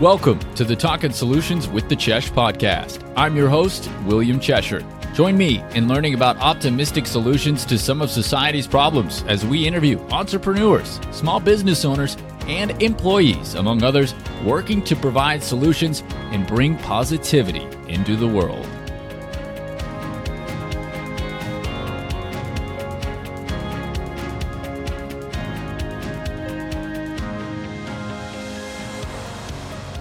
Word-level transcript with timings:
Welcome 0.00 0.40
to 0.56 0.64
the 0.64 0.76
Talking 0.76 1.10
Solutions 1.10 1.68
with 1.68 1.88
the 1.88 1.96
Chesh 1.96 2.30
podcast. 2.30 3.02
I'm 3.16 3.34
your 3.34 3.48
host, 3.48 3.90
William 4.04 4.38
Cheshire. 4.38 4.84
Join 5.14 5.38
me 5.38 5.64
in 5.74 5.88
learning 5.88 6.12
about 6.12 6.36
optimistic 6.36 7.06
solutions 7.06 7.64
to 7.64 7.78
some 7.78 8.02
of 8.02 8.10
society's 8.10 8.66
problems 8.66 9.24
as 9.26 9.46
we 9.46 9.66
interview 9.66 9.98
entrepreneurs, 10.10 11.00
small 11.12 11.40
business 11.40 11.86
owners, 11.86 12.18
and 12.46 12.82
employees, 12.82 13.54
among 13.54 13.82
others, 13.84 14.14
working 14.44 14.84
to 14.84 14.94
provide 14.96 15.42
solutions 15.42 16.02
and 16.30 16.46
bring 16.46 16.76
positivity 16.76 17.66
into 17.88 18.16
the 18.16 18.28
world. 18.28 18.68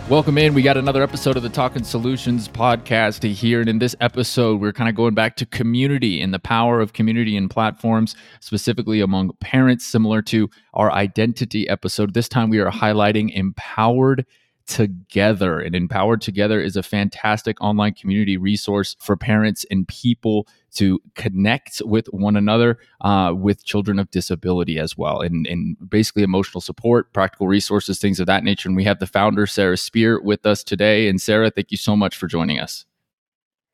Welcome 0.08 0.38
in. 0.38 0.54
We 0.54 0.62
got 0.62 0.78
another 0.78 1.02
episode 1.02 1.36
of 1.36 1.42
the 1.42 1.50
Talking 1.50 1.84
Solutions 1.84 2.48
podcast 2.48 3.24
here. 3.24 3.60
And 3.60 3.68
in 3.68 3.80
this 3.80 3.96
episode, 4.00 4.62
we're 4.62 4.72
kind 4.72 4.88
of 4.88 4.96
going 4.96 5.16
back 5.16 5.36
to 5.38 5.48
community 5.48 6.22
and 6.22 6.32
the 6.32 6.38
power 6.38 6.80
of 6.80 6.94
community 6.94 7.36
and 7.36 7.50
platforms, 7.50 8.16
specifically 8.40 9.02
among 9.02 9.32
parents, 9.40 9.84
similar 9.84 10.22
to 10.22 10.48
our 10.76 10.92
identity 10.92 11.68
episode. 11.68 12.14
This 12.14 12.30
time, 12.30 12.52
we 12.52 12.60
are 12.60 12.70
highlighting 12.70 13.34
empowered 13.34 14.28
together. 14.68 15.60
And 15.60 15.76
Empowered 15.76 16.22
Together 16.22 16.60
is 16.60 16.76
a 16.76 16.84
fantastic 16.84 17.60
online 17.62 17.94
community 17.94 18.38
resource 18.38 18.96
for 19.00 19.16
parents 19.16 19.66
and 19.70 19.88
people 19.88 20.48
to 20.76 21.00
connect 21.16 21.82
with 21.86 22.08
one 22.08 22.36
another 22.36 22.80
uh, 23.02 23.34
with 23.36 23.64
children 23.64 24.00
of 24.00 24.12
disability 24.12 24.78
as 24.80 24.98
well. 24.98 25.22
And, 25.22 25.48
and 25.48 25.78
basically, 25.90 26.24
emotional 26.24 26.62
support, 26.62 27.14
practical 27.14 27.48
resources, 27.48 28.00
things 28.00 28.20
of 28.20 28.28
that 28.28 28.44
nature. 28.44 28.70
And 28.70 28.76
we 28.76 28.84
have 28.84 29.00
the 29.00 29.08
founder, 29.08 29.48
Sarah 29.48 29.78
Spear, 29.78 30.22
with 30.22 30.46
us 30.46 30.64
today. 30.64 31.08
And 31.08 31.22
Sarah, 31.22 31.50
thank 31.50 31.72
you 31.72 31.78
so 31.78 31.96
much 31.96 32.16
for 32.16 32.28
joining 32.28 32.60
us. 32.60 32.86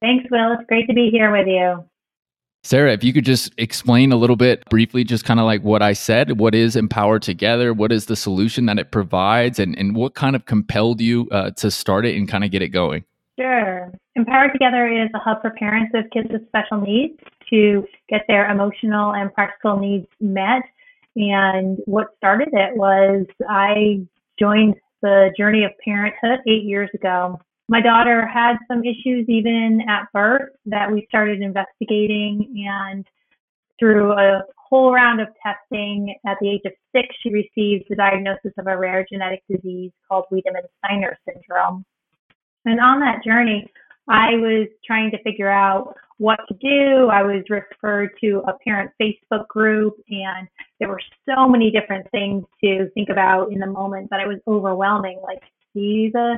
Thanks, 0.02 0.26
Will. 0.32 0.54
It's 0.60 0.68
great 0.68 0.88
to 0.88 0.94
be 0.94 1.10
here 1.12 1.32
with 1.32 1.48
you. 1.48 1.86
Sarah, 2.64 2.94
if 2.94 3.04
you 3.04 3.12
could 3.12 3.26
just 3.26 3.52
explain 3.58 4.12
a 4.12 4.16
little 4.16 4.36
bit 4.36 4.64
briefly, 4.70 5.04
just 5.04 5.26
kind 5.26 5.40
of 5.40 5.46
like 5.46 5.64
what 5.64 5.82
I 5.82 5.94
said, 5.94 6.40
what 6.40 6.54
is 6.54 6.76
Empower 6.76 7.20
Together? 7.20 7.74
What 7.74 7.92
is 7.92 8.06
the 8.06 8.16
solution 8.16 8.68
that 8.68 8.78
it 8.78 8.92
provides? 8.92 9.58
And, 9.58 9.76
and 9.78 9.96
what 9.96 10.14
kind 10.14 10.36
of 10.36 10.46
compelled 10.46 11.02
you 11.02 11.28
uh, 11.32 11.52
to 11.52 11.72
start 11.72 12.06
it 12.06 12.16
and 12.16 12.30
kind 12.30 12.44
of 12.44 12.52
get 12.52 12.62
it 12.62 12.70
going? 12.70 13.04
Sure. 13.40 13.92
Empower 14.16 14.50
Together 14.52 14.88
is 14.88 15.10
a 15.16 15.20
hub 15.20 15.42
for 15.42 15.50
parents 15.52 15.92
of 15.96 16.06
kids 16.12 16.28
with 16.32 16.46
special 16.48 16.82
needs 16.82 17.20
to 17.50 17.84
get 18.10 18.22
their 18.28 18.50
emotional 18.50 19.14
and 19.14 19.34
practical 19.34 19.80
needs 19.80 20.08
met. 20.20 20.62
And 21.16 21.80
what 21.86 22.10
started 22.18 22.50
it 22.52 22.78
was 22.78 23.26
I 23.50 24.06
joined 24.40 24.76
the 25.02 25.32
journey 25.36 25.64
of 25.64 25.72
parenthood 25.84 26.40
eight 26.48 26.64
years 26.64 26.90
ago 26.94 27.42
my 27.72 27.80
daughter 27.82 28.28
had 28.28 28.58
some 28.68 28.84
issues 28.84 29.26
even 29.30 29.80
at 29.88 30.12
birth 30.14 30.50
that 30.66 30.92
we 30.92 31.06
started 31.08 31.42
investigating 31.42 32.66
and 32.68 33.06
through 33.80 34.12
a 34.12 34.42
whole 34.58 34.94
round 34.94 35.22
of 35.22 35.30
testing 35.42 36.14
at 36.28 36.36
the 36.42 36.50
age 36.50 36.62
of 36.66 36.74
six 36.94 37.08
she 37.24 37.30
received 37.30 37.86
the 37.90 37.96
diagnosis 37.96 38.52
of 38.60 38.68
a 38.68 38.78
rare 38.78 39.06
genetic 39.10 39.42
disease 39.50 39.92
called 40.06 40.26
wiedemann-steiner 40.32 41.18
syndrome. 41.26 41.86
And 42.66 42.80
on 42.82 43.00
that 43.00 43.24
journey 43.24 43.66
i 44.10 44.32
was 44.32 44.68
trying 44.86 45.10
to 45.12 45.24
figure 45.24 45.50
out 45.50 45.96
what 46.18 46.40
to 46.48 46.54
do. 46.62 47.08
I 47.08 47.24
was 47.24 47.44
referred 47.50 48.10
to 48.22 48.44
a 48.48 48.54
parent 48.66 48.92
facebook 49.02 49.48
group 49.48 49.96
and 50.10 50.46
there 50.80 50.90
were 50.90 51.02
so 51.26 51.48
many 51.48 51.72
different 51.72 52.06
things 52.12 52.44
to 52.62 52.90
think 52.96 53.08
about 53.10 53.54
in 53.54 53.60
the 53.60 53.66
moment 53.66 54.10
that 54.10 54.20
it 54.20 54.28
was 54.28 54.40
overwhelming 54.46 55.22
like 55.26 55.42
see 55.74 56.10
the 56.12 56.38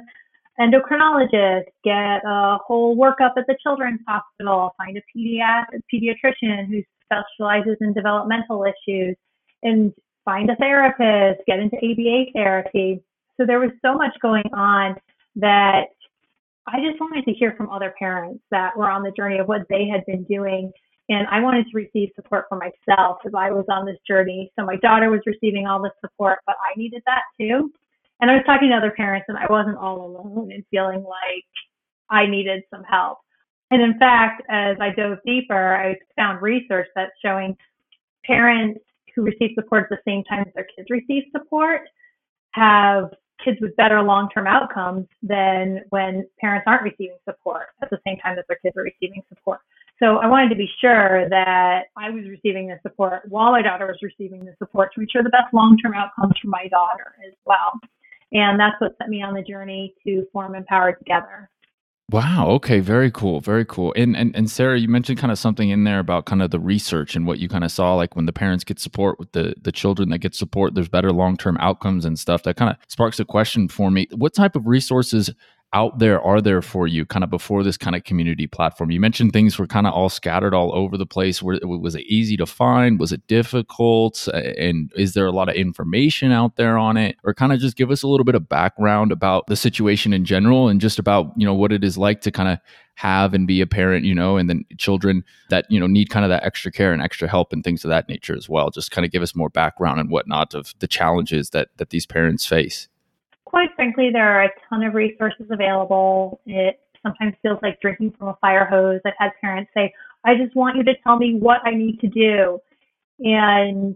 endocrinologist, 0.60 1.66
get 1.84 2.22
a 2.26 2.58
whole 2.66 2.96
workup 2.96 3.32
at 3.38 3.48
the 3.48 3.58
children's 3.62 4.00
hospital, 4.08 4.74
find 4.78 4.98
a 4.98 5.02
pediatric, 5.18 5.82
pediatrician 5.94 6.68
who 6.68 6.82
specializes 7.06 7.78
in 7.82 7.94
developmental 7.94 8.64
issues, 8.64 9.16
and 9.64 9.94
find 10.26 10.50
a 10.50 10.56
therapist, 10.58 11.42
get 11.48 11.60
into 11.60 11.78
ABA 11.78 12.32
therapy. 12.34 13.02
So 13.38 13.46
there 13.46 13.60
was 13.60 13.72
so 13.84 13.96
much 13.96 14.14
going 14.22 14.50
on 14.54 14.96
that 15.36 15.86
I 16.68 16.80
just 16.88 17.00
wanted 17.00 17.26
to 17.26 17.34
hear 17.34 17.54
from 17.58 17.70
other 17.70 17.94
parents 17.98 18.44
that 18.52 18.78
were 18.78 18.90
on 18.90 19.04
the 19.04 19.12
journey 19.12 19.40
of 19.40 19.48
what 19.48 19.62
they 19.70 19.88
had 19.88 20.06
been 20.06 20.24
doing. 20.24 20.72
And 21.10 21.28
I 21.28 21.42
wanted 21.42 21.66
to 21.66 21.76
receive 21.76 22.10
support 22.16 22.46
for 22.48 22.58
myself 22.58 23.18
as 23.26 23.34
I 23.38 23.52
was 23.52 23.66
on 23.70 23.86
this 23.86 23.98
journey. 24.08 24.52
So 24.58 24.66
my 24.66 24.78
daughter 24.78 25.10
was 25.10 25.20
receiving 25.26 25.68
all 25.68 25.82
this 25.82 25.92
support, 26.00 26.40
but 26.46 26.56
I 26.64 26.78
needed 26.78 27.02
that 27.06 27.24
too. 27.40 27.72
And 28.24 28.32
I 28.32 28.36
was 28.36 28.44
talking 28.46 28.70
to 28.70 28.76
other 28.78 28.92
parents, 28.92 29.26
and 29.28 29.38
I 29.38 29.48
wasn't 29.50 29.76
all 29.76 30.06
alone 30.06 30.54
and 30.54 30.64
feeling 30.72 31.04
like 31.04 31.44
I 32.10 32.26
needed 32.26 32.64
some 32.74 32.86
help. 32.86 33.18
And 33.70 33.82
in 33.82 34.00
fact, 34.00 34.44
as 34.50 34.78
I 34.80 34.92
dove 34.92 35.18
deeper, 35.26 35.76
I 35.76 35.98
found 36.16 36.42
research 36.42 36.88
that's 36.96 37.12
showing 37.22 37.58
parents 38.24 38.80
who 39.14 39.24
receive 39.24 39.50
support 39.56 39.84
at 39.84 39.90
the 39.90 40.10
same 40.10 40.24
time 40.24 40.46
as 40.48 40.54
their 40.56 40.66
kids 40.74 40.88
receive 40.90 41.24
support 41.34 41.82
have 42.52 43.10
kids 43.44 43.58
with 43.60 43.76
better 43.76 44.02
long-term 44.02 44.48
outcomes 44.48 45.06
than 45.22 45.82
when 45.90 46.26
parents 46.40 46.64
aren't 46.66 46.84
receiving 46.84 47.18
support 47.28 47.76
at 47.82 47.90
the 47.90 48.00
same 48.08 48.16
time 48.20 48.38
that 48.38 48.46
their 48.48 48.60
kids 48.64 48.78
are 48.78 48.84
receiving 48.84 49.22
support. 49.28 49.60
So 50.00 50.20
I 50.20 50.28
wanted 50.28 50.48
to 50.48 50.56
be 50.56 50.70
sure 50.80 51.28
that 51.28 51.88
I 51.98 52.10
was 52.10 52.24
receiving 52.24 52.68
the 52.68 52.80
support 52.84 53.24
while 53.28 53.52
my 53.52 53.62
daughter 53.62 53.86
was 53.86 53.98
receiving 54.02 54.46
the 54.46 54.56
support 54.60 54.92
to 54.96 55.02
ensure 55.02 55.24
the 55.24 55.30
best 55.30 55.54
long-term 55.54 55.94
outcomes 55.94 56.36
for 56.42 56.48
my 56.48 56.70
daughter 56.70 57.16
as 57.28 57.34
well. 57.46 57.82
And 58.34 58.60
that's 58.60 58.76
what 58.80 58.94
set 58.98 59.10
me 59.10 59.22
on 59.22 59.34
the 59.34 59.44
journey 59.44 59.94
to 60.06 60.26
form 60.34 60.56
Empower 60.56 60.94
Together. 60.94 61.50
Wow. 62.12 62.50
Okay. 62.50 62.80
Very 62.80 63.10
cool. 63.10 63.40
Very 63.40 63.64
cool. 63.64 63.94
And, 63.96 64.16
and 64.16 64.36
and 64.36 64.52
Sarah, 64.52 64.78
you 64.78 64.90
mentioned 64.90 65.20
kind 65.20 65.32
of 65.32 65.40
something 65.40 65.70
in 65.70 65.86
there 65.86 66.00
about 66.00 66.26
kind 66.26 66.42
of 66.42 66.52
the 66.52 66.60
research 66.60 67.16
and 67.16 67.26
what 67.26 67.40
you 67.40 67.48
kind 67.48 67.64
of 67.64 67.72
saw, 67.72 67.96
like 67.96 68.16
when 68.16 68.26
the 68.26 68.34
parents 68.34 68.66
get 68.66 68.78
support 68.78 69.18
with 69.20 69.32
the 69.32 69.56
the 69.62 69.72
children 69.72 70.10
that 70.10 70.18
get 70.20 70.36
support, 70.36 70.76
there's 70.76 70.90
better 70.90 71.12
long 71.12 71.38
term 71.38 71.58
outcomes 71.62 72.04
and 72.04 72.20
stuff. 72.20 72.44
That 72.44 72.58
kind 72.58 72.70
of 72.70 72.78
sparks 72.90 73.20
a 73.20 73.26
question 73.26 73.70
for 73.70 73.90
me. 73.90 74.08
What 74.12 74.34
type 74.34 74.56
of 74.56 74.68
resources 74.68 75.32
out 75.74 76.00
there 76.00 76.22
are 76.22 76.40
there 76.40 76.62
for 76.62 76.88
you 76.88 77.06
kind 77.06 77.24
of 77.24 77.30
before 77.30 77.64
this 77.64 77.78
kind 77.78 77.96
of 77.96 78.04
community 78.04 78.48
platform? 78.48 78.92
You 78.92 79.00
mentioned 79.00 79.34
things 79.34 79.58
were 79.58 79.68
kind 79.68 79.88
of 79.88 79.94
all 79.94 80.10
scattered 80.10 80.54
all 80.54 80.74
over 80.76 80.98
the 80.98 81.06
place. 81.06 81.42
Were, 81.42 81.60
was 81.64 81.96
it 81.96 82.06
easy 82.06 82.38
to 82.38 82.46
find? 82.46 83.00
Was 83.00 83.12
it 83.12 83.26
difficult? 83.28 84.28
And 84.28 84.92
is 84.96 85.14
there 85.14 85.26
a 85.26 85.32
lot 85.32 85.50
of 85.50 85.56
information 85.56 86.32
out 86.32 86.56
there 86.56 86.78
on 86.78 86.98
it? 86.98 87.18
Or 87.24 87.34
kind 87.34 87.52
of 87.52 87.60
just 87.60 87.76
give 87.76 87.92
us 87.92 88.04
a 88.04 88.08
little 88.08 88.24
bit 88.24 88.36
of 88.36 88.48
background 88.48 89.12
about 89.12 89.48
the 89.48 89.56
situation 89.56 90.14
in 90.14 90.26
general 90.26 90.70
and 90.70 90.80
just 90.80 91.00
about, 91.00 91.34
you 91.36 91.46
know, 91.46 91.56
what 91.56 91.72
it 91.72 91.84
is 91.84 91.98
like 91.98 92.22
to 92.22 92.32
kind 92.32 92.50
of 92.50 92.60
have 92.96 93.34
and 93.34 93.48
be 93.48 93.60
a 93.60 93.66
parent, 93.66 94.06
you 94.06 94.14
know, 94.14 94.38
and 94.38 94.50
then 94.50 94.64
children 94.78 95.24
that, 95.50 95.66
you 95.70 95.80
know, 95.80 95.88
need 95.88 96.10
kind 96.10 96.24
of 96.24 96.30
that 96.30 96.44
extra 96.46 96.72
care 96.72 96.94
and 96.94 97.02
extra 97.02 97.28
help 97.28 97.52
and 97.52 97.64
things 97.64 97.84
of 97.84 97.90
that 97.90 98.08
nature 98.08 98.36
as 98.36 98.48
well. 98.48 98.70
Just 98.70 98.92
kind 98.92 99.04
of 99.04 99.12
give 99.12 99.24
us 99.24 99.36
more 99.36 99.50
background 99.50 100.00
and 100.00 100.12
whatnot 100.12 100.54
of 100.54 100.76
the 100.80 100.88
challenges 100.88 101.50
that 101.50 101.70
that 101.78 101.90
these 101.90 102.06
parents 102.06 102.46
face 102.46 102.88
quite 103.54 103.70
frankly, 103.76 104.10
there 104.12 104.28
are 104.28 104.46
a 104.46 104.50
ton 104.68 104.84
of 104.84 104.96
resources 104.96 105.46
available. 105.52 106.42
It 106.48 106.80
sometimes 107.04 107.36
feels 107.44 107.60
like 107.62 107.80
drinking 107.82 108.16
from 108.18 108.30
a 108.30 108.38
fire 108.42 108.66
hose. 108.66 109.00
I've 109.06 109.14
had 109.20 109.30
parents 109.42 109.70
say, 109.78 109.94
I 110.26 110.34
just 110.34 110.56
want 110.56 110.76
you 110.76 110.84
to 110.86 110.94
tell 111.04 111.18
me 111.18 111.36
what 111.36 111.60
I 111.64 111.70
need 111.70 112.00
to 112.00 112.08
do. 112.08 112.58
And 113.20 113.96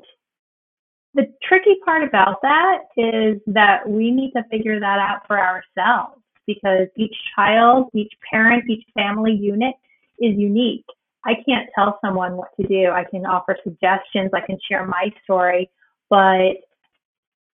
the 1.16 1.24
tricky 1.42 1.78
part 1.84 2.04
about 2.04 2.40
that 2.44 2.84
is 2.98 3.42
that 3.48 3.90
we 3.90 4.12
need 4.12 4.32
to 4.34 4.44
figure 4.52 4.80
that 4.80 5.00
out 5.00 5.26
for 5.26 5.40
ourselves 5.40 6.22
because 6.46 6.88
each 6.96 7.16
child, 7.36 7.90
each 7.96 8.14
parent, 8.32 8.70
each 8.70 8.86
family 8.94 9.34
unit 9.34 9.74
is 10.20 10.38
unique. 10.38 10.86
I 11.26 11.34
can't 11.50 11.68
tell 11.74 11.98
someone 12.06 12.38
what 12.38 12.50
to 12.62 12.68
do. 12.68 12.92
I 12.92 13.06
can 13.10 13.26
offer 13.26 13.58
suggestions, 13.64 14.30
I 14.36 14.42
can 14.46 14.60
share 14.70 14.86
my 14.86 15.12
story, 15.24 15.68
but 16.12 16.58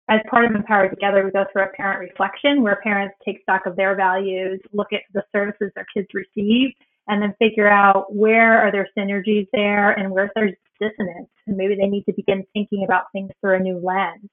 as 0.09 0.21
part 0.31 0.47
of 0.47 0.55
Empower 0.55 0.89
Together, 0.89 1.25
we 1.25 1.31
go 1.31 1.45
through 1.53 1.65
a 1.65 1.69
parent 1.69 2.01
reflection 2.01 2.63
where 2.63 2.77
parents 2.83 3.15
take 3.25 3.43
stock 3.43 3.67
of 3.67 3.77
their 3.77 3.95
values, 3.95 4.61
look 4.73 4.93
at 4.93 5.03
the 5.13 5.23
services 5.33 5.71
their 5.75 5.87
kids 5.95 6.09
receive, 6.15 6.73
and 7.09 7.23
then 7.23 7.35
figure 7.39 7.69
out 7.69 8.15
where 8.15 8.59
are 8.59 8.73
there 8.73 8.89
synergies 8.97 9.47
there 9.53 9.93
and 9.93 10.11
where 10.11 10.31
there's 10.35 10.55
dissonance. 10.81 11.29
And 11.47 11.57
maybe 11.57 11.75
they 11.75 11.89
need 11.89 12.05
to 12.05 12.13
begin 12.13 12.45
thinking 12.55 12.85
about 12.85 13.05
things 13.13 13.31
through 13.41 13.57
a 13.57 13.59
new 13.59 13.79
lens. 13.79 14.31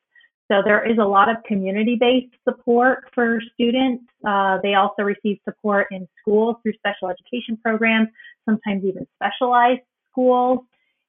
So 0.49 0.61
there 0.63 0.87
is 0.89 0.97
a 0.99 1.05
lot 1.05 1.27
of 1.27 1.37
community-based 1.43 2.33
support 2.47 3.05
for 3.13 3.39
students. 3.53 4.03
Uh, 4.25 4.59
they 4.61 4.75
also 4.75 5.01
receive 5.01 5.39
support 5.43 5.87
in 5.91 6.07
schools 6.21 6.57
through 6.61 6.73
special 6.73 7.09
education 7.09 7.57
programs, 7.57 8.09
sometimes 8.47 8.85
even 8.85 9.07
specialized 9.15 9.81
schools. 10.11 10.59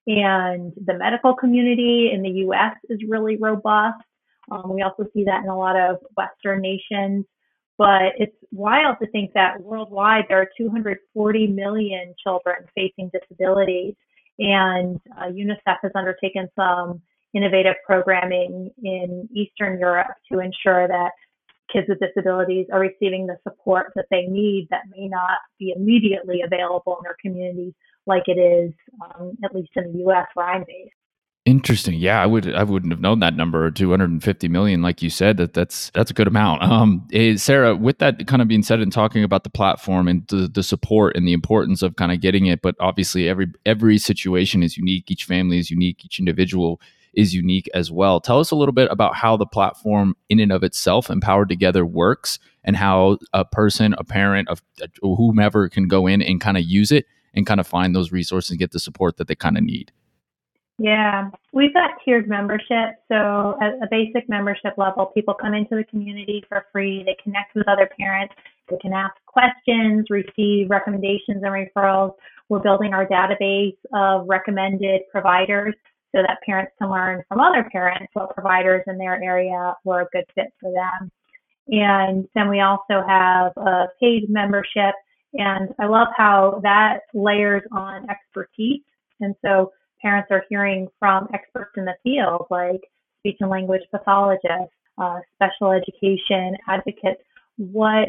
And 0.07 0.73
the 0.87 0.95
medical 0.95 1.35
community 1.35 2.11
in 2.13 2.23
the 2.23 2.31
U.S. 2.47 2.77
is 2.89 3.01
really 3.07 3.37
robust. 3.37 4.03
Um, 4.51 4.75
we 4.75 4.83
also 4.83 5.05
see 5.13 5.25
that 5.25 5.43
in 5.43 5.49
a 5.49 5.59
lot 5.59 5.77
of 5.77 5.99
Western 6.17 6.61
nations. 6.61 7.25
But 7.79 8.15
it's 8.17 8.37
wild 8.53 8.97
to 9.03 9.07
think 9.09 9.33
that 9.35 9.61
worldwide 9.61 10.25
there 10.29 10.41
are 10.41 10.49
240 10.57 11.47
million 11.49 12.15
children 12.23 12.57
facing 12.75 13.11
disabilities. 13.13 13.95
And 14.39 14.99
uh, 15.17 15.27
UNICEF 15.27 15.77
has 15.83 15.93
undertaken 15.95 16.49
some 16.57 17.03
innovative 17.35 17.75
programming 17.85 18.71
in 18.83 19.29
Eastern 19.35 19.79
Europe 19.79 20.15
to 20.33 20.41
ensure 20.41 20.89
that 20.89 21.11
kids 21.73 21.87
with 21.89 21.99
disabilities 22.01 22.67
are 22.73 22.81
receiving 22.81 23.27
the 23.27 23.37
support 23.43 23.93
that 23.97 24.07
they 24.11 24.23
need 24.23 24.69
that 24.71 24.83
may 24.91 25.09
not 25.09 25.39
be 25.59 25.75
immediately 25.77 26.43
available 26.43 26.97
in 26.99 27.03
their 27.03 27.17
communities 27.21 27.75
like 28.07 28.23
it 28.27 28.39
is, 28.39 28.73
um, 29.03 29.33
at 29.45 29.55
least 29.55 29.71
in 29.77 29.93
the 29.93 29.99
U.S. 30.01 30.27
where 30.35 30.47
I'm 30.47 30.65
based. 30.67 30.96
Interesting. 31.47 31.95
Yeah, 31.95 32.21
I 32.21 32.27
would 32.27 32.53
I 32.53 32.65
wouldn't 32.65 32.93
have 32.93 33.01
known 33.01 33.21
that 33.21 33.37
number, 33.37 33.71
250 33.71 34.49
million, 34.49 34.83
like 34.83 35.01
you 35.01 35.09
said. 35.09 35.37
That 35.37 35.55
that's 35.55 35.91
that's 35.91 36.11
a 36.11 36.15
good 36.15 36.27
amount. 36.27 36.65
Um, 36.65 37.07
Sarah, 37.37 37.77
with 37.77 37.99
that 37.99 38.27
kind 38.27 38.43
of 38.43 38.49
being 38.49 38.65
said, 38.65 38.81
and 38.81 38.93
talking 38.93 39.23
about 39.23 39.45
the 39.45 39.51
platform 39.51 40.09
and 40.09 40.27
the, 40.27 40.49
the 40.49 40.65
support 40.65 41.15
and 41.17 41.27
the 41.27 41.33
importance 41.33 41.83
of 41.83 41.95
kind 41.95 42.11
of 42.11 42.21
getting 42.21 42.47
it, 42.47 42.63
but 42.63 42.75
obviously 42.81 43.29
every 43.29 43.47
every 43.65 43.97
situation 43.97 44.65
is 44.65 44.77
unique. 44.77 45.09
Each 45.09 45.23
family 45.23 45.61
is 45.61 45.71
unique. 45.71 46.05
Each 46.05 46.19
individual 46.19 46.81
is 47.15 47.33
unique 47.33 47.71
as 47.75 47.93
well. 47.93 48.21
Tell 48.21 48.41
us 48.41 48.51
a 48.51 48.57
little 48.57 48.75
bit 48.75 48.91
about 48.91 49.15
how 49.15 49.37
the 49.37 49.47
platform, 49.47 50.17
in 50.29 50.41
and 50.41 50.51
of 50.51 50.65
itself, 50.65 51.09
Empowered 51.11 51.49
Together, 51.49 51.87
works, 51.87 52.41
and 52.65 52.75
how 52.75 53.19
a 53.33 53.45
person, 53.45 53.95
a 53.99 54.05
parent, 54.05 54.49
of 54.49 54.63
whomever 55.01 55.69
can 55.69 55.87
go 55.87 56.09
in 56.09 56.23
and 56.23 56.41
kind 56.41 56.57
of 56.57 56.65
use 56.65 56.91
it 56.91 57.07
and 57.35 57.47
kind 57.47 57.61
of 57.61 57.69
find 57.69 57.95
those 57.95 58.11
resources 58.11 58.51
and 58.51 58.59
get 58.59 58.73
the 58.73 58.81
support 58.81 59.17
that 59.19 59.29
they 59.29 59.37
kind 59.37 59.57
of 59.57 59.63
need. 59.63 59.93
Yeah, 60.79 61.31
we've 61.53 61.73
got 61.73 61.93
tiered 62.05 62.29
membership. 62.29 62.97
So 63.09 63.57
at 63.63 63.75
a 63.83 63.89
basic 63.91 64.29
membership 64.29 64.75
level, 64.77 65.07
people 65.07 65.33
come 65.33 65.55
into 65.55 65.75
the 65.75 65.85
community 65.85 66.45
for 66.49 66.67
free. 66.71 67.03
They 67.03 67.17
connect 67.23 67.55
with 67.55 67.67
other 67.67 67.89
parents. 67.99 68.35
They 68.69 68.77
can 68.77 68.93
ask 68.93 69.15
questions, 69.27 70.07
receive 70.11 70.69
recommendations 70.69 71.43
and 71.43 71.53
referrals. 71.53 72.15
We're 72.49 72.59
building 72.59 72.93
our 72.93 73.07
database 73.07 73.77
of 73.95 74.29
recommended 74.29 75.03
providers 75.11 75.75
so 76.15 76.23
that 76.23 76.39
parents 76.45 76.73
can 76.79 76.91
learn 76.91 77.25
from 77.29 77.41
other 77.41 77.69
parents 77.73 78.09
what 78.13 78.35
providers 78.35 78.83
in 78.87 78.99
their 78.99 79.23
area 79.23 79.75
were 79.85 80.03
a 80.03 80.09
good 80.13 80.25
fit 80.35 80.53
for 80.61 80.73
them. 80.73 81.11
And 81.69 82.29
then 82.35 82.49
we 82.49 82.61
also 82.61 83.03
have 83.07 83.53
a 83.57 83.87
paid 83.99 84.29
membership. 84.29 84.95
And 85.35 85.75
I 85.79 85.87
love 85.87 86.09
how 86.17 86.61
that 86.63 87.01
layers 87.15 87.63
on 87.73 88.09
expertise. 88.11 88.83
And 89.21 89.35
so 89.45 89.73
parents 90.01 90.29
are 90.31 90.45
hearing 90.49 90.89
from 90.99 91.29
experts 91.33 91.73
in 91.77 91.85
the 91.85 91.95
field 92.03 92.47
like 92.51 92.81
speech 93.21 93.37
and 93.41 93.51
language 93.51 93.83
pathologists, 93.91 94.75
uh, 94.99 95.19
special 95.35 95.73
education 95.73 96.57
advocates, 96.69 97.21
what 97.57 98.09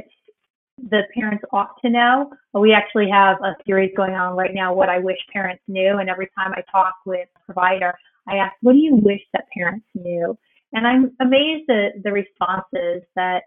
the 0.77 1.01
parents 1.13 1.43
ought 1.51 1.81
to 1.81 1.89
know. 1.89 2.31
We 2.53 2.73
actually 2.73 3.09
have 3.09 3.37
a 3.41 3.55
series 3.65 3.91
going 3.95 4.13
on 4.13 4.35
right 4.35 4.53
now, 4.53 4.73
What 4.73 4.89
I 4.89 4.99
Wish 4.99 5.17
Parents 5.33 5.63
Knew. 5.67 5.97
And 5.97 6.09
every 6.09 6.29
time 6.37 6.53
I 6.53 6.61
talk 6.71 6.95
with 7.05 7.27
a 7.35 7.45
provider, 7.45 7.93
I 8.27 8.35
ask, 8.37 8.53
What 8.61 8.73
do 8.73 8.79
you 8.79 8.95
wish 8.95 9.21
that 9.33 9.45
parents 9.55 9.85
knew? 9.95 10.37
And 10.73 10.85
I'm 10.85 11.15
amazed 11.19 11.69
at 11.69 12.03
the 12.03 12.11
responses 12.11 13.03
that 13.15 13.43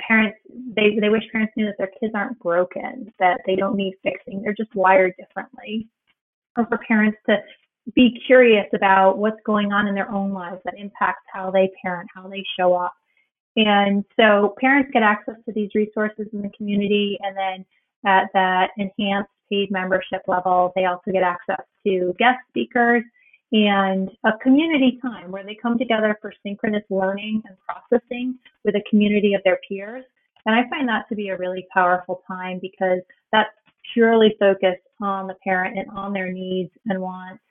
parents 0.00 0.36
they, 0.48 0.98
they 1.00 1.08
wish 1.08 1.22
parents 1.30 1.52
knew 1.56 1.66
that 1.66 1.76
their 1.78 1.90
kids 2.00 2.12
aren't 2.14 2.38
broken, 2.40 3.12
that 3.18 3.40
they 3.46 3.56
don't 3.56 3.76
need 3.76 3.94
fixing, 4.02 4.42
they're 4.42 4.54
just 4.54 4.74
wired 4.74 5.14
differently. 5.18 5.88
Or 6.56 6.66
for 6.66 6.78
parents 6.86 7.18
to 7.28 7.38
be 7.94 8.20
curious 8.26 8.66
about 8.74 9.18
what's 9.18 9.40
going 9.44 9.72
on 9.72 9.88
in 9.88 9.94
their 9.94 10.10
own 10.10 10.32
lives 10.32 10.60
that 10.64 10.74
impacts 10.78 11.24
how 11.32 11.50
they 11.50 11.70
parent, 11.82 12.08
how 12.14 12.28
they 12.28 12.44
show 12.58 12.74
up. 12.74 12.94
And 13.56 14.04
so 14.18 14.54
parents 14.60 14.90
get 14.92 15.02
access 15.02 15.34
to 15.46 15.52
these 15.52 15.70
resources 15.74 16.26
in 16.32 16.42
the 16.42 16.50
community. 16.56 17.18
And 17.22 17.36
then 17.36 17.64
at 18.06 18.28
that 18.34 18.70
enhanced 18.76 19.30
paid 19.50 19.70
membership 19.70 20.22
level, 20.26 20.72
they 20.74 20.86
also 20.86 21.10
get 21.12 21.22
access 21.22 21.64
to 21.86 22.14
guest 22.18 22.38
speakers 22.48 23.02
and 23.52 24.10
a 24.24 24.32
community 24.42 24.98
time 25.02 25.30
where 25.30 25.44
they 25.44 25.54
come 25.60 25.78
together 25.78 26.18
for 26.22 26.32
synchronous 26.42 26.84
learning 26.88 27.42
and 27.46 27.56
processing 27.66 28.38
with 28.64 28.74
a 28.74 28.82
community 28.88 29.34
of 29.34 29.42
their 29.44 29.58
peers. 29.68 30.04
And 30.46 30.54
I 30.54 30.68
find 30.70 30.88
that 30.88 31.08
to 31.10 31.14
be 31.14 31.28
a 31.28 31.36
really 31.36 31.66
powerful 31.72 32.22
time 32.26 32.58
because 32.60 33.00
that's 33.30 33.50
purely 33.94 34.34
focused 34.38 34.82
on 35.00 35.26
the 35.26 35.34
parent 35.44 35.78
and 35.78 35.88
on 35.96 36.12
their 36.12 36.32
needs 36.32 36.70
and 36.86 37.00
wants, 37.00 37.42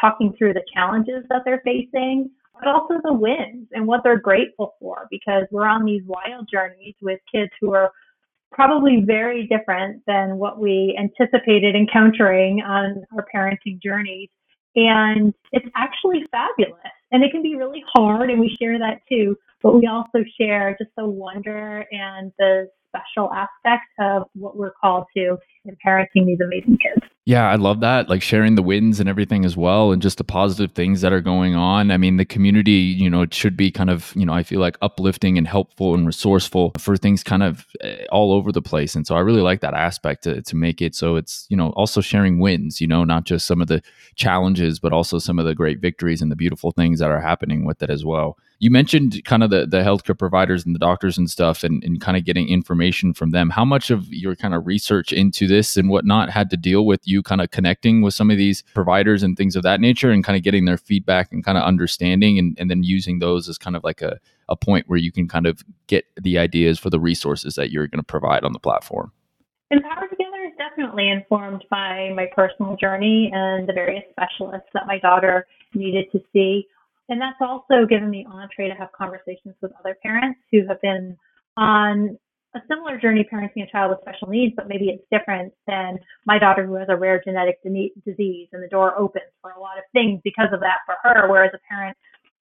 talking 0.00 0.34
through 0.36 0.54
the 0.54 0.64
challenges 0.72 1.24
that 1.30 1.42
they're 1.44 1.62
facing, 1.64 2.30
but 2.58 2.68
also 2.68 2.94
the 3.02 3.12
wins 3.12 3.68
and 3.72 3.86
what 3.86 4.02
they're 4.04 4.18
grateful 4.18 4.74
for 4.80 5.06
because 5.10 5.44
we're 5.50 5.66
on 5.66 5.84
these 5.84 6.02
wild 6.06 6.48
journeys 6.50 6.94
with 7.00 7.18
kids 7.32 7.50
who 7.60 7.74
are 7.74 7.90
probably 8.52 9.02
very 9.04 9.46
different 9.48 10.00
than 10.06 10.38
what 10.38 10.60
we 10.60 10.96
anticipated 10.98 11.74
encountering 11.74 12.62
on 12.62 13.04
our 13.16 13.26
parenting 13.34 13.82
journeys. 13.82 14.28
And 14.76 15.34
it's 15.52 15.66
actually 15.76 16.24
fabulous. 16.30 16.80
And 17.12 17.22
it 17.22 17.30
can 17.30 17.42
be 17.42 17.56
really 17.56 17.84
hard, 17.92 18.30
and 18.30 18.40
we 18.40 18.56
share 18.60 18.78
that 18.78 19.00
too. 19.08 19.36
But 19.62 19.74
we 19.74 19.86
also 19.86 20.24
share 20.40 20.76
just 20.78 20.90
the 20.96 21.06
wonder 21.06 21.86
and 21.90 22.32
the 22.38 22.68
special 22.94 23.32
aspects 23.32 23.90
of 23.98 24.24
what 24.34 24.56
we're 24.56 24.72
called 24.80 25.04
to 25.16 25.36
in 25.64 25.76
parenting 25.84 26.26
these 26.26 26.40
amazing 26.40 26.78
kids. 26.78 27.06
Yeah, 27.26 27.48
I 27.48 27.54
love 27.54 27.80
that. 27.80 28.10
Like 28.10 28.20
sharing 28.20 28.54
the 28.54 28.62
wins 28.62 29.00
and 29.00 29.08
everything 29.08 29.46
as 29.46 29.56
well, 29.56 29.92
and 29.92 30.02
just 30.02 30.18
the 30.18 30.24
positive 30.24 30.72
things 30.72 31.00
that 31.00 31.10
are 31.10 31.22
going 31.22 31.54
on. 31.54 31.90
I 31.90 31.96
mean, 31.96 32.18
the 32.18 32.26
community, 32.26 32.72
you 32.72 33.08
know, 33.08 33.22
it 33.22 33.32
should 33.32 33.56
be 33.56 33.70
kind 33.70 33.88
of, 33.88 34.12
you 34.14 34.26
know, 34.26 34.34
I 34.34 34.42
feel 34.42 34.60
like 34.60 34.76
uplifting 34.82 35.38
and 35.38 35.48
helpful 35.48 35.94
and 35.94 36.04
resourceful 36.06 36.72
for 36.76 36.98
things 36.98 37.22
kind 37.22 37.42
of 37.42 37.66
eh, 37.80 38.04
all 38.12 38.30
over 38.30 38.52
the 38.52 38.60
place. 38.60 38.94
And 38.94 39.06
so 39.06 39.14
I 39.14 39.20
really 39.20 39.40
like 39.40 39.62
that 39.62 39.72
aspect 39.72 40.24
to, 40.24 40.42
to 40.42 40.54
make 40.56 40.82
it 40.82 40.94
so 40.94 41.16
it's, 41.16 41.46
you 41.48 41.56
know, 41.56 41.70
also 41.70 42.02
sharing 42.02 42.40
wins, 42.40 42.78
you 42.78 42.86
know, 42.86 43.04
not 43.04 43.24
just 43.24 43.46
some 43.46 43.62
of 43.62 43.68
the 43.68 43.80
challenges, 44.16 44.78
but 44.78 44.92
also 44.92 45.18
some 45.18 45.38
of 45.38 45.46
the 45.46 45.54
great 45.54 45.80
victories 45.80 46.20
and 46.20 46.30
the 46.30 46.36
beautiful 46.36 46.72
things 46.72 46.98
that 47.00 47.10
are 47.10 47.20
happening 47.22 47.64
with 47.64 47.82
it 47.82 47.88
as 47.88 48.04
well. 48.04 48.36
You 48.60 48.70
mentioned 48.70 49.22
kind 49.24 49.42
of 49.42 49.50
the, 49.50 49.66
the 49.66 49.78
healthcare 49.78 50.16
providers 50.18 50.64
and 50.64 50.74
the 50.74 50.78
doctors 50.78 51.18
and 51.18 51.28
stuff 51.28 51.64
and, 51.64 51.82
and 51.84 52.00
kind 52.00 52.16
of 52.16 52.24
getting 52.24 52.48
information 52.48 53.12
from 53.12 53.30
them. 53.30 53.50
How 53.50 53.64
much 53.64 53.90
of 53.90 54.06
your 54.12 54.36
kind 54.36 54.54
of 54.54 54.66
research 54.66 55.12
into 55.12 55.46
this 55.46 55.76
and 55.76 55.88
whatnot 55.88 56.30
had 56.30 56.50
to 56.50 56.56
deal 56.56 56.86
with 56.86 57.00
you 57.04 57.13
kind 57.22 57.40
of 57.40 57.50
connecting 57.50 58.02
with 58.02 58.14
some 58.14 58.30
of 58.30 58.36
these 58.36 58.62
providers 58.74 59.22
and 59.22 59.36
things 59.36 59.56
of 59.56 59.62
that 59.62 59.80
nature 59.80 60.10
and 60.10 60.24
kind 60.24 60.36
of 60.36 60.42
getting 60.42 60.64
their 60.64 60.78
feedback 60.78 61.32
and 61.32 61.44
kind 61.44 61.58
of 61.58 61.64
understanding 61.64 62.38
and, 62.38 62.56
and 62.58 62.70
then 62.70 62.82
using 62.82 63.18
those 63.18 63.48
as 63.48 63.58
kind 63.58 63.76
of 63.76 63.84
like 63.84 64.02
a, 64.02 64.18
a 64.48 64.56
point 64.56 64.88
where 64.88 64.98
you 64.98 65.12
can 65.12 65.28
kind 65.28 65.46
of 65.46 65.62
get 65.86 66.04
the 66.20 66.38
ideas 66.38 66.78
for 66.78 66.90
the 66.90 67.00
resources 67.00 67.54
that 67.54 67.70
you're 67.70 67.86
going 67.86 68.00
to 68.00 68.04
provide 68.04 68.44
on 68.44 68.52
the 68.52 68.58
platform? 68.58 69.12
Empowered 69.70 70.10
Together 70.10 70.44
is 70.46 70.52
definitely 70.56 71.08
informed 71.10 71.64
by 71.70 72.10
my 72.14 72.26
personal 72.34 72.76
journey 72.76 73.30
and 73.32 73.68
the 73.68 73.72
various 73.72 74.04
specialists 74.10 74.68
that 74.74 74.86
my 74.86 74.98
daughter 74.98 75.46
needed 75.74 76.06
to 76.12 76.20
see. 76.32 76.66
And 77.08 77.20
that's 77.20 77.36
also 77.40 77.86
given 77.88 78.10
me 78.10 78.26
entree 78.30 78.68
to 78.68 78.74
have 78.74 78.92
conversations 78.92 79.54
with 79.60 79.72
other 79.78 79.96
parents 80.02 80.38
who 80.50 80.66
have 80.68 80.80
been 80.80 81.16
on 81.56 82.18
a 82.54 82.60
similar 82.68 82.98
journey 82.98 83.26
parenting 83.30 83.66
a 83.66 83.70
child 83.70 83.90
with 83.90 84.00
special 84.02 84.28
needs, 84.28 84.54
but 84.56 84.68
maybe 84.68 84.86
it's 84.86 85.04
different 85.10 85.52
than 85.66 85.98
my 86.26 86.38
daughter 86.38 86.66
who 86.66 86.74
has 86.74 86.88
a 86.88 86.96
rare 86.96 87.20
genetic 87.24 87.62
disease 87.62 88.48
and 88.52 88.62
the 88.62 88.68
door 88.68 88.96
opens 88.98 89.30
for 89.42 89.50
a 89.50 89.60
lot 89.60 89.78
of 89.78 89.84
things 89.92 90.20
because 90.24 90.48
of 90.52 90.60
that 90.60 90.78
for 90.86 90.96
her. 91.02 91.28
Whereas 91.28 91.50
a 91.54 91.58
parent 91.68 91.96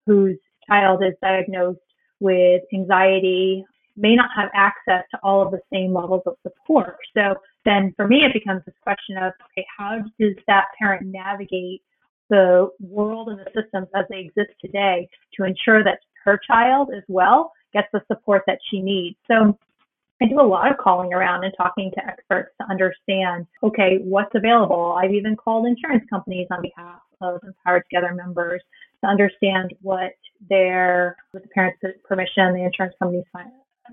whose 0.06 0.36
child 0.66 1.02
is 1.04 1.14
diagnosed 1.22 1.80
with 2.18 2.62
anxiety 2.74 3.64
may 3.96 4.14
not 4.14 4.30
have 4.36 4.50
access 4.54 5.04
to 5.10 5.18
all 5.22 5.42
of 5.42 5.50
the 5.50 5.60
same 5.72 5.94
levels 5.94 6.22
of 6.26 6.34
support. 6.42 6.96
So 7.16 7.34
then 7.64 7.92
for 7.96 8.08
me, 8.08 8.24
it 8.24 8.32
becomes 8.32 8.62
this 8.64 8.74
question 8.82 9.16
of, 9.16 9.32
okay, 9.52 9.66
how 9.76 9.98
does 10.18 10.34
that 10.46 10.66
parent 10.78 11.06
navigate 11.06 11.82
the 12.30 12.68
world 12.80 13.28
and 13.28 13.40
the 13.40 13.46
systems 13.46 13.88
as 13.94 14.04
they 14.08 14.20
exist 14.20 14.56
today 14.60 15.08
to 15.36 15.44
ensure 15.44 15.82
that 15.84 15.98
her 16.24 16.40
child 16.46 16.90
as 16.96 17.02
well 17.08 17.52
gets 17.72 17.88
the 17.92 18.00
support 18.06 18.42
that 18.46 18.58
she 18.70 18.80
needs. 18.80 19.16
So 19.28 19.58
I 20.22 20.26
do 20.26 20.40
a 20.40 20.42
lot 20.42 20.70
of 20.70 20.78
calling 20.78 21.12
around 21.12 21.44
and 21.44 21.54
talking 21.56 21.90
to 21.94 22.06
experts 22.06 22.50
to 22.60 22.70
understand, 22.70 23.46
okay, 23.62 23.98
what's 24.02 24.34
available. 24.34 24.98
I've 25.00 25.12
even 25.12 25.36
called 25.36 25.66
insurance 25.66 26.04
companies 26.10 26.46
on 26.50 26.62
behalf 26.62 27.00
of 27.20 27.40
Empowered 27.42 27.84
Together 27.90 28.14
members 28.14 28.62
to 29.02 29.10
understand 29.10 29.72
what 29.80 30.12
their, 30.48 31.16
with 31.32 31.42
the 31.42 31.48
parents' 31.48 31.80
permission, 32.06 32.52
the 32.54 32.64
insurance 32.64 32.94
companies 32.98 33.24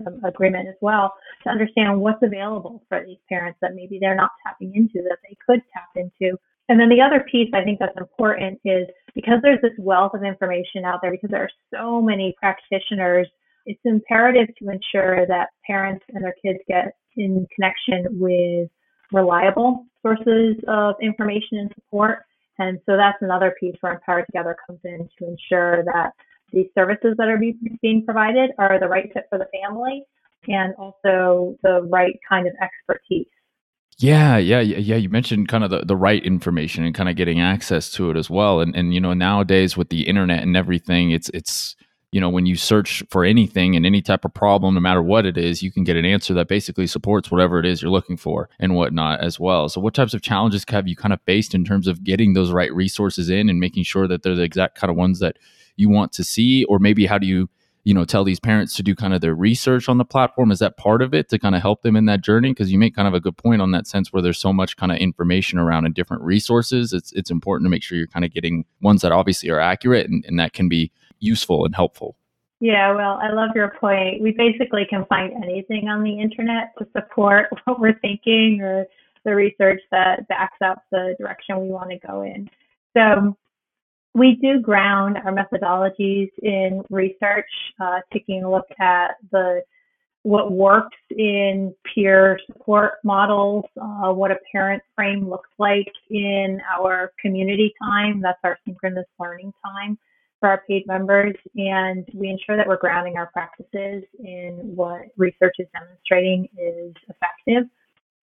um, 0.06 0.20
agreement 0.24 0.68
as 0.68 0.76
well, 0.80 1.14
to 1.44 1.50
understand 1.50 1.98
what's 1.98 2.22
available 2.22 2.82
for 2.88 3.04
these 3.06 3.18
parents 3.28 3.58
that 3.62 3.74
maybe 3.74 3.98
they're 3.98 4.14
not 4.14 4.30
tapping 4.46 4.74
into 4.74 5.02
that 5.08 5.18
they 5.28 5.36
could 5.46 5.62
tap 5.72 5.88
into 5.96 6.36
and 6.68 6.78
then 6.78 6.88
the 6.88 7.00
other 7.00 7.24
piece 7.30 7.48
I 7.54 7.64
think 7.64 7.78
that's 7.78 7.96
important 7.96 8.60
is 8.64 8.86
because 9.14 9.38
there's 9.42 9.60
this 9.62 9.72
wealth 9.78 10.12
of 10.14 10.22
information 10.22 10.84
out 10.84 11.00
there, 11.00 11.10
because 11.10 11.30
there 11.30 11.42
are 11.42 11.50
so 11.74 12.00
many 12.00 12.34
practitioners, 12.38 13.26
it's 13.68 13.80
imperative 13.84 14.48
to 14.58 14.70
ensure 14.70 15.26
that 15.26 15.50
parents 15.66 16.04
and 16.08 16.24
their 16.24 16.34
kids 16.42 16.58
get 16.66 16.94
in 17.16 17.46
connection 17.54 18.06
with 18.18 18.70
reliable 19.12 19.84
sources 20.02 20.56
of 20.66 20.94
information 21.02 21.58
and 21.58 21.72
support. 21.74 22.20
And 22.58 22.78
so 22.86 22.96
that's 22.96 23.18
another 23.20 23.54
piece 23.60 23.76
where 23.80 23.92
Empowered 23.92 24.24
Together 24.26 24.56
comes 24.66 24.80
in 24.84 25.06
to 25.18 25.26
ensure 25.26 25.84
that 25.84 26.12
these 26.50 26.66
services 26.74 27.14
that 27.18 27.28
are 27.28 27.38
being 27.82 28.04
provided 28.06 28.50
are 28.58 28.80
the 28.80 28.88
right 28.88 29.10
fit 29.12 29.24
for 29.28 29.38
the 29.38 29.46
family 29.52 30.02
and 30.48 30.74
also 30.76 31.56
the 31.62 31.86
right 31.90 32.18
kind 32.26 32.46
of 32.46 32.54
expertise. 32.62 33.26
Yeah, 33.98 34.38
yeah, 34.38 34.60
yeah. 34.60 34.96
You 34.96 35.08
mentioned 35.08 35.48
kind 35.48 35.64
of 35.64 35.70
the, 35.70 35.84
the 35.84 35.96
right 35.96 36.24
information 36.24 36.84
and 36.84 36.94
kind 36.94 37.08
of 37.08 37.16
getting 37.16 37.40
access 37.40 37.90
to 37.92 38.10
it 38.10 38.16
as 38.16 38.30
well. 38.30 38.60
And 38.60 38.74
and 38.76 38.94
you 38.94 39.00
know 39.00 39.12
nowadays 39.12 39.76
with 39.76 39.88
the 39.88 40.02
internet 40.02 40.42
and 40.44 40.56
everything, 40.56 41.10
it's 41.10 41.28
it's 41.34 41.74
you 42.10 42.20
know 42.20 42.30
when 42.30 42.46
you 42.46 42.56
search 42.56 43.02
for 43.10 43.24
anything 43.24 43.76
and 43.76 43.84
any 43.84 44.00
type 44.00 44.24
of 44.24 44.32
problem 44.32 44.74
no 44.74 44.80
matter 44.80 45.02
what 45.02 45.26
it 45.26 45.36
is 45.36 45.62
you 45.62 45.70
can 45.70 45.84
get 45.84 45.96
an 45.96 46.04
answer 46.04 46.32
that 46.34 46.48
basically 46.48 46.86
supports 46.86 47.30
whatever 47.30 47.58
it 47.58 47.66
is 47.66 47.82
you're 47.82 47.90
looking 47.90 48.16
for 48.16 48.48
and 48.58 48.74
whatnot 48.74 49.20
as 49.20 49.38
well. 49.38 49.68
So 49.68 49.80
what 49.80 49.94
types 49.94 50.14
of 50.14 50.22
challenges 50.22 50.64
have 50.68 50.88
you 50.88 50.96
kind 50.96 51.12
of 51.12 51.20
faced 51.22 51.54
in 51.54 51.64
terms 51.64 51.86
of 51.86 52.04
getting 52.04 52.32
those 52.32 52.50
right 52.50 52.72
resources 52.74 53.28
in 53.28 53.48
and 53.48 53.60
making 53.60 53.84
sure 53.84 54.08
that 54.08 54.22
they're 54.22 54.34
the 54.34 54.42
exact 54.42 54.76
kind 54.76 54.90
of 54.90 54.96
ones 54.96 55.20
that 55.20 55.38
you 55.76 55.88
want 55.88 56.12
to 56.12 56.24
see? 56.24 56.64
Or 56.64 56.78
maybe 56.78 57.06
how 57.06 57.18
do 57.18 57.26
you 57.26 57.48
you 57.84 57.94
know 57.94 58.04
tell 58.04 58.24
these 58.24 58.40
parents 58.40 58.74
to 58.76 58.82
do 58.82 58.94
kind 58.94 59.14
of 59.14 59.20
their 59.20 59.34
research 59.34 59.88
on 59.88 59.98
the 59.98 60.04
platform? 60.04 60.50
Is 60.50 60.58
that 60.58 60.76
part 60.76 61.02
of 61.02 61.14
it 61.14 61.28
to 61.30 61.38
kind 61.38 61.54
of 61.54 61.62
help 61.62 61.82
them 61.82 61.96
in 61.96 62.06
that 62.06 62.22
journey? 62.22 62.50
Because 62.50 62.72
you 62.72 62.78
make 62.78 62.94
kind 62.94 63.08
of 63.08 63.14
a 63.14 63.20
good 63.20 63.36
point 63.36 63.62
on 63.62 63.70
that 63.72 63.86
sense 63.86 64.12
where 64.12 64.22
there's 64.22 64.38
so 64.38 64.52
much 64.52 64.76
kind 64.76 64.92
of 64.92 64.98
information 64.98 65.58
around 65.58 65.84
and 65.86 65.94
different 65.94 66.22
resources. 66.22 66.92
It's 66.92 67.12
it's 67.12 67.30
important 67.30 67.66
to 67.66 67.70
make 67.70 67.82
sure 67.82 67.96
you're 67.96 68.06
kind 68.06 68.24
of 68.24 68.32
getting 68.32 68.64
ones 68.80 69.02
that 69.02 69.12
obviously 69.12 69.50
are 69.50 69.60
accurate 69.60 70.08
and, 70.08 70.24
and 70.26 70.38
that 70.38 70.52
can 70.52 70.68
be 70.68 70.90
useful 71.20 71.64
and 71.64 71.74
helpful 71.74 72.16
yeah, 72.60 72.92
well, 72.92 73.20
I 73.22 73.30
love 73.30 73.50
your 73.54 73.72
point. 73.80 74.20
We 74.20 74.32
basically 74.32 74.84
can 74.90 75.04
find 75.06 75.32
anything 75.44 75.88
on 75.88 76.02
the 76.02 76.18
internet 76.18 76.72
to 76.78 76.88
support 76.92 77.46
what 77.64 77.80
we're 77.80 77.98
thinking 78.00 78.60
or 78.60 78.86
the 79.24 79.34
research 79.34 79.80
that 79.90 80.26
backs 80.28 80.58
up 80.64 80.82
the 80.90 81.14
direction 81.18 81.60
we 81.60 81.68
want 81.68 81.90
to 81.90 81.98
go 82.06 82.22
in. 82.22 82.48
So 82.96 83.36
we 84.14 84.38
do 84.42 84.60
ground 84.60 85.18
our 85.18 85.32
methodologies 85.32 86.30
in 86.42 86.82
research, 86.90 87.50
uh, 87.80 88.00
taking 88.12 88.42
a 88.42 88.50
look 88.50 88.66
at 88.80 89.12
the 89.30 89.62
what 90.22 90.50
works 90.50 90.96
in 91.10 91.72
peer 91.94 92.40
support 92.46 92.94
models, 93.04 93.64
uh, 93.80 94.12
what 94.12 94.32
a 94.32 94.36
parent 94.50 94.82
frame 94.96 95.28
looks 95.28 95.48
like 95.58 95.90
in 96.10 96.60
our 96.76 97.12
community 97.20 97.72
time. 97.80 98.20
That's 98.20 98.38
our 98.42 98.58
synchronous 98.66 99.06
learning 99.20 99.52
time 99.64 99.96
for 100.40 100.48
our 100.48 100.62
paid 100.68 100.86
members. 100.86 101.34
And 101.56 102.08
we 102.14 102.28
ensure 102.28 102.56
that 102.56 102.66
we're 102.66 102.78
grounding 102.78 103.16
our 103.16 103.30
practices 103.32 104.04
in 104.18 104.60
what 104.74 105.02
research 105.16 105.56
is 105.58 105.66
demonstrating 105.72 106.48
is 106.56 106.94
effective. 107.08 107.68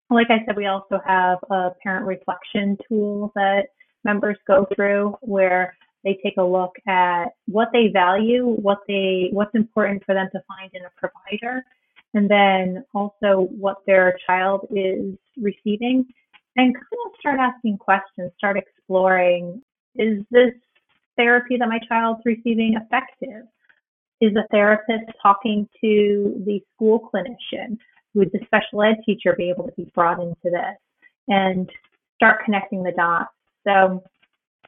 Like 0.09 0.27
I 0.29 0.45
said, 0.45 0.55
we 0.55 0.67
also 0.67 0.99
have 1.05 1.39
a 1.49 1.71
parent 1.81 2.05
reflection 2.05 2.77
tool 2.87 3.31
that 3.35 3.67
members 4.03 4.37
go 4.47 4.67
through 4.75 5.17
where 5.21 5.75
they 6.03 6.19
take 6.23 6.37
a 6.37 6.43
look 6.43 6.75
at 6.87 7.29
what 7.47 7.69
they 7.73 7.87
value, 7.87 8.45
what 8.45 8.77
they 8.87 9.29
what's 9.33 9.55
important 9.55 10.03
for 10.05 10.13
them 10.13 10.29
to 10.31 10.41
find 10.47 10.69
in 10.73 10.83
a 10.85 10.91
provider, 10.95 11.65
and 12.13 12.29
then 12.29 12.85
also 12.93 13.47
what 13.49 13.77
their 13.87 14.15
child 14.27 14.67
is 14.69 15.15
receiving, 15.41 16.05
and 16.55 16.75
kind 16.75 16.85
of 17.07 17.11
start 17.19 17.39
asking 17.39 17.79
questions, 17.79 18.31
start 18.37 18.55
exploring, 18.55 19.61
is 19.95 20.23
this 20.29 20.53
therapy 21.17 21.57
that 21.57 21.67
my 21.67 21.79
child's 21.87 22.21
receiving 22.25 22.75
effective? 22.75 23.45
Is 24.21 24.31
a 24.35 24.47
therapist 24.49 25.11
talking 25.21 25.67
to 25.81 26.41
the 26.45 26.61
school 26.73 27.09
clinician? 27.13 27.77
Would 28.13 28.31
the 28.31 28.39
special 28.45 28.81
ed 28.81 28.95
teacher 29.05 29.35
be 29.37 29.49
able 29.49 29.65
to 29.65 29.73
be 29.73 29.91
brought 29.93 30.21
into 30.21 30.35
this? 30.43 30.77
And 31.27 31.69
start 32.15 32.43
connecting 32.45 32.83
the 32.83 32.91
dots. 32.91 33.31
So 33.67 34.03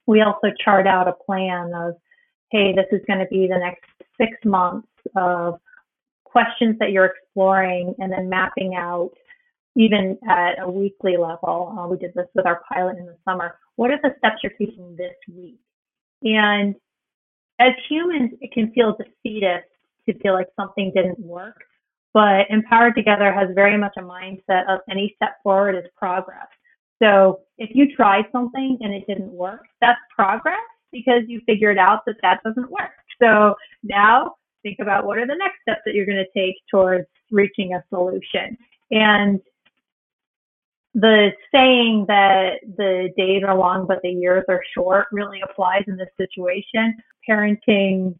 we 0.05 0.21
also 0.21 0.47
chart 0.63 0.87
out 0.87 1.07
a 1.07 1.13
plan 1.13 1.73
of, 1.73 1.95
hey, 2.51 2.73
this 2.73 2.87
is 2.91 3.05
going 3.07 3.19
to 3.19 3.27
be 3.27 3.47
the 3.47 3.59
next 3.59 3.85
six 4.19 4.31
months 4.43 4.87
of 5.15 5.59
questions 6.23 6.77
that 6.79 6.91
you're 6.91 7.05
exploring 7.05 7.95
and 7.99 8.11
then 8.11 8.29
mapping 8.29 8.75
out 8.75 9.11
even 9.75 10.17
at 10.27 10.59
a 10.59 10.69
weekly 10.69 11.17
level. 11.17 11.75
Uh, 11.77 11.87
we 11.87 11.97
did 11.97 12.13
this 12.15 12.27
with 12.33 12.45
our 12.45 12.61
pilot 12.67 12.97
in 12.97 13.05
the 13.05 13.15
summer. 13.23 13.59
What 13.75 13.91
are 13.91 13.99
the 14.01 14.15
steps 14.17 14.37
you're 14.41 14.51
taking 14.53 14.95
this 14.95 15.13
week? 15.33 15.59
And 16.23 16.75
as 17.59 17.73
humans, 17.89 18.31
it 18.41 18.51
can 18.51 18.71
feel 18.71 18.95
defeatist 18.97 19.67
to 20.07 20.17
feel 20.19 20.33
like 20.33 20.47
something 20.55 20.91
didn't 20.95 21.19
work. 21.19 21.61
But 22.13 22.49
Empowered 22.49 22.95
Together 22.95 23.31
has 23.31 23.49
very 23.53 23.77
much 23.77 23.93
a 23.97 24.01
mindset 24.01 24.67
of 24.67 24.79
any 24.89 25.13
step 25.17 25.37
forward 25.43 25.75
is 25.75 25.85
progress. 25.95 26.47
So 27.01 27.41
if 27.57 27.69
you 27.73 27.95
try 27.95 28.23
something 28.31 28.77
and 28.81 28.93
it 28.93 29.05
didn't 29.07 29.31
work, 29.31 29.65
that's 29.81 29.99
progress 30.15 30.57
because 30.91 31.23
you 31.27 31.41
figured 31.45 31.77
out 31.77 32.05
that 32.05 32.15
that 32.21 32.41
doesn't 32.43 32.71
work. 32.71 32.91
So 33.21 33.55
now 33.83 34.35
think 34.63 34.77
about 34.79 35.05
what 35.05 35.17
are 35.17 35.27
the 35.27 35.35
next 35.35 35.61
steps 35.61 35.81
that 35.85 35.93
you're 35.93 36.05
going 36.05 36.17
to 36.23 36.39
take 36.39 36.55
towards 36.71 37.05
reaching 37.31 37.73
a 37.73 37.83
solution. 37.89 38.57
And 38.91 39.39
the 40.99 41.29
saying 41.53 42.05
that 42.07 42.53
the 42.75 43.09
days 43.15 43.43
are 43.47 43.55
long 43.55 43.85
but 43.85 43.99
the 44.01 44.09
years 44.09 44.43
are 44.49 44.63
short 44.73 45.05
really 45.11 45.39
applies 45.47 45.83
in 45.85 45.95
this 45.95 46.09
situation. 46.17 46.95
Parenting 47.29 48.17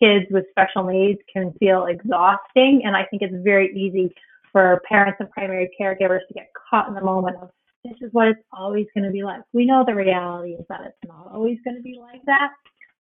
kids 0.00 0.24
with 0.30 0.46
special 0.50 0.84
needs 0.84 1.20
can 1.30 1.52
feel 1.60 1.84
exhausting, 1.84 2.82
and 2.84 2.96
I 2.96 3.04
think 3.04 3.20
it's 3.20 3.44
very 3.44 3.76
easy 3.76 4.14
for 4.52 4.80
parents 4.88 5.18
and 5.20 5.30
primary 5.30 5.70
caregivers 5.78 6.26
to 6.28 6.34
get 6.34 6.48
caught 6.70 6.88
in 6.88 6.94
the 6.94 7.02
moment 7.02 7.36
of 7.42 7.50
this 7.84 7.92
is 8.00 8.08
what 8.12 8.28
it's 8.28 8.40
always 8.52 8.86
going 8.94 9.04
to 9.04 9.10
be 9.10 9.22
like. 9.22 9.42
We 9.52 9.66
know 9.66 9.84
the 9.86 9.94
reality 9.94 10.52
is 10.52 10.64
that 10.70 10.80
it's 10.86 10.96
not 11.06 11.30
always 11.30 11.58
going 11.62 11.76
to 11.76 11.82
be 11.82 11.98
like 12.00 12.22
that, 12.24 12.52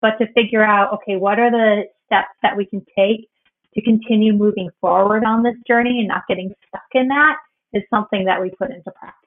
but 0.01 0.17
to 0.17 0.31
figure 0.33 0.63
out, 0.63 0.93
okay, 0.95 1.15
what 1.15 1.39
are 1.39 1.49
the 1.49 1.83
steps 2.07 2.35
that 2.43 2.57
we 2.57 2.65
can 2.65 2.85
take 2.95 3.29
to 3.73 3.81
continue 3.81 4.33
moving 4.33 4.69
forward 4.81 5.23
on 5.23 5.43
this 5.43 5.55
journey 5.65 5.99
and 5.99 6.09
not 6.09 6.23
getting 6.27 6.53
stuck 6.67 6.83
in 6.93 7.07
that 7.07 7.37
is 7.75 7.83
something 7.89 8.25
that 8.25 8.41
we 8.41 8.49
put 8.49 8.71
into 8.71 8.89
practice. 8.91 9.25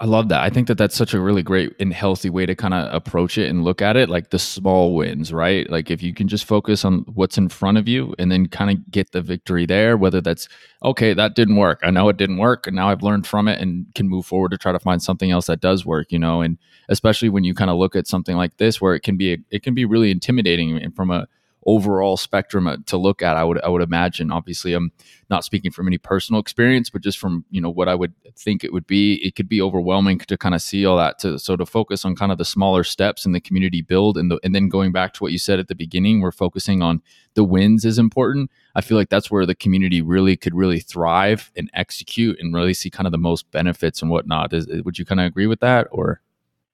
I 0.00 0.04
love 0.04 0.28
that. 0.28 0.44
I 0.44 0.48
think 0.48 0.68
that 0.68 0.78
that's 0.78 0.94
such 0.94 1.12
a 1.12 1.18
really 1.18 1.42
great 1.42 1.74
and 1.80 1.92
healthy 1.92 2.30
way 2.30 2.46
to 2.46 2.54
kind 2.54 2.72
of 2.72 2.94
approach 2.94 3.36
it 3.36 3.50
and 3.50 3.64
look 3.64 3.82
at 3.82 3.96
it 3.96 4.08
like 4.08 4.30
the 4.30 4.38
small 4.38 4.94
wins, 4.94 5.32
right? 5.32 5.68
Like 5.68 5.90
if 5.90 6.04
you 6.04 6.14
can 6.14 6.28
just 6.28 6.44
focus 6.44 6.84
on 6.84 7.00
what's 7.14 7.36
in 7.36 7.48
front 7.48 7.78
of 7.78 7.88
you 7.88 8.14
and 8.16 8.30
then 8.30 8.46
kind 8.46 8.70
of 8.70 8.88
get 8.92 9.10
the 9.10 9.20
victory 9.20 9.66
there, 9.66 9.96
whether 9.96 10.20
that's 10.20 10.48
okay, 10.84 11.14
that 11.14 11.34
didn't 11.34 11.56
work. 11.56 11.80
I 11.82 11.90
know 11.90 12.08
it 12.10 12.16
didn't 12.16 12.36
work 12.36 12.68
and 12.68 12.76
now 12.76 12.90
I've 12.90 13.02
learned 13.02 13.26
from 13.26 13.48
it 13.48 13.60
and 13.60 13.92
can 13.96 14.08
move 14.08 14.24
forward 14.24 14.52
to 14.52 14.58
try 14.58 14.70
to 14.70 14.78
find 14.78 15.02
something 15.02 15.32
else 15.32 15.46
that 15.46 15.60
does 15.60 15.84
work, 15.84 16.12
you 16.12 16.18
know, 16.20 16.42
and 16.42 16.58
especially 16.88 17.28
when 17.28 17.42
you 17.42 17.52
kind 17.52 17.70
of 17.70 17.76
look 17.76 17.96
at 17.96 18.06
something 18.06 18.36
like 18.36 18.56
this 18.58 18.80
where 18.80 18.94
it 18.94 19.00
can 19.00 19.16
be 19.16 19.38
it 19.50 19.64
can 19.64 19.74
be 19.74 19.84
really 19.84 20.12
intimidating 20.12 20.78
and 20.80 20.94
from 20.94 21.10
a 21.10 21.26
overall 21.66 22.16
spectrum 22.16 22.66
uh, 22.66 22.76
to 22.86 22.96
look 22.96 23.22
at. 23.22 23.36
I 23.36 23.44
would 23.44 23.60
I 23.62 23.68
would 23.68 23.82
imagine. 23.82 24.30
Obviously, 24.30 24.72
I'm 24.74 24.92
not 25.30 25.44
speaking 25.44 25.70
from 25.70 25.86
any 25.86 25.98
personal 25.98 26.40
experience, 26.40 26.90
but 26.90 27.02
just 27.02 27.18
from 27.18 27.44
you 27.50 27.60
know 27.60 27.70
what 27.70 27.88
I 27.88 27.94
would 27.94 28.14
think 28.36 28.64
it 28.64 28.72
would 28.72 28.86
be. 28.86 29.14
It 29.24 29.34
could 29.34 29.48
be 29.48 29.60
overwhelming 29.60 30.18
to 30.20 30.36
kind 30.36 30.54
of 30.54 30.62
see 30.62 30.86
all 30.86 30.96
that. 30.96 31.18
To 31.20 31.38
so 31.38 31.56
to 31.56 31.66
focus 31.66 32.04
on 32.04 32.16
kind 32.16 32.32
of 32.32 32.38
the 32.38 32.44
smaller 32.44 32.84
steps 32.84 33.26
in 33.26 33.32
the 33.32 33.40
community 33.40 33.82
build, 33.82 34.16
and 34.16 34.30
the, 34.30 34.40
and 34.42 34.54
then 34.54 34.68
going 34.68 34.92
back 34.92 35.12
to 35.14 35.22
what 35.22 35.32
you 35.32 35.38
said 35.38 35.58
at 35.58 35.68
the 35.68 35.74
beginning, 35.74 36.20
we're 36.20 36.32
focusing 36.32 36.82
on 36.82 37.02
the 37.34 37.44
wins 37.44 37.84
is 37.84 37.98
important. 37.98 38.50
I 38.74 38.80
feel 38.80 38.96
like 38.96 39.10
that's 39.10 39.30
where 39.30 39.46
the 39.46 39.54
community 39.54 40.02
really 40.02 40.36
could 40.36 40.54
really 40.54 40.80
thrive 40.80 41.50
and 41.56 41.70
execute 41.74 42.38
and 42.40 42.54
really 42.54 42.74
see 42.74 42.90
kind 42.90 43.06
of 43.06 43.12
the 43.12 43.18
most 43.18 43.50
benefits 43.50 44.02
and 44.02 44.10
whatnot. 44.10 44.52
Is, 44.52 44.66
would 44.84 44.98
you 44.98 45.04
kind 45.04 45.20
of 45.20 45.26
agree 45.26 45.46
with 45.46 45.60
that 45.60 45.88
or? 45.90 46.20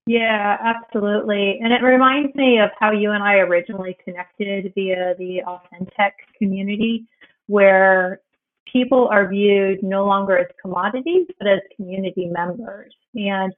Yeah, 0.06 0.58
absolutely. 0.60 1.58
And 1.62 1.72
it 1.72 1.82
reminds 1.82 2.34
me 2.34 2.58
of 2.60 2.70
how 2.78 2.92
you 2.92 3.12
and 3.12 3.22
I 3.22 3.36
originally 3.36 3.96
connected 4.04 4.72
via 4.74 5.14
the 5.18 5.42
Authentic 5.46 6.14
community, 6.36 7.06
where 7.46 8.20
people 8.70 9.08
are 9.08 9.28
viewed 9.28 9.82
no 9.82 10.04
longer 10.04 10.36
as 10.36 10.46
commodities, 10.60 11.26
but 11.38 11.48
as 11.48 11.60
community 11.76 12.26
members. 12.26 12.92
And 13.14 13.52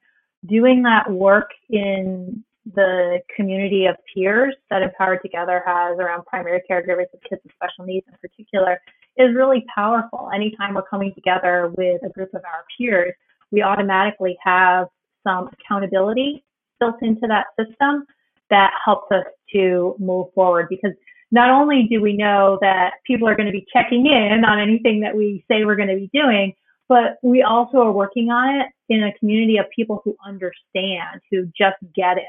doing 0.46 0.82
that 0.84 1.10
work 1.10 1.50
in 1.68 2.44
the 2.74 3.20
community 3.34 3.86
of 3.86 3.96
peers 4.14 4.54
that 4.70 4.82
Empowered 4.82 5.20
Together 5.22 5.62
has 5.66 5.98
around 5.98 6.26
primary 6.26 6.62
caregivers 6.70 7.12
of 7.14 7.20
kids 7.28 7.40
with 7.44 7.52
special 7.54 7.84
needs 7.84 8.06
in 8.08 8.18
particular 8.18 8.80
is 9.16 9.34
really 9.34 9.64
powerful. 9.74 10.30
Anytime 10.34 10.74
we're 10.74 10.82
coming 10.82 11.12
together 11.14 11.72
with 11.76 12.02
a 12.04 12.08
group 12.08 12.34
of 12.34 12.42
our 12.44 12.64
peers, 12.76 13.14
we 13.50 13.62
automatically 13.62 14.36
have 14.42 14.88
some 15.26 15.48
accountability 15.52 16.44
built 16.80 16.96
into 17.02 17.26
that 17.26 17.46
system 17.58 18.04
that 18.50 18.72
helps 18.84 19.10
us 19.10 19.24
to 19.52 19.96
move 19.98 20.26
forward 20.34 20.66
because 20.68 20.92
not 21.32 21.50
only 21.50 21.88
do 21.90 22.00
we 22.00 22.16
know 22.16 22.58
that 22.60 22.94
people 23.06 23.28
are 23.28 23.34
going 23.34 23.46
to 23.46 23.52
be 23.52 23.66
checking 23.72 24.06
in 24.06 24.44
on 24.44 24.60
anything 24.60 25.00
that 25.00 25.16
we 25.16 25.44
say 25.50 25.64
we're 25.64 25.76
going 25.76 25.88
to 25.88 25.96
be 25.96 26.10
doing, 26.14 26.54
but 26.88 27.16
we 27.22 27.42
also 27.42 27.78
are 27.78 27.92
working 27.92 28.30
on 28.30 28.60
it 28.60 28.66
in 28.88 29.02
a 29.02 29.12
community 29.18 29.58
of 29.58 29.66
people 29.74 30.00
who 30.04 30.16
understand, 30.24 31.20
who 31.30 31.46
just 31.46 31.76
get 31.94 32.16
it. 32.16 32.24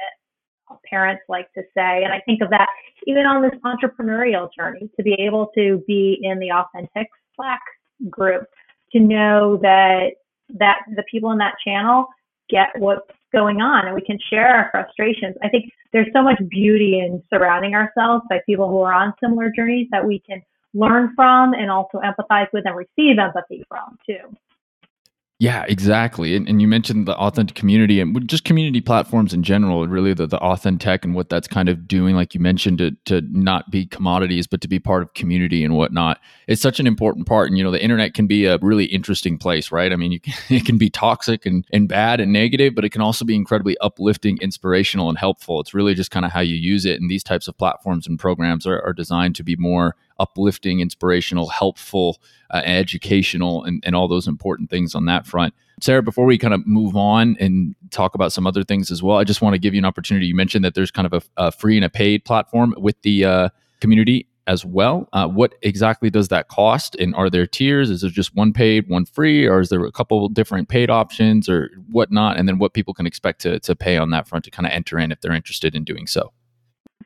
Parents 0.90 1.24
like 1.30 1.52
to 1.54 1.62
say, 1.74 2.04
and 2.04 2.12
I 2.12 2.20
think 2.26 2.42
of 2.42 2.50
that 2.50 2.68
even 3.06 3.26
on 3.26 3.42
this 3.42 3.58
entrepreneurial 3.64 4.50
journey 4.58 4.90
to 4.98 5.04
be 5.04 5.14
able 5.14 5.48
to 5.56 5.82
be 5.88 6.20
in 6.22 6.40
the 6.40 6.52
authentic 6.52 7.08
Slack 7.36 7.62
group, 8.10 8.44
to 8.92 9.00
know 9.00 9.58
that 9.62 10.10
that 10.60 10.80
the 10.94 11.04
people 11.10 11.32
in 11.32 11.38
that 11.38 11.56
channel 11.66 12.08
get 12.50 12.70
what's 12.78 13.10
going 13.34 13.58
on 13.62 13.86
and 13.86 13.96
we 13.96 14.02
can 14.02 14.18
share 14.30 14.48
our 14.48 14.70
frustrations. 14.72 15.36
I 15.44 15.50
think 15.50 15.72
there's 15.94 16.08
so 16.14 16.22
much 16.22 16.40
beauty 16.50 17.00
in 17.00 17.22
surrounding 17.30 17.76
ourselves 17.76 18.24
by 18.30 18.40
people 18.46 18.70
who 18.70 18.80
are 18.82 18.94
on 18.94 19.14
similar 19.22 19.52
journeys 19.56 19.88
that 19.92 20.06
we 20.06 20.20
can 20.20 20.42
learn 20.74 21.14
from 21.16 21.54
and 21.54 21.70
also 21.70 22.00
empathize 22.00 22.48
with 22.54 22.66
and 22.66 22.76
receive 22.76 23.18
empathy 23.20 23.64
from 23.68 23.98
too. 24.06 24.36
Yeah, 25.40 25.66
exactly. 25.68 26.36
And, 26.36 26.50
and 26.50 26.60
you 26.60 26.68
mentioned 26.68 27.08
the 27.08 27.16
authentic 27.16 27.56
community 27.56 28.00
and 28.02 28.28
just 28.28 28.44
community 28.44 28.82
platforms 28.82 29.36
in 29.36 29.44
general, 29.44 29.88
really 29.88 30.16
the, 30.16 30.26
the 30.26 30.40
authentic 30.40 31.06
and 31.06 31.14
what 31.14 31.30
that's 31.30 31.48
kind 31.48 31.70
of 31.70 31.88
doing, 31.88 32.16
like 32.16 32.34
you 32.34 32.40
mentioned, 32.40 32.80
to, 32.80 32.92
to 33.06 33.22
not 33.30 33.70
be 33.70 33.86
commodities, 33.86 34.48
but 34.48 34.62
to 34.62 34.68
be 34.68 34.80
part 34.80 35.04
of 35.04 35.14
community 35.14 35.64
and 35.64 35.76
whatnot. 35.76 36.20
It's 36.48 36.60
such 36.60 36.80
an 36.80 36.88
important 36.88 37.28
part. 37.28 37.50
And, 37.50 37.58
you 37.58 37.64
know, 37.64 37.70
the 37.70 37.84
internet 37.84 38.16
can 38.16 38.26
be 38.26 38.46
a 38.46 38.58
really 38.64 38.86
interesting 38.86 39.38
place, 39.38 39.72
right? 39.72 39.94
I 39.94 39.96
mean, 39.96 40.20
can, 40.20 40.34
it 40.50 40.66
can 40.66 40.80
be 40.80 40.90
toxic 40.90 41.46
and, 41.46 41.64
and 41.72 41.88
bad 41.88 42.20
and 42.20 42.34
negative, 42.34 42.74
but 42.74 42.84
it 42.84 42.90
can 42.90 43.02
also 43.02 43.24
be 43.24 43.36
incredibly 43.36 43.78
uplifting, 43.78 44.40
inspirational, 44.42 45.08
and 45.08 45.20
helpful. 45.20 45.60
It's 45.60 45.76
really 45.76 45.94
just 45.94 46.10
kind 46.10 46.26
of 46.26 46.32
how 46.32 46.42
you 46.42 46.56
use 46.56 46.84
it. 46.84 47.00
And 47.00 47.12
these 47.12 47.24
types 47.24 47.48
of 47.48 47.56
platforms 47.60 48.08
and 48.08 48.18
programs 48.18 48.66
are, 48.66 48.82
are 48.82 48.94
designed 48.94 49.36
to 49.36 49.44
be 49.44 49.56
more 49.56 49.96
uplifting, 50.20 50.80
inspirational, 50.80 51.50
helpful, 51.50 52.20
uh, 52.52 52.62
educational, 52.66 53.64
and, 53.64 53.84
and 53.86 53.96
all 53.96 54.08
those 54.08 54.28
important 54.28 54.70
things 54.70 54.96
on 54.96 55.06
that 55.06 55.26
front. 55.26 55.54
Sarah, 55.80 56.02
before 56.02 56.26
we 56.26 56.38
kind 56.38 56.54
of 56.54 56.66
move 56.66 56.96
on 56.96 57.38
and 57.40 57.76
talk 57.92 58.16
about 58.16 58.32
some 58.32 58.48
other 58.48 58.64
things 58.64 58.90
as 58.90 59.04
well, 59.04 59.18
I 59.18 59.24
just 59.24 59.42
want 59.42 59.54
to 59.54 59.60
give 59.60 59.74
you 59.74 59.80
an 59.80 59.86
opportunity. 59.86 60.26
You 60.26 60.36
mentioned 60.36 60.66
that 60.66 60.74
there's 60.74 60.92
kind 60.92 61.06
of 61.06 61.14
a, 61.14 61.46
a 61.48 61.52
free 61.52 61.76
and 61.76 61.86
a 61.86 61.90
paid 61.90 62.26
platform 62.26 62.74
with 62.78 63.00
the 63.04 63.26
uh, 63.26 63.50
community 63.80 64.28
as 64.48 64.66
well. 64.66 65.08
Uh, 65.14 65.28
what 65.28 65.54
exactly 65.62 66.10
does 66.10 66.30
that 66.30 66.48
cost? 66.48 66.96
And 66.96 67.14
are 67.16 67.30
there 67.30 67.46
tiers? 67.46 67.90
Is 67.90 68.02
there 68.02 68.10
just 68.10 68.34
one 68.34 68.54
paid, 68.54 68.90
one 68.90 69.06
free, 69.06 69.46
or 69.46 69.60
is 69.60 69.70
there 69.70 69.84
a 69.86 69.92
couple 69.92 70.28
different 70.30 70.70
paid 70.70 70.90
options 70.90 71.48
or 71.50 71.70
whatnot? 71.92 72.38
And 72.38 72.48
then 72.48 72.58
what 72.58 72.74
people 72.74 72.94
can 72.94 73.06
expect 73.06 73.42
to, 73.42 73.60
to 73.60 73.76
pay 73.76 73.98
on 73.98 74.10
that 74.12 74.28
front 74.28 74.46
to 74.46 74.52
kind 74.52 74.66
of 74.66 74.72
enter 74.72 74.98
in 74.98 75.12
if 75.12 75.22
they're 75.22 75.34
interested 75.34 75.76
in 75.76 75.84
doing 75.84 76.08
so? 76.08 76.32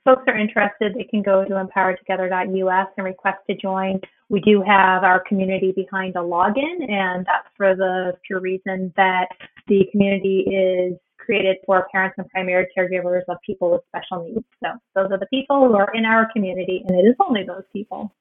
Folks 0.03 0.23
are 0.27 0.37
interested, 0.37 0.93
they 0.95 1.03
can 1.03 1.21
go 1.21 1.43
to 1.45 1.53
empowertogether.us 1.53 2.87
and 2.97 3.05
request 3.05 3.39
to 3.49 3.55
join. 3.55 3.99
We 4.29 4.39
do 4.41 4.63
have 4.65 5.03
our 5.03 5.23
community 5.27 5.73
behind 5.75 6.15
a 6.15 6.19
login, 6.19 6.89
and 6.89 7.25
that's 7.25 7.47
for 7.55 7.75
the 7.75 8.13
pure 8.25 8.39
reason 8.39 8.93
that 8.97 9.27
the 9.67 9.85
community 9.91 10.45
is 10.49 10.97
created 11.17 11.57
for 11.65 11.87
parents 11.91 12.15
and 12.17 12.27
primary 12.29 12.67
caregivers 12.77 13.21
of 13.29 13.37
people 13.45 13.71
with 13.71 13.81
special 13.89 14.25
needs. 14.25 14.45
So 14.63 14.69
those 14.95 15.11
are 15.11 15.19
the 15.19 15.27
people 15.27 15.67
who 15.67 15.75
are 15.75 15.93
in 15.93 16.05
our 16.05 16.31
community, 16.33 16.83
and 16.87 16.97
it 16.97 17.07
is 17.07 17.15
only 17.19 17.43
those 17.43 17.63
people. 17.71 18.13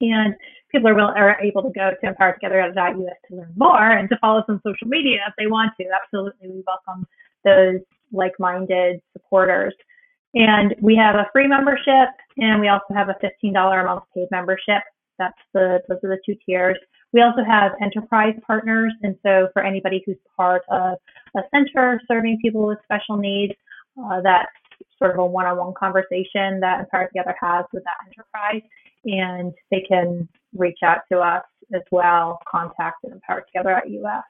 And 0.00 0.34
people 0.72 0.88
are, 0.88 0.94
will, 0.94 1.12
are 1.16 1.40
able 1.40 1.62
to 1.62 1.70
go 1.70 1.90
to 2.00 2.06
empowertogether.us 2.06 3.16
to 3.28 3.36
learn 3.36 3.52
more 3.56 3.90
and 3.90 4.08
to 4.08 4.18
follow 4.20 4.40
us 4.40 4.44
on 4.48 4.60
social 4.66 4.88
media 4.88 5.18
if 5.28 5.34
they 5.38 5.46
want 5.46 5.72
to. 5.80 5.86
Absolutely, 6.02 6.48
we 6.48 6.64
welcome 6.66 7.06
those 7.44 7.80
like-minded 8.12 9.00
supporters. 9.12 9.74
And 10.34 10.74
we 10.80 10.96
have 10.96 11.14
a 11.14 11.28
free 11.32 11.46
membership 11.46 12.08
and 12.38 12.60
we 12.60 12.68
also 12.68 12.92
have 12.94 13.08
a 13.08 13.16
$15 13.24 13.54
a 13.54 13.84
month 13.84 14.02
paid 14.14 14.28
membership. 14.30 14.82
That's 15.18 15.38
the, 15.52 15.80
those 15.88 15.98
are 16.02 16.10
the 16.10 16.18
two 16.26 16.34
tiers. 16.44 16.76
We 17.12 17.22
also 17.22 17.44
have 17.44 17.72
enterprise 17.80 18.34
partners. 18.44 18.92
And 19.02 19.16
so 19.22 19.48
for 19.52 19.62
anybody 19.62 20.02
who's 20.04 20.16
part 20.36 20.62
of 20.68 20.98
a 21.36 21.40
center 21.52 22.00
serving 22.08 22.40
people 22.42 22.66
with 22.66 22.78
special 22.82 23.16
needs, 23.16 23.54
uh, 24.04 24.20
that's 24.22 24.50
sort 24.98 25.12
of 25.12 25.18
a 25.18 25.26
one-on-one 25.26 25.74
conversation 25.78 26.58
that 26.60 26.80
Empower 26.80 27.06
Together 27.06 27.36
has 27.40 27.64
with 27.72 27.84
that 27.84 27.96
enterprise. 28.08 28.62
And 29.04 29.52
they 29.70 29.84
can 29.86 30.28
reach 30.56 30.78
out 30.82 31.02
to 31.12 31.18
us 31.20 31.44
as 31.72 31.82
well, 31.92 32.40
contact 32.50 33.04
at 33.04 33.12
empowertogether 33.12 33.76
at 33.76 33.88
US. 33.90 34.24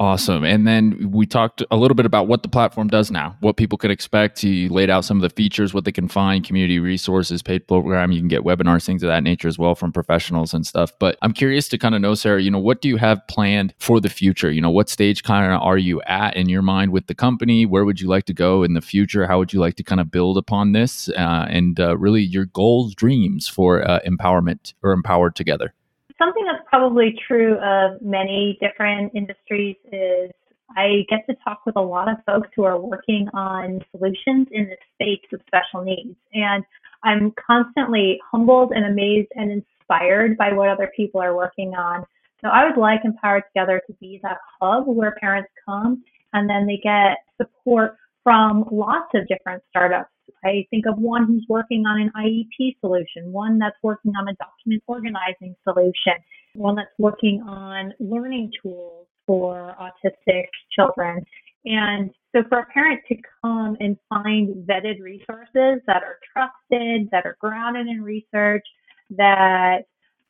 Awesome. 0.00 0.44
And 0.44 0.66
then 0.66 1.10
we 1.12 1.26
talked 1.26 1.62
a 1.70 1.76
little 1.76 1.94
bit 1.94 2.06
about 2.06 2.26
what 2.26 2.42
the 2.42 2.48
platform 2.48 2.88
does 2.88 3.10
now, 3.10 3.36
what 3.40 3.58
people 3.58 3.76
can 3.76 3.90
expect. 3.90 4.42
You 4.42 4.70
laid 4.70 4.88
out 4.88 5.04
some 5.04 5.18
of 5.18 5.20
the 5.20 5.28
features, 5.28 5.74
what 5.74 5.84
they 5.84 5.92
can 5.92 6.08
find, 6.08 6.42
community 6.42 6.78
resources, 6.78 7.42
paid 7.42 7.68
program. 7.68 8.10
You 8.10 8.18
can 8.18 8.28
get 8.28 8.40
webinars, 8.40 8.86
things 8.86 9.02
of 9.02 9.08
that 9.08 9.22
nature 9.22 9.46
as 9.46 9.58
well 9.58 9.74
from 9.74 9.92
professionals 9.92 10.54
and 10.54 10.66
stuff. 10.66 10.90
But 10.98 11.18
I'm 11.20 11.34
curious 11.34 11.68
to 11.68 11.76
kind 11.76 11.94
of 11.94 12.00
know, 12.00 12.14
Sarah, 12.14 12.40
you 12.40 12.50
know, 12.50 12.58
what 12.58 12.80
do 12.80 12.88
you 12.88 12.96
have 12.96 13.20
planned 13.28 13.74
for 13.78 14.00
the 14.00 14.08
future? 14.08 14.50
You 14.50 14.62
know, 14.62 14.70
what 14.70 14.88
stage 14.88 15.22
kind 15.22 15.52
of 15.52 15.60
are 15.60 15.76
you 15.76 16.00
at 16.06 16.34
in 16.34 16.48
your 16.48 16.62
mind 16.62 16.92
with 16.92 17.06
the 17.06 17.14
company? 17.14 17.66
Where 17.66 17.84
would 17.84 18.00
you 18.00 18.08
like 18.08 18.24
to 18.24 18.32
go 18.32 18.62
in 18.62 18.72
the 18.72 18.80
future? 18.80 19.26
How 19.26 19.36
would 19.38 19.52
you 19.52 19.60
like 19.60 19.74
to 19.74 19.82
kind 19.82 20.00
of 20.00 20.10
build 20.10 20.38
upon 20.38 20.72
this? 20.72 21.10
Uh, 21.10 21.46
and 21.50 21.78
uh, 21.78 21.98
really 21.98 22.22
your 22.22 22.46
goals, 22.46 22.94
dreams 22.94 23.48
for 23.48 23.86
uh, 23.86 24.00
empowerment 24.06 24.72
or 24.82 24.92
empowered 24.92 25.36
together? 25.36 25.74
Something 26.20 26.44
that's 26.44 26.64
probably 26.68 27.18
true 27.26 27.56
of 27.58 28.00
many 28.02 28.58
different 28.60 29.12
industries 29.14 29.76
is 29.90 30.30
I 30.76 31.04
get 31.08 31.26
to 31.28 31.34
talk 31.42 31.62
with 31.66 31.76
a 31.76 31.80
lot 31.80 32.08
of 32.08 32.18
folks 32.26 32.48
who 32.54 32.64
are 32.64 32.78
working 32.78 33.28
on 33.34 33.80
solutions 33.90 34.46
in 34.52 34.68
the 34.68 34.76
space 34.94 35.26
of 35.32 35.40
special 35.46 35.82
needs. 35.84 36.16
And 36.32 36.64
I'm 37.02 37.32
constantly 37.44 38.20
humbled 38.30 38.72
and 38.72 38.84
amazed 38.84 39.28
and 39.34 39.50
inspired 39.50 40.36
by 40.36 40.52
what 40.52 40.68
other 40.68 40.92
people 40.94 41.20
are 41.20 41.34
working 41.34 41.74
on. 41.74 42.04
So 42.42 42.48
I 42.48 42.66
would 42.68 42.78
like 42.78 43.00
Empower 43.04 43.40
Together 43.40 43.82
to 43.86 43.92
be 43.94 44.20
that 44.22 44.38
hub 44.60 44.86
where 44.86 45.16
parents 45.20 45.50
come 45.66 46.04
and 46.32 46.48
then 46.48 46.66
they 46.66 46.80
get 46.82 47.18
support 47.36 47.96
from 48.22 48.64
lots 48.70 49.08
of 49.14 49.26
different 49.26 49.62
startups 49.70 50.10
I 50.44 50.66
think 50.70 50.86
of 50.86 50.98
one 50.98 51.26
who's 51.26 51.44
working 51.48 51.84
on 51.86 52.00
an 52.00 52.10
IEP 52.16 52.76
solution, 52.80 53.32
one 53.32 53.58
that's 53.58 53.76
working 53.82 54.12
on 54.18 54.28
a 54.28 54.34
document 54.34 54.82
organizing 54.86 55.54
solution, 55.64 56.14
one 56.54 56.76
that's 56.76 56.88
working 56.98 57.42
on 57.46 57.92
learning 58.00 58.52
tools 58.62 59.06
for 59.26 59.76
autistic 59.80 60.46
children. 60.72 61.24
And 61.64 62.10
so 62.34 62.42
for 62.48 62.60
a 62.60 62.66
parent 62.66 63.00
to 63.08 63.16
come 63.42 63.76
and 63.80 63.96
find 64.08 64.66
vetted 64.66 65.00
resources 65.00 65.82
that 65.86 66.02
are 66.02 66.18
trusted, 66.32 67.08
that 67.12 67.26
are 67.26 67.36
grounded 67.40 67.86
in 67.86 68.02
research, 68.02 68.64
that 69.10 69.82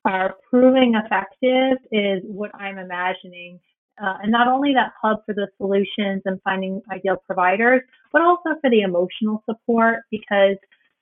are 0.04 0.34
proving 0.48 0.94
effective 0.94 1.78
is 1.92 2.22
what 2.24 2.54
I'm 2.54 2.78
imagining 2.78 3.60
uh, 4.02 4.14
and 4.22 4.32
not 4.32 4.48
only 4.48 4.72
that 4.74 4.92
hub 5.00 5.18
for 5.26 5.34
the 5.34 5.48
solutions 5.58 6.22
and 6.24 6.40
finding 6.42 6.82
ideal 6.90 7.22
providers, 7.26 7.82
but 8.12 8.22
also 8.22 8.50
for 8.60 8.70
the 8.70 8.80
emotional 8.80 9.42
support 9.48 10.00
because 10.10 10.56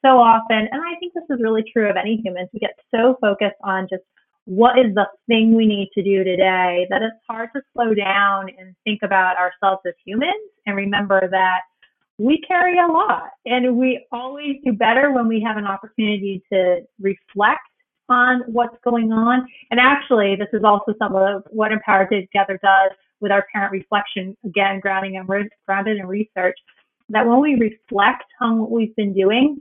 so 0.04 0.18
often, 0.18 0.68
and 0.70 0.80
I 0.80 0.98
think 1.00 1.12
this 1.14 1.24
is 1.30 1.42
really 1.42 1.64
true 1.72 1.88
of 1.88 1.96
any 1.96 2.20
humans, 2.24 2.48
we 2.52 2.60
get 2.60 2.78
so 2.94 3.16
focused 3.20 3.56
on 3.64 3.88
just 3.90 4.02
what 4.44 4.78
is 4.78 4.94
the 4.94 5.06
thing 5.26 5.54
we 5.54 5.66
need 5.66 5.90
to 5.94 6.02
do 6.02 6.24
today 6.24 6.86
that 6.88 7.02
it's 7.02 7.16
hard 7.28 7.50
to 7.54 7.60
slow 7.74 7.92
down 7.92 8.48
and 8.58 8.74
think 8.84 9.00
about 9.02 9.36
ourselves 9.36 9.82
as 9.86 9.92
humans 10.06 10.50
and 10.64 10.74
remember 10.74 11.28
that 11.30 11.60
we 12.16 12.40
carry 12.48 12.78
a 12.78 12.86
lot 12.86 13.28
and 13.44 13.76
we 13.76 14.06
always 14.10 14.56
do 14.64 14.72
better 14.72 15.12
when 15.12 15.28
we 15.28 15.44
have 15.46 15.58
an 15.58 15.66
opportunity 15.66 16.42
to 16.50 16.80
reflect 16.98 17.60
on 18.08 18.42
what's 18.46 18.76
going 18.84 19.12
on. 19.12 19.46
And 19.70 19.80
actually, 19.80 20.36
this 20.36 20.48
is 20.52 20.64
also 20.64 20.94
some 20.98 21.14
of 21.14 21.42
what 21.50 21.72
Empower 21.72 22.06
Together 22.06 22.58
does 22.62 22.92
with 23.20 23.32
our 23.32 23.46
parent 23.52 23.72
reflection, 23.72 24.36
again, 24.44 24.80
grounding 24.80 25.16
and 25.16 25.28
re- 25.28 25.48
grounded 25.66 25.98
in 25.98 26.06
research, 26.06 26.56
that 27.08 27.26
when 27.26 27.40
we 27.40 27.54
reflect 27.54 28.24
on 28.40 28.58
what 28.58 28.70
we've 28.70 28.94
been 28.96 29.12
doing, 29.12 29.58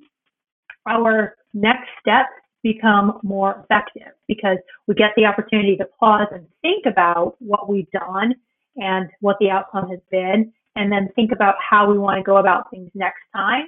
our 0.87 1.35
next 1.53 1.87
steps 1.99 2.29
become 2.63 3.19
more 3.23 3.63
effective 3.63 4.13
because 4.27 4.57
we 4.87 4.95
get 4.95 5.11
the 5.15 5.25
opportunity 5.25 5.75
to 5.77 5.85
pause 5.99 6.27
and 6.31 6.45
think 6.61 6.85
about 6.85 7.35
what 7.39 7.69
we've 7.69 7.89
done 7.91 8.33
and 8.75 9.09
what 9.21 9.37
the 9.39 9.49
outcome 9.49 9.89
has 9.89 9.99
been, 10.11 10.51
and 10.75 10.91
then 10.91 11.09
think 11.15 11.31
about 11.31 11.55
how 11.57 11.89
we 11.89 11.97
want 11.97 12.17
to 12.17 12.23
go 12.23 12.37
about 12.37 12.69
things 12.69 12.91
next 12.93 13.21
time 13.35 13.67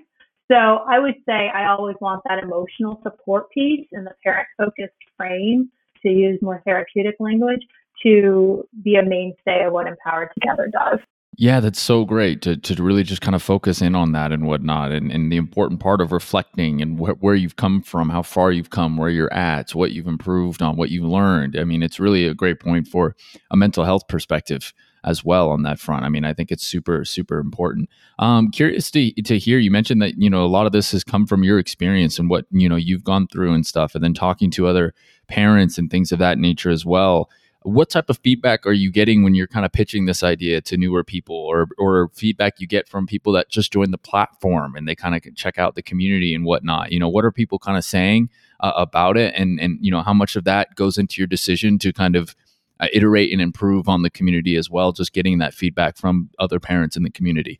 so 0.49 0.55
I 0.55 0.99
would 0.99 1.15
say 1.25 1.49
I 1.53 1.67
always 1.67 1.95
want 2.01 2.21
that 2.27 2.43
emotional 2.43 2.99
support 3.03 3.49
piece 3.51 3.87
and 3.91 4.05
the 4.05 4.13
parent 4.23 4.47
focused 4.57 4.93
frame 5.15 5.69
to 6.03 6.09
use 6.09 6.39
more 6.41 6.61
therapeutic 6.65 7.15
language 7.19 7.61
to 8.03 8.67
be 8.83 8.95
a 8.95 9.03
mainstay 9.03 9.65
of 9.65 9.73
what 9.73 9.87
Empowered 9.87 10.29
Together 10.33 10.69
does. 10.71 10.99
Yeah, 11.37 11.61
that's 11.61 11.79
so 11.79 12.03
great 12.03 12.41
to, 12.41 12.57
to 12.57 12.83
really 12.83 13.03
just 13.03 13.21
kind 13.21 13.35
of 13.35 13.41
focus 13.41 13.81
in 13.81 13.95
on 13.95 14.11
that 14.11 14.33
and 14.33 14.45
whatnot, 14.45 14.91
and, 14.91 15.09
and 15.09 15.31
the 15.31 15.37
important 15.37 15.79
part 15.79 16.01
of 16.01 16.11
reflecting 16.11 16.81
and 16.81 16.99
wh- 16.99 17.21
where 17.23 17.35
you've 17.35 17.55
come 17.55 17.81
from, 17.81 18.09
how 18.09 18.23
far 18.23 18.51
you've 18.51 18.71
come, 18.71 18.97
where 18.97 19.09
you're 19.09 19.31
at, 19.31 19.73
what 19.73 19.91
you've 19.91 20.07
improved 20.07 20.61
on, 20.61 20.75
what 20.75 20.89
you've 20.89 21.05
learned. 21.05 21.57
I 21.57 21.63
mean, 21.63 21.81
it's 21.81 21.99
really 21.99 22.25
a 22.25 22.33
great 22.33 22.59
point 22.59 22.87
for 22.87 23.15
a 23.51 23.55
mental 23.55 23.85
health 23.85 24.07
perspective 24.09 24.73
as 25.03 25.23
well 25.23 25.49
on 25.49 25.63
that 25.63 25.79
front. 25.79 26.05
I 26.05 26.09
mean, 26.09 26.25
I 26.25 26.33
think 26.33 26.51
it's 26.51 26.65
super, 26.65 27.05
super 27.05 27.39
important. 27.39 27.89
Um, 28.17 28.51
curious 28.51 28.91
to, 28.91 29.11
to 29.23 29.37
hear 29.37 29.57
you 29.57 29.71
mentioned 29.71 30.01
that, 30.01 30.17
you 30.17 30.29
know, 30.29 30.45
a 30.45 30.47
lot 30.47 30.65
of 30.65 30.71
this 30.71 30.91
has 30.91 31.03
come 31.03 31.25
from 31.25 31.43
your 31.43 31.57
experience 31.57 32.19
and 32.19 32.29
what, 32.29 32.45
you 32.51 32.67
know, 32.67 32.75
you've 32.75 33.03
gone 33.03 33.27
through 33.27 33.53
and 33.53 33.65
stuff, 33.65 33.95
and 33.95 34.03
then 34.03 34.13
talking 34.13 34.51
to 34.51 34.67
other 34.67 34.93
parents 35.27 35.77
and 35.77 35.89
things 35.89 36.11
of 36.11 36.19
that 36.19 36.37
nature 36.37 36.69
as 36.69 36.85
well. 36.85 37.29
What 37.63 37.89
type 37.89 38.09
of 38.09 38.17
feedback 38.19 38.65
are 38.65 38.73
you 38.73 38.89
getting 38.89 39.21
when 39.21 39.35
you're 39.35 39.45
kind 39.45 39.65
of 39.65 39.73
pitching 39.73 40.05
this 40.05 40.23
idea 40.23 40.61
to 40.61 40.77
newer 40.77 41.03
people 41.03 41.35
or, 41.35 41.67
or 41.77 42.09
feedback 42.13 42.59
you 42.59 42.67
get 42.67 42.87
from 42.87 43.05
people 43.05 43.33
that 43.33 43.49
just 43.49 43.73
joined 43.73 43.93
the 43.93 43.97
platform 43.97 44.75
and 44.75 44.87
they 44.87 44.95
kind 44.95 45.13
of 45.13 45.35
check 45.35 45.57
out 45.57 45.75
the 45.75 45.81
community 45.81 46.33
and 46.33 46.45
whatnot? 46.45 46.93
You 46.93 46.99
know, 46.99 47.09
what 47.09 47.25
are 47.25 47.31
people 47.31 47.59
kind 47.59 47.77
of 47.77 47.83
saying 47.83 48.29
uh, 48.61 48.71
about 48.75 49.17
it? 49.17 49.33
And, 49.35 49.59
and, 49.59 49.77
you 49.81 49.91
know, 49.91 50.01
how 50.01 50.13
much 50.13 50.37
of 50.37 50.45
that 50.45 50.75
goes 50.75 50.97
into 50.97 51.21
your 51.21 51.27
decision 51.27 51.77
to 51.79 51.91
kind 51.91 52.15
of 52.15 52.33
uh, 52.79 52.87
iterate 52.93 53.31
and 53.31 53.41
improve 53.41 53.89
on 53.89 54.01
the 54.01 54.09
community 54.09 54.55
as 54.55 54.69
well, 54.69 54.91
just 54.91 55.13
getting 55.13 55.37
that 55.39 55.53
feedback 55.53 55.97
from 55.97 56.29
other 56.39 56.59
parents 56.59 56.95
in 56.95 57.03
the 57.03 57.09
community? 57.09 57.59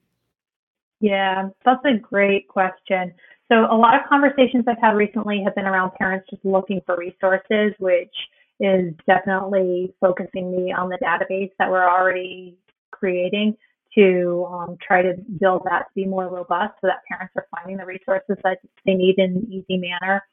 Yeah, 1.02 1.50
that's 1.66 1.84
a 1.86 1.98
great 1.98 2.48
question. 2.48 3.14
So, 3.52 3.66
a 3.72 3.76
lot 3.76 3.96
of 3.96 4.02
conversations 4.08 4.66
I've 4.68 4.78
had 4.82 4.96
recently 4.96 5.42
have 5.44 5.56
been 5.56 5.66
around 5.66 5.92
parents 5.96 6.28
just 6.30 6.44
looking 6.46 6.82
for 6.86 6.98
resources, 6.98 7.74
which 7.80 8.14
is 8.60 8.94
definitely 9.08 9.94
focusing 10.02 10.52
me 10.52 10.74
on 10.74 10.90
the 10.90 10.98
database 11.02 11.52
that 11.58 11.72
we're 11.72 11.88
already 11.90 12.58
creating 12.92 13.56
to 13.96 14.48
um, 14.52 14.78
try 14.86 15.02
to 15.02 15.14
build 15.40 15.64
that 15.66 15.80
to 15.80 15.94
be 15.96 16.06
more 16.06 16.28
robust 16.28 16.74
so 16.82 16.88
that 16.88 17.00
parents 17.10 17.34
are 17.36 17.48
finding 17.56 17.78
the 17.78 17.86
resources 17.86 18.36
that 18.44 18.60
they 18.86 18.94
need 18.94 19.16
in 19.18 19.32
an 19.38 19.48
easy 19.52 19.78
manner. 19.78 20.24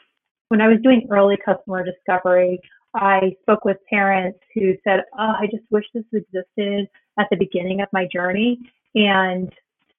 When 0.49 0.61
I 0.61 0.69
was 0.69 0.79
doing 0.83 1.09
early 1.11 1.37
customer 1.43 1.85
discovery, 1.85 2.61
I 2.97 3.37
spoke 3.43 3.65
with 3.65 3.77
parents 3.89 4.39
who 4.55 4.75
said, 4.83 5.01
Oh, 5.19 5.35
I 5.39 5.47
just 5.51 5.65
wish 5.71 5.85
this 5.95 6.05
existed 6.13 6.89
at 7.19 7.27
the 7.31 7.37
beginning 7.37 7.81
of 7.81 7.89
my 7.93 8.09
journey. 8.13 8.59
And 8.95 9.53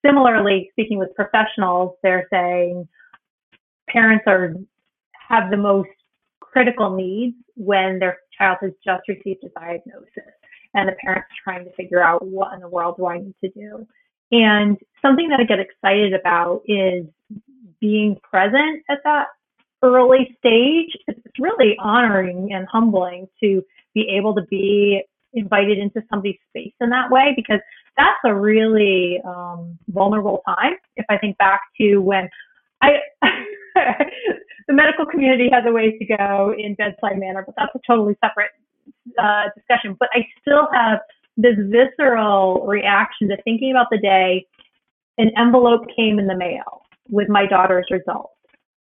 similarly, 0.05 0.69
speaking 0.71 0.97
with 0.97 1.13
professionals, 1.15 1.95
they're 2.03 2.27
saying 2.31 2.87
parents 3.87 4.25
are 4.27 4.55
have 5.29 5.49
the 5.51 5.57
most 5.57 5.89
critical 6.39 6.95
needs 6.95 7.35
when 7.55 7.99
their 7.99 8.17
child 8.37 8.57
has 8.61 8.71
just 8.83 9.07
received 9.07 9.43
a 9.43 9.49
diagnosis 9.59 10.33
and 10.73 10.89
the 10.89 10.93
parents 11.03 11.27
trying 11.43 11.65
to 11.65 11.71
figure 11.73 12.03
out 12.03 12.25
what 12.25 12.53
in 12.53 12.61
the 12.61 12.67
world 12.67 12.95
do 12.97 13.05
I 13.07 13.19
need 13.19 13.35
to 13.43 13.49
do. 13.49 13.87
And 14.31 14.77
something 15.01 15.29
that 15.29 15.39
I 15.39 15.43
get 15.43 15.59
excited 15.59 16.13
about 16.13 16.61
is 16.67 17.05
being 17.79 18.17
present 18.23 18.83
at 18.89 18.99
that 19.03 19.27
early 19.83 20.35
stage. 20.39 20.97
It's 21.07 21.39
really 21.39 21.75
honoring 21.79 22.53
and 22.53 22.67
humbling 22.67 23.27
to 23.43 23.63
be 23.93 24.07
able 24.17 24.35
to 24.35 24.41
be 24.43 25.03
invited 25.33 25.77
into 25.77 26.01
somebody's 26.09 26.37
space 26.49 26.73
in 26.81 26.89
that 26.89 27.11
way 27.11 27.33
because 27.35 27.59
that's 27.97 28.17
a 28.25 28.33
really 28.33 29.19
um, 29.25 29.77
vulnerable 29.89 30.41
time. 30.45 30.73
If 30.95 31.05
I 31.09 31.17
think 31.17 31.37
back 31.37 31.61
to 31.79 31.97
when 31.97 32.29
I, 32.81 32.99
the 34.67 34.73
medical 34.73 35.05
community 35.05 35.49
has 35.51 35.63
a 35.67 35.71
ways 35.71 35.93
to 35.99 36.05
go 36.05 36.53
in 36.57 36.75
bedside 36.75 37.19
manner, 37.19 37.43
but 37.45 37.55
that's 37.57 37.73
a 37.75 37.79
totally 37.87 38.15
separate 38.23 38.51
uh, 39.21 39.43
discussion. 39.55 39.95
But 39.99 40.09
I 40.13 40.25
still 40.41 40.67
have 40.73 40.99
this 41.37 41.55
visceral 41.57 42.65
reaction 42.65 43.29
to 43.29 43.37
thinking 43.43 43.71
about 43.71 43.87
the 43.91 43.99
day 43.99 44.45
an 45.17 45.31
envelope 45.37 45.85
came 45.95 46.19
in 46.19 46.27
the 46.27 46.35
mail 46.35 46.83
with 47.09 47.29
my 47.29 47.45
daughter's 47.47 47.87
results. 47.89 48.36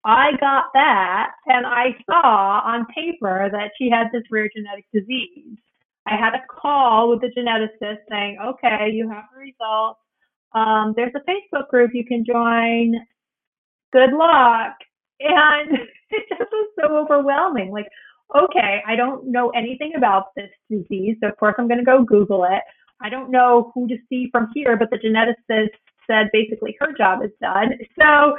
I 0.04 0.32
got 0.38 0.64
that 0.74 1.32
and 1.46 1.66
I 1.66 1.96
saw 2.06 2.60
on 2.64 2.86
paper 2.94 3.48
that 3.50 3.70
she 3.78 3.88
had 3.90 4.08
this 4.12 4.22
rare 4.30 4.50
genetic 4.54 4.84
disease. 4.92 5.56
I 6.06 6.16
had 6.16 6.34
a 6.34 6.42
call 6.50 7.08
with 7.08 7.22
the 7.22 7.28
geneticist 7.28 8.00
saying, 8.10 8.38
okay, 8.44 8.90
you 8.92 9.08
have 9.08 9.24
the 9.32 9.40
results. 9.40 10.00
Um, 10.54 10.92
there's 10.96 11.14
a 11.16 11.30
Facebook 11.30 11.68
group 11.68 11.92
you 11.94 12.04
can 12.04 12.24
join. 12.24 12.94
Good 13.92 14.12
luck. 14.12 14.74
And 15.20 15.70
it 16.10 16.24
just 16.28 16.50
was 16.52 16.70
so 16.78 16.96
overwhelming. 16.98 17.70
Like, 17.70 17.88
okay, 18.36 18.82
I 18.86 18.96
don't 18.96 19.30
know 19.30 19.50
anything 19.50 19.92
about 19.96 20.34
this 20.36 20.50
disease. 20.70 21.16
So, 21.20 21.28
of 21.28 21.36
course, 21.38 21.54
I'm 21.58 21.68
going 21.68 21.80
to 21.80 21.84
go 21.84 22.04
Google 22.04 22.44
it. 22.44 22.62
I 23.00 23.08
don't 23.08 23.30
know 23.30 23.72
who 23.74 23.88
to 23.88 23.96
see 24.08 24.28
from 24.30 24.50
here, 24.54 24.76
but 24.76 24.90
the 24.90 24.98
geneticist 24.98 25.70
said 26.06 26.28
basically 26.32 26.76
her 26.80 26.92
job 26.96 27.22
is 27.24 27.30
done. 27.40 27.72
So, 27.98 28.36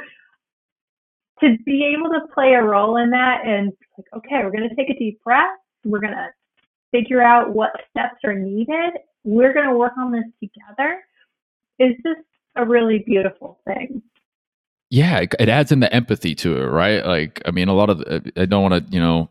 to 1.40 1.56
be 1.64 1.94
able 1.94 2.10
to 2.10 2.26
play 2.32 2.54
a 2.54 2.62
role 2.62 2.96
in 2.96 3.10
that 3.10 3.46
and 3.46 3.72
like, 3.98 4.06
okay, 4.16 4.40
we're 4.42 4.50
going 4.50 4.68
to 4.68 4.74
take 4.74 4.90
a 4.90 4.98
deep 4.98 5.22
breath. 5.22 5.58
We're 5.84 6.00
going 6.00 6.14
to 6.14 6.28
figure 6.92 7.22
out 7.22 7.54
what 7.54 7.72
steps 7.90 8.16
are 8.24 8.34
needed. 8.34 8.94
We're 9.24 9.52
going 9.52 9.66
to 9.66 9.76
work 9.76 9.92
on 9.98 10.12
this 10.12 10.24
together 10.40 11.00
is 11.78 11.94
just 12.04 12.26
a 12.56 12.64
really 12.64 13.00
beautiful 13.06 13.60
thing. 13.66 14.02
Yeah, 14.88 15.24
it 15.38 15.48
adds 15.48 15.72
in 15.72 15.80
the 15.80 15.92
empathy 15.92 16.34
to 16.36 16.62
it, 16.62 16.66
right? 16.66 17.04
Like, 17.04 17.42
I 17.44 17.50
mean, 17.50 17.68
a 17.68 17.74
lot 17.74 17.90
of, 17.90 18.00
uh, 18.06 18.20
I 18.36 18.46
don't 18.46 18.62
want 18.62 18.86
to, 18.86 18.92
you 18.92 19.00
know, 19.00 19.28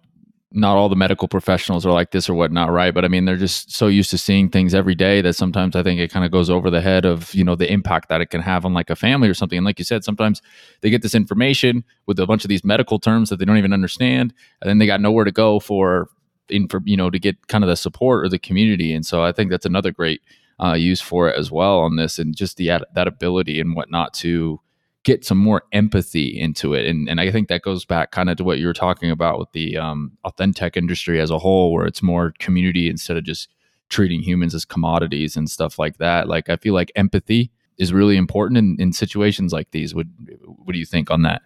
not 0.55 0.77
all 0.77 0.87
the 0.87 0.95
medical 0.95 1.27
professionals 1.27 1.85
are 1.85 1.91
like 1.91 2.11
this 2.11 2.29
or 2.29 2.33
whatnot, 2.33 2.71
right? 2.71 2.93
But 2.93 3.03
I 3.03 3.09
mean, 3.09 3.25
they're 3.25 3.35
just 3.35 3.71
so 3.71 3.87
used 3.87 4.09
to 4.11 4.17
seeing 4.17 4.49
things 4.49 4.73
every 4.73 4.95
day 4.95 5.21
that 5.21 5.33
sometimes 5.33 5.75
I 5.75 5.83
think 5.83 5.99
it 5.99 6.11
kind 6.11 6.25
of 6.25 6.31
goes 6.31 6.49
over 6.49 6.71
the 6.71 6.81
head 6.81 7.05
of, 7.05 7.33
you 7.33 7.43
know, 7.43 7.55
the 7.55 7.71
impact 7.71 8.07
that 8.09 8.21
it 8.21 8.27
can 8.27 8.41
have 8.41 8.65
on 8.65 8.73
like 8.73 8.89
a 8.89 8.95
family 8.95 9.27
or 9.27 9.33
something. 9.33 9.57
And 9.57 9.65
like 9.65 9.79
you 9.79 9.85
said, 9.85 10.03
sometimes 10.03 10.41
they 10.81 10.89
get 10.89 11.01
this 11.01 11.13
information 11.13 11.83
with 12.05 12.19
a 12.19 12.25
bunch 12.25 12.45
of 12.45 12.49
these 12.49 12.63
medical 12.63 12.99
terms 12.99 13.29
that 13.29 13.37
they 13.37 13.45
don't 13.45 13.57
even 13.57 13.73
understand. 13.73 14.33
And 14.61 14.69
then 14.69 14.77
they 14.77 14.85
got 14.85 15.01
nowhere 15.01 15.25
to 15.25 15.31
go 15.31 15.59
for, 15.59 16.09
in 16.47 16.67
for, 16.69 16.81
you 16.85 16.95
know, 16.95 17.09
to 17.09 17.19
get 17.19 17.47
kind 17.47 17.63
of 17.63 17.67
the 17.67 17.75
support 17.75 18.23
or 18.23 18.29
the 18.29 18.39
community. 18.39 18.93
And 18.93 19.05
so 19.05 19.23
I 19.23 19.33
think 19.33 19.51
that's 19.51 19.65
another 19.65 19.91
great 19.91 20.21
uh, 20.63 20.73
use 20.73 21.01
for 21.01 21.27
it 21.27 21.37
as 21.37 21.51
well 21.51 21.79
on 21.79 21.97
this 21.97 22.17
and 22.17 22.35
just 22.35 22.55
the, 22.55 22.67
that 22.67 23.07
ability 23.07 23.59
and 23.59 23.75
whatnot 23.75 24.13
to, 24.15 24.61
get 25.05 25.23
some 25.23 25.37
more 25.37 25.63
empathy 25.71 26.37
into 26.37 26.73
it. 26.73 26.87
And, 26.87 27.07
and 27.07 27.21
I 27.21 27.31
think 27.31 27.47
that 27.47 27.61
goes 27.61 27.85
back 27.85 28.11
kind 28.11 28.29
of 28.29 28.37
to 28.37 28.43
what 28.43 28.57
you 28.57 28.65
were 28.65 28.73
talking 28.73 29.11
about 29.11 29.39
with 29.39 29.51
the 29.53 29.77
um, 29.77 30.11
authentic 30.25 30.75
industry 30.75 31.21
as 31.21 31.29
a 31.29 31.39
whole, 31.39 31.71
where 31.71 31.85
it's 31.85 32.01
more 32.01 32.33
community 32.39 32.89
instead 32.89 33.15
of 33.15 33.23
just 33.23 33.47
treating 33.89 34.21
humans 34.21 34.55
as 34.55 34.65
commodities 34.65 35.37
and 35.37 35.47
stuff 35.49 35.77
like 35.77 35.99
that. 35.99 36.27
Like, 36.27 36.49
I 36.49 36.57
feel 36.57 36.73
like 36.73 36.91
empathy 36.95 37.51
is 37.77 37.93
really 37.93 38.17
important 38.17 38.57
in, 38.57 38.77
in 38.79 38.91
situations 38.93 39.53
like 39.53 39.69
these. 39.71 39.93
What, 39.93 40.07
what 40.45 40.73
do 40.73 40.79
you 40.79 40.85
think 40.87 41.11
on 41.11 41.21
that? 41.21 41.43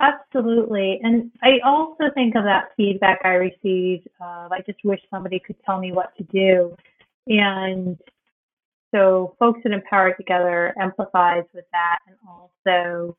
Absolutely. 0.00 0.98
And 1.04 1.30
I 1.42 1.60
also 1.64 2.04
think 2.14 2.34
of 2.34 2.42
that 2.42 2.70
feedback 2.76 3.20
I 3.22 3.34
received. 3.34 4.08
Uh, 4.20 4.48
I 4.50 4.58
just 4.66 4.80
wish 4.82 5.00
somebody 5.08 5.38
could 5.38 5.56
tell 5.64 5.78
me 5.78 5.92
what 5.92 6.16
to 6.16 6.24
do. 6.24 6.74
And 7.28 7.96
so 8.94 9.34
folks 9.38 9.60
that 9.64 9.72
empower 9.72 10.14
together 10.14 10.74
empathize 10.80 11.46
with 11.54 11.64
that 11.72 11.98
and 12.06 12.16
also 12.28 13.16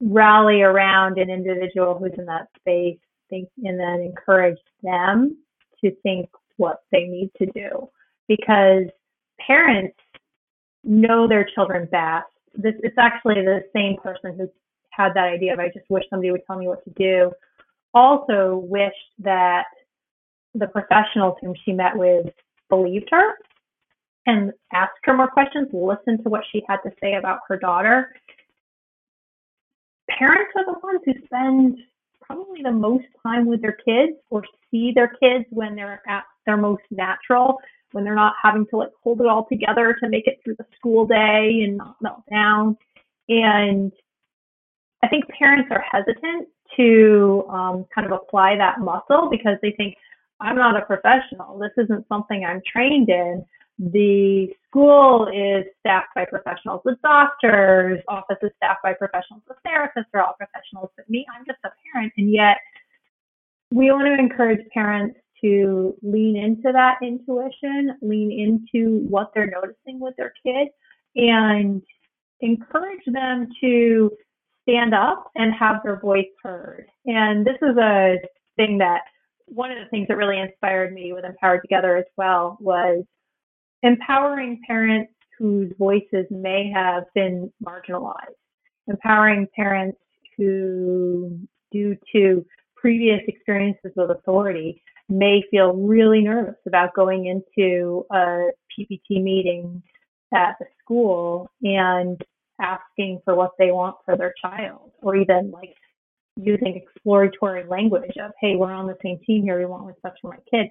rally 0.00 0.62
around 0.62 1.18
an 1.18 1.30
individual 1.30 1.96
who's 1.96 2.12
in 2.18 2.26
that 2.26 2.48
space 2.58 2.98
think, 3.30 3.48
and 3.64 3.78
then 3.78 4.00
encourage 4.00 4.58
them 4.82 5.36
to 5.82 5.92
think 6.02 6.28
what 6.56 6.80
they 6.90 7.04
need 7.04 7.30
to 7.38 7.46
do 7.46 7.88
because 8.28 8.84
parents 9.40 9.96
know 10.84 11.26
their 11.26 11.46
children 11.54 11.88
best. 11.90 12.26
This 12.54 12.74
it's 12.82 12.98
actually 12.98 13.36
the 13.36 13.64
same 13.74 13.96
person 13.96 14.36
who 14.36 14.48
had 14.90 15.14
that 15.14 15.24
idea 15.24 15.54
of 15.54 15.58
I 15.58 15.68
just 15.68 15.88
wish 15.88 16.04
somebody 16.10 16.30
would 16.30 16.42
tell 16.46 16.58
me 16.58 16.68
what 16.68 16.84
to 16.84 16.90
do. 16.90 17.32
Also 17.94 18.60
wished 18.64 18.94
that 19.20 19.64
the 20.54 20.66
professionals 20.66 21.36
whom 21.40 21.54
she 21.64 21.72
met 21.72 21.96
with 21.96 22.26
believed 22.68 23.08
her 23.10 23.34
and 24.26 24.52
ask 24.72 24.92
her 25.04 25.16
more 25.16 25.30
questions, 25.30 25.68
listen 25.72 26.22
to 26.22 26.28
what 26.28 26.42
she 26.50 26.62
had 26.68 26.78
to 26.78 26.90
say 27.00 27.14
about 27.14 27.40
her 27.48 27.56
daughter. 27.56 28.14
Parents 30.08 30.52
are 30.56 30.64
the 30.64 30.78
ones 30.82 31.00
who 31.04 31.12
spend 31.24 31.78
probably 32.20 32.62
the 32.62 32.70
most 32.70 33.04
time 33.22 33.46
with 33.46 33.60
their 33.62 33.76
kids 33.84 34.12
or 34.30 34.44
see 34.70 34.92
their 34.94 35.08
kids 35.20 35.44
when 35.50 35.74
they're 35.74 36.02
at 36.08 36.24
their 36.46 36.56
most 36.56 36.82
natural, 36.90 37.58
when 37.92 38.04
they're 38.04 38.14
not 38.14 38.34
having 38.42 38.66
to 38.70 38.76
like 38.76 38.90
hold 39.02 39.20
it 39.20 39.26
all 39.26 39.46
together 39.46 39.96
to 40.00 40.08
make 40.08 40.26
it 40.26 40.40
through 40.44 40.56
the 40.56 40.66
school 40.76 41.06
day 41.06 41.62
and 41.64 41.76
not 41.76 41.96
melt 42.00 42.22
down. 42.30 42.76
And 43.28 43.92
I 45.02 45.08
think 45.08 45.24
parents 45.28 45.68
are 45.70 45.84
hesitant 45.90 46.48
to 46.76 47.44
um, 47.50 47.86
kind 47.94 48.06
of 48.06 48.12
apply 48.12 48.56
that 48.56 48.80
muscle 48.80 49.28
because 49.30 49.56
they 49.62 49.72
think, 49.72 49.96
I'm 50.40 50.56
not 50.56 50.76
a 50.76 50.84
professional. 50.86 51.58
This 51.58 51.72
isn't 51.84 52.08
something 52.08 52.44
I'm 52.44 52.62
trained 52.66 53.08
in. 53.08 53.44
The 53.78 54.48
school 54.68 55.28
is 55.28 55.64
staffed 55.80 56.14
by 56.14 56.24
professionals, 56.24 56.82
with 56.84 57.00
doctor's 57.02 58.00
office 58.08 58.36
is 58.42 58.50
staffed 58.56 58.82
by 58.82 58.92
professionals, 58.92 59.42
with 59.48 59.58
therapists 59.66 60.06
they're 60.12 60.24
all 60.24 60.34
professionals, 60.38 60.90
but 60.96 61.08
me, 61.08 61.26
I'm 61.34 61.44
just 61.46 61.58
a 61.64 61.70
parent. 61.92 62.12
And 62.16 62.32
yet, 62.32 62.58
we 63.70 63.90
want 63.90 64.06
to 64.06 64.22
encourage 64.22 64.60
parents 64.72 65.18
to 65.42 65.96
lean 66.02 66.36
into 66.36 66.70
that 66.72 66.98
intuition, 67.02 67.96
lean 68.02 68.30
into 68.30 68.98
what 69.08 69.32
they're 69.34 69.50
noticing 69.50 69.98
with 69.98 70.14
their 70.16 70.32
kid, 70.44 70.68
and 71.16 71.82
encourage 72.40 73.02
them 73.06 73.48
to 73.60 74.10
stand 74.62 74.94
up 74.94 75.30
and 75.34 75.52
have 75.54 75.82
their 75.82 75.98
voice 75.98 76.26
heard. 76.42 76.86
And 77.06 77.44
this 77.44 77.56
is 77.62 77.76
a 77.76 78.16
thing 78.56 78.78
that 78.78 79.00
one 79.46 79.72
of 79.72 79.78
the 79.78 79.88
things 79.90 80.08
that 80.08 80.16
really 80.16 80.38
inspired 80.38 80.92
me 80.92 81.12
with 81.12 81.24
Empowered 81.24 81.62
Together 81.62 81.96
as 81.96 82.04
well 82.16 82.56
was 82.60 83.04
empowering 83.82 84.60
parents 84.66 85.12
whose 85.38 85.72
voices 85.78 86.26
may 86.30 86.70
have 86.74 87.04
been 87.14 87.52
marginalized, 87.64 88.36
empowering 88.86 89.48
parents 89.56 89.98
who, 90.36 91.38
due 91.70 91.96
to 92.12 92.44
previous 92.76 93.20
experiences 93.28 93.92
with 93.96 94.10
authority, 94.10 94.82
may 95.08 95.42
feel 95.50 95.72
really 95.74 96.22
nervous 96.22 96.56
about 96.66 96.94
going 96.94 97.26
into 97.26 98.04
a 98.10 98.48
PPT 98.70 99.22
meeting 99.22 99.82
at 100.34 100.56
the 100.58 100.66
school 100.82 101.50
and 101.62 102.22
asking 102.60 103.20
for 103.24 103.34
what 103.34 103.52
they 103.58 103.70
want 103.70 103.96
for 104.04 104.16
their 104.16 104.32
child, 104.40 104.92
or 105.02 105.16
even 105.16 105.50
like 105.50 105.74
using 106.36 106.76
exploratory 106.76 107.64
language 107.68 108.16
of, 108.22 108.30
hey, 108.40 108.56
we're 108.56 108.72
on 108.72 108.86
the 108.86 108.96
same 109.02 109.18
team 109.26 109.42
here, 109.42 109.58
we 109.58 109.66
want 109.66 109.84
what's 109.84 110.00
best 110.02 110.18
for 110.22 110.28
my 110.30 110.38
kid. 110.50 110.68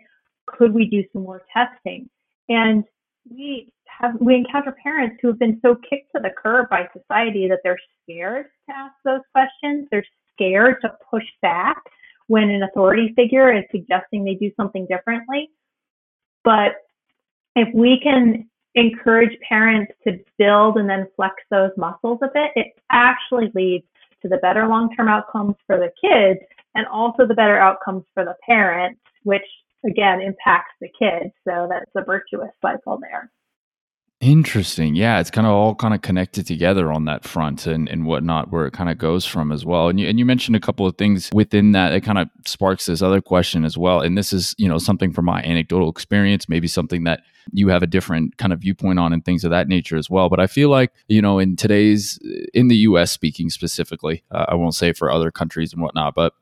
Could 0.48 0.74
we 0.74 0.86
do 0.86 1.04
some 1.14 1.24
more 1.24 1.44
testing? 1.54 2.10
And 2.50 2.84
we 3.30 3.72
have 3.86 4.16
we 4.20 4.36
encounter 4.36 4.76
parents 4.84 5.18
who 5.22 5.28
have 5.28 5.40
been 5.40 5.60
so 5.62 5.76
kicked 5.76 6.12
to 6.16 6.22
the 6.22 6.32
curb 6.42 6.70
by 6.70 6.88
society 6.98 7.48
that 7.48 7.60
they're 7.64 7.80
scared 8.04 8.48
to 8.68 8.76
ask 8.76 8.94
those 9.06 9.22
questions. 9.32 9.88
They're 9.92 10.06
scared 10.34 10.78
to 10.82 10.92
push 11.10 11.26
back 11.42 11.78
when 12.28 12.50
an 12.50 12.64
authority 12.64 13.14
figure 13.16 13.54
is 13.56 13.64
suggesting 13.72 14.24
they 14.24 14.36
do 14.36 14.52
something 14.56 14.88
differently. 14.88 15.50
But 16.44 16.72
if 17.56 17.68
we 17.74 18.00
can 18.02 18.50
encourage 18.76 19.38
parents 19.48 19.92
to 20.06 20.20
build 20.38 20.78
and 20.78 20.90
then 20.90 21.08
flex 21.16 21.36
those 21.50 21.72
muscles 21.78 22.20
a 22.24 22.30
bit, 22.34 22.52
it 22.56 22.68
actually 22.92 23.52
leads 23.54 23.86
to 24.22 24.30
the 24.30 24.38
better 24.38 24.68
long 24.68 24.96
term 24.96 25.08
outcomes 25.08 25.56
for 25.68 25.78
the 25.78 25.92
kids 26.02 26.40
and 26.76 26.88
also 26.88 27.26
the 27.26 27.34
better 27.34 27.58
outcomes 27.58 28.06
for 28.14 28.24
the 28.24 28.36
parents, 28.46 29.02
which 29.24 29.44
again 29.86 30.22
impacts 30.22 30.74
the 30.80 30.88
kids. 30.88 31.34
So 31.48 31.68
that's 31.70 31.92
a 31.96 32.04
virtuous 32.04 32.52
cycle 32.62 33.00
there. 33.02 33.32
Interesting. 34.22 34.94
Yeah, 34.94 35.20
it's 35.20 35.32
kind 35.32 35.48
of 35.48 35.54
all 35.54 35.74
kind 35.74 35.96
of 35.96 36.04
connected 36.04 36.46
together 36.46 36.92
on 36.92 37.06
that 37.06 37.24
front 37.24 37.66
and, 37.66 37.90
and 37.90 38.06
whatnot, 38.06 38.52
where 38.52 38.68
it 38.68 38.72
kind 38.72 38.92
of 38.92 39.00
goes 39.00 39.26
from 39.26 39.52
as 39.52 39.66
well. 39.66 39.90
And 39.90 40.00
you, 40.00 40.08
and 40.08 40.20
you 40.20 40.26
mentioned 40.26 40.56
a 40.56 40.60
couple 40.60 40.86
of 40.86 40.96
things 40.96 41.32
within 41.34 41.72
that. 41.72 41.92
It 41.92 42.02
kind 42.02 42.20
of 42.20 42.30
sparks 42.46 42.86
this 42.86 43.02
other 43.02 43.20
question 43.20 43.66
as 43.66 43.80
well. 43.80 44.00
And 44.00 44.16
this 44.16 44.32
is, 44.32 44.54
you 44.60 44.70
know, 44.70 44.78
something 44.78 45.12
from 45.12 45.26
my 45.26 45.42
anecdotal 45.42 45.90
experience, 45.90 46.48
maybe 46.48 46.68
something 46.68 47.04
that 47.06 47.24
you 47.52 47.70
have 47.70 47.82
a 47.82 47.88
different 47.88 48.38
kind 48.38 48.54
of 48.54 48.60
viewpoint 48.60 49.00
on 49.00 49.12
and 49.12 49.26
things 49.26 49.44
of 49.44 49.50
that 49.50 49.68
nature 49.68 49.98
as 49.98 50.08
well. 50.08 50.30
But 50.30 50.40
I 50.40 50.46
feel 50.46 50.70
like, 50.70 50.92
you 51.08 51.24
know, 51.24 51.40
in 51.40 51.56
today's, 51.56 52.20
in 52.54 52.68
the 52.68 52.76
US 52.76 53.12
speaking 53.12 53.50
specifically, 53.50 54.24
uh, 54.30 54.46
I 54.50 54.54
won't 54.54 54.76
say 54.76 54.94
for 54.94 55.10
other 55.10 55.32
countries 55.32 55.74
and 55.74 55.82
whatnot, 55.82 56.14
but 56.14 56.34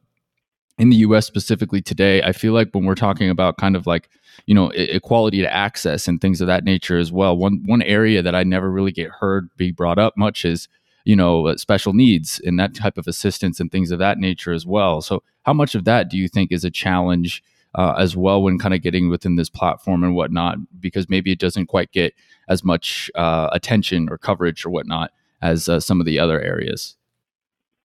in 0.80 0.90
the 0.90 0.96
US 0.98 1.28
specifically 1.28 1.82
today, 1.82 2.24
I 2.24 2.32
feel 2.32 2.54
like 2.54 2.70
when 2.72 2.86
we're 2.86 2.96
talking 2.96 3.30
about 3.30 3.58
kind 3.58 3.76
of 3.76 3.86
like, 3.86 4.10
you 4.46 4.56
know, 4.56 4.70
equality 4.70 5.42
to 5.42 5.54
access 5.54 6.08
and 6.08 6.20
things 6.20 6.40
of 6.40 6.48
that 6.48 6.64
nature 6.64 6.98
as 6.98 7.12
well, 7.12 7.38
one 7.38 7.62
one 7.66 7.82
area 7.82 8.22
that 8.22 8.34
I 8.34 8.44
never 8.44 8.72
really 8.72 8.94
get 8.94 9.12
heard 9.12 9.50
be 9.58 9.72
brought 9.72 10.00
up 10.00 10.16
much 10.18 10.46
is, 10.46 10.70
you 11.04 11.18
know, 11.18 11.48
uh, 11.48 11.58
special 11.58 11.94
needs 11.94 12.42
and 12.46 12.58
that 12.60 12.74
type 12.74 12.98
of 12.98 13.08
assistance 13.08 13.60
and 13.60 13.70
things 13.70 13.92
of 13.92 14.00
that 14.00 14.18
nature 14.18 14.54
as 14.54 14.66
well. 14.66 15.02
So, 15.02 15.22
how 15.44 15.54
much 15.54 15.76
of 15.76 15.84
that 15.84 16.10
do 16.10 16.18
you 16.18 16.30
think 16.30 16.52
is 16.52 16.64
a 16.64 16.72
challenge 16.72 17.44
uh, 17.76 17.96
as 17.98 18.16
well 18.16 18.42
when 18.42 18.58
kind 18.58 18.74
of 18.74 18.82
getting 18.82 19.10
within 19.10 19.36
this 19.36 19.50
platform 19.50 20.04
and 20.04 20.16
whatnot? 20.16 20.58
Because 20.80 21.10
maybe 21.10 21.32
it 21.34 21.40
doesn't 21.40 21.66
quite 21.66 21.92
get 21.92 22.14
as 22.48 22.64
much 22.64 23.12
uh, 23.16 23.50
attention 23.52 24.08
or 24.10 24.18
coverage 24.18 24.66
or 24.66 24.70
whatnot 24.70 25.12
as 25.42 25.68
uh, 25.68 25.82
some 25.82 26.00
of 26.00 26.06
the 26.06 26.20
other 26.20 26.40
areas. 26.40 26.96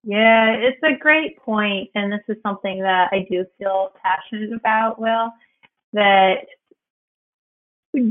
Yeah, 0.06 0.52
it's 0.56 0.82
a 0.82 0.98
great 0.98 1.38
point, 1.38 1.90
and 1.94 2.12
this 2.12 2.20
is 2.28 2.36
something 2.42 2.80
that 2.82 3.08
I 3.10 3.26
do 3.30 3.46
feel 3.58 3.92
passionate 4.02 4.52
about. 4.52 5.00
Will 5.00 5.30
that 5.94 6.46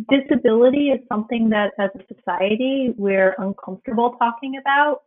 disability 0.10 0.90
is 0.90 1.02
something 1.08 1.50
that, 1.50 1.74
as 1.78 1.92
a 1.96 2.16
society, 2.16 2.94
we're 2.98 3.36
uncomfortable 3.38 4.16
talking 4.18 4.58
about. 4.58 5.02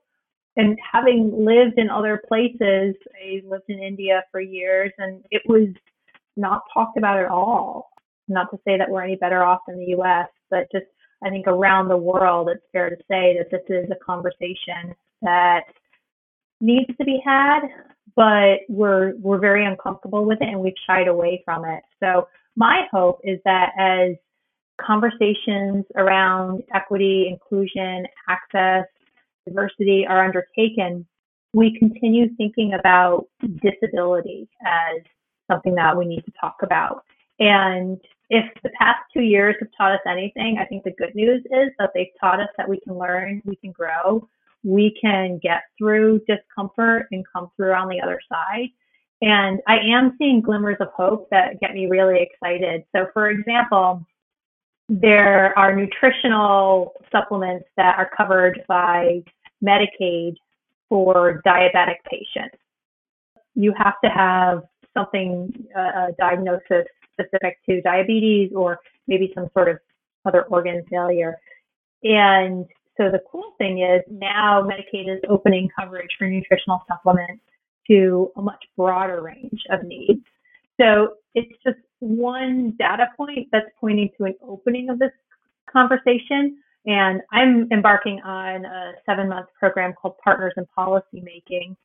And 0.57 0.79
having 0.92 1.44
lived 1.44 1.79
in 1.79 1.90
other 1.90 2.22
places, 2.29 2.94
I 3.20 3.42
lived 3.46 3.64
in 3.68 3.81
India 3.81 4.22
for 4.31 4.40
years, 4.40 4.92
and 4.99 5.25
it 5.31 5.42
was 5.46 5.68
not 6.37 6.62
talked 6.72 6.99
about 6.99 7.18
at 7.18 7.29
all. 7.29 7.90
Not 8.29 8.51
to 8.53 8.59
say 8.64 8.79
that 8.79 8.88
we're 8.88 9.03
any 9.03 9.16
better 9.16 9.42
off 9.42 9.62
in 9.68 9.79
the 9.79 9.87
U.S., 9.87 10.29
but 10.51 10.70
just 10.70 10.87
I 11.25 11.31
think 11.31 11.46
around 11.46 11.88
the 11.88 11.96
world, 11.96 12.49
it's 12.49 12.62
fair 12.72 12.90
to 12.90 12.96
say 13.11 13.37
that 13.38 13.51
this 13.51 13.62
is 13.68 13.90
a 13.90 14.05
conversation 14.05 14.94
that 15.22 15.64
needs 16.61 16.90
to 16.99 17.05
be 17.05 17.21
had, 17.25 17.61
but 18.14 18.61
we're 18.69 19.14
we're 19.16 19.38
very 19.38 19.64
uncomfortable 19.64 20.25
with 20.25 20.40
it 20.40 20.49
and 20.49 20.61
we've 20.61 20.75
shied 20.87 21.09
away 21.09 21.42
from 21.45 21.64
it. 21.64 21.83
So 22.03 22.29
my 22.57 22.83
hope 22.90 23.21
is 23.25 23.38
that 23.45 23.73
as 23.79 24.16
conversations 24.81 25.85
around 25.95 26.62
equity, 26.75 27.29
inclusion, 27.29 28.07
access, 28.29 28.87
diversity 29.47 30.07
are 30.07 30.25
undertaken, 30.25 31.07
we 31.53 31.79
continue 31.79 32.35
thinking 32.37 32.75
about 32.79 33.27
disability 33.62 34.49
as 34.64 35.03
something 35.51 35.75
that 35.75 35.97
we 35.97 36.05
need 36.07 36.25
to 36.25 36.33
talk 36.40 36.57
about. 36.62 37.05
And 37.38 38.01
if 38.31 38.45
the 38.62 38.71
past 38.71 38.99
two 39.12 39.23
years 39.23 39.55
have 39.61 39.69
taught 39.77 39.92
us 39.92 40.01
anything, 40.07 40.59
I 40.59 40.64
think 40.64 40.85
the 40.85 40.90
good 40.92 41.14
news 41.14 41.42
is 41.47 41.71
that 41.79 41.90
they've 41.95 42.09
taught 42.21 42.40
us 42.40 42.49
that 42.57 42.69
we 42.69 42.81
can 42.81 42.99
learn, 42.99 43.42
we 43.45 43.57
can 43.57 43.73
grow, 43.73 44.29
we 44.66 44.94
can 45.00 45.38
get 45.42 45.62
through 45.79 46.20
discomfort 46.26 47.07
and 47.12 47.24
come 47.33 47.50
through 47.57 47.72
on 47.72 47.88
the 47.88 48.00
other 48.00 48.20
side. 48.29 48.68
And 49.22 49.61
I 49.66 49.79
am 49.79 50.16
seeing 50.18 50.40
glimmers 50.40 50.76
of 50.81 50.88
hope 50.88 51.31
that 51.31 51.61
get 51.61 51.72
me 51.72 51.87
really 51.87 52.20
excited. 52.20 52.85
So, 52.94 53.07
for 53.14 53.31
example, 53.31 54.05
there 54.88 55.57
are 55.57 55.74
nutritional 55.74 56.92
supplements 57.12 57.66
that 57.76 57.96
are 57.96 58.11
covered 58.14 58.64
by 58.68 59.22
Medicaid 59.64 60.35
for 60.88 61.40
diabetic 61.46 61.96
patients. 62.11 62.59
You 63.55 63.72
have 63.79 63.94
to 64.05 64.11
have 64.11 64.64
something, 64.94 65.52
a 65.76 66.09
diagnosis 66.18 66.87
specific 67.12 67.59
to 67.68 67.81
diabetes 67.83 68.50
or 68.55 68.81
maybe 69.07 69.33
some 69.35 69.48
sort 69.57 69.68
of 69.68 69.79
other 70.24 70.42
organ 70.42 70.85
failure. 70.90 71.38
And 72.02 72.66
so 72.97 73.11
the 73.11 73.21
cool 73.31 73.55
thing 73.59 73.83
is 73.83 74.03
now 74.11 74.63
Medicaid 74.63 75.15
is 75.15 75.21
opening 75.29 75.69
coverage 75.79 76.11
for 76.19 76.27
nutritional 76.27 76.83
supplements 76.89 77.43
to 77.89 78.33
a 78.37 78.43
much 78.43 78.65
broader 78.77 79.23
range 79.23 79.63
of 79.71 79.83
needs. 79.85 80.25
So 80.81 81.15
it's 81.35 81.53
just 81.65 81.79
one 82.01 82.75
data 82.79 83.07
point 83.17 83.49
that's 83.53 83.67
pointing 83.81 84.11
to 84.19 84.25
an 84.25 84.35
opening 84.43 84.91
of 84.91 84.99
this 84.99 85.13
conversation. 85.71 86.59
And 86.87 87.21
I'm 87.33 87.69
embarking 87.73 88.21
on 88.25 88.65
a 88.65 88.93
seven 89.05 89.29
month 89.29 89.49
program 89.59 89.93
called 89.93 90.19
Partners 90.23 90.55
in 90.57 90.67
Policy 90.67 91.21
Making 91.23 91.77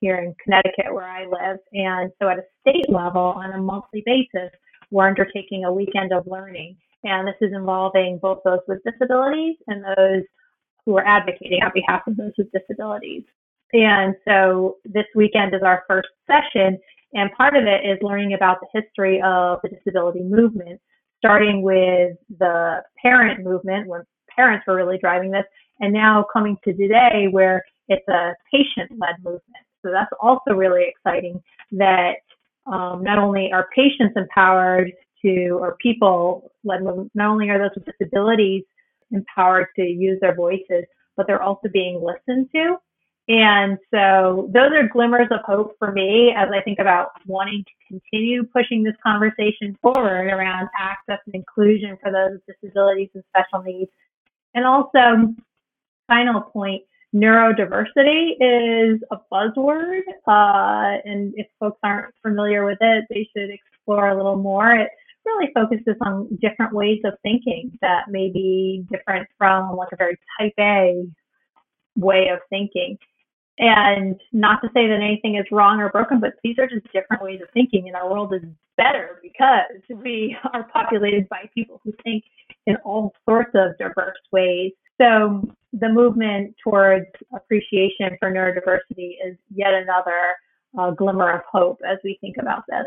here 0.00 0.16
in 0.16 0.34
Connecticut, 0.42 0.92
where 0.92 1.08
I 1.08 1.24
live. 1.26 1.58
And 1.72 2.10
so 2.20 2.28
at 2.28 2.38
a 2.38 2.44
state 2.60 2.88
level, 2.88 3.20
on 3.20 3.52
a 3.52 3.58
monthly 3.58 4.02
basis, 4.06 4.50
we're 4.90 5.08
undertaking 5.08 5.64
a 5.64 5.72
weekend 5.72 6.12
of 6.12 6.26
learning. 6.26 6.76
And 7.04 7.28
this 7.28 7.36
is 7.40 7.52
involving 7.52 8.18
both 8.20 8.40
those 8.44 8.60
with 8.66 8.82
disabilities 8.84 9.56
and 9.66 9.84
those 9.84 10.24
who 10.84 10.96
are 10.96 11.06
advocating 11.06 11.62
on 11.62 11.70
behalf 11.74 12.02
of 12.06 12.16
those 12.16 12.32
with 12.38 12.50
disabilities. 12.52 13.24
And 13.72 14.14
so 14.26 14.76
this 14.84 15.04
weekend 15.14 15.54
is 15.54 15.62
our 15.62 15.84
first 15.86 16.08
session, 16.26 16.78
and 17.12 17.32
part 17.32 17.56
of 17.56 17.64
it 17.64 17.84
is 17.86 17.98
learning 18.02 18.34
about 18.34 18.58
the 18.60 18.80
history 18.80 19.20
of 19.22 19.58
the 19.62 19.68
disability 19.68 20.22
movement, 20.22 20.80
starting 21.18 21.62
with 21.62 22.16
the 22.38 22.82
parent 23.02 23.44
movement 23.44 23.86
when 23.86 24.02
parents 24.34 24.64
were 24.66 24.76
really 24.76 24.98
driving 24.98 25.30
this, 25.30 25.44
and 25.80 25.92
now 25.92 26.24
coming 26.32 26.56
to 26.64 26.72
today 26.72 27.26
where 27.30 27.62
it's 27.88 28.06
a 28.08 28.34
patient 28.52 28.90
led 28.98 29.16
movement. 29.18 29.64
So 29.84 29.90
that's 29.90 30.10
also 30.20 30.52
really 30.52 30.86
exciting 30.88 31.42
that 31.72 32.14
um, 32.66 33.02
not 33.02 33.18
only 33.18 33.50
are 33.52 33.68
patients 33.74 34.14
empowered 34.16 34.92
to, 35.22 35.58
or 35.60 35.76
people 35.80 36.52
led 36.64 36.82
not 36.82 37.28
only 37.28 37.48
are 37.50 37.58
those 37.58 37.70
with 37.74 37.86
disabilities 37.98 38.64
empowered 39.10 39.66
to 39.76 39.82
use 39.82 40.18
their 40.20 40.34
voices, 40.34 40.84
but 41.16 41.26
they're 41.26 41.42
also 41.42 41.68
being 41.72 42.02
listened 42.02 42.48
to. 42.54 42.76
And 43.28 43.76
so 43.92 44.50
those 44.54 44.72
are 44.72 44.88
glimmers 44.88 45.28
of 45.30 45.40
hope 45.44 45.76
for 45.78 45.92
me 45.92 46.32
as 46.34 46.48
I 46.50 46.62
think 46.62 46.78
about 46.78 47.10
wanting 47.26 47.62
to 47.62 47.72
continue 47.86 48.44
pushing 48.44 48.82
this 48.82 48.94
conversation 49.02 49.76
forward 49.82 50.28
around 50.28 50.68
access 50.78 51.18
and 51.26 51.34
inclusion 51.34 51.98
for 52.02 52.10
those 52.10 52.40
with 52.46 52.56
disabilities 52.62 53.10
and 53.14 53.22
special 53.28 53.62
needs. 53.62 53.90
And 54.54 54.64
also, 54.64 55.34
final 56.06 56.40
point, 56.40 56.84
neurodiversity 57.14 58.32
is 58.40 59.00
a 59.10 59.18
buzzword. 59.30 60.00
Uh, 60.26 60.98
and 61.04 61.34
if 61.36 61.46
folks 61.60 61.78
aren't 61.82 62.14
familiar 62.22 62.64
with 62.64 62.78
it, 62.80 63.04
they 63.10 63.28
should 63.36 63.50
explore 63.50 64.08
a 64.08 64.16
little 64.16 64.36
more. 64.36 64.86
Really 65.28 65.52
focuses 65.54 65.96
on 66.00 66.28
different 66.40 66.72
ways 66.72 67.00
of 67.04 67.14
thinking 67.22 67.78
that 67.80 68.08
may 68.08 68.30
be 68.30 68.84
different 68.90 69.28
from 69.38 69.76
like 69.76 69.88
a 69.92 69.96
very 69.96 70.18
type 70.38 70.54
A 70.58 71.04
way 71.96 72.28
of 72.28 72.40
thinking. 72.50 72.98
And 73.58 74.20
not 74.32 74.60
to 74.62 74.68
say 74.72 74.86
that 74.86 75.00
anything 75.02 75.36
is 75.36 75.44
wrong 75.50 75.80
or 75.80 75.90
broken, 75.90 76.20
but 76.20 76.34
these 76.44 76.56
are 76.58 76.68
just 76.68 76.86
different 76.92 77.22
ways 77.22 77.40
of 77.42 77.48
thinking, 77.52 77.88
and 77.88 77.96
our 77.96 78.08
world 78.08 78.32
is 78.32 78.42
better 78.76 79.18
because 79.20 79.98
we 80.02 80.36
are 80.52 80.64
populated 80.72 81.28
by 81.28 81.50
people 81.54 81.80
who 81.84 81.92
think 82.04 82.24
in 82.66 82.76
all 82.84 83.12
sorts 83.28 83.50
of 83.54 83.76
diverse 83.78 84.16
ways. 84.32 84.72
So 85.00 85.42
the 85.72 85.88
movement 85.88 86.54
towards 86.62 87.06
appreciation 87.34 88.16
for 88.20 88.30
neurodiversity 88.32 89.16
is 89.26 89.36
yet 89.54 89.74
another 89.74 90.36
uh, 90.78 90.90
glimmer 90.92 91.30
of 91.30 91.40
hope 91.50 91.80
as 91.86 91.98
we 92.04 92.18
think 92.20 92.36
about 92.40 92.62
this. 92.68 92.86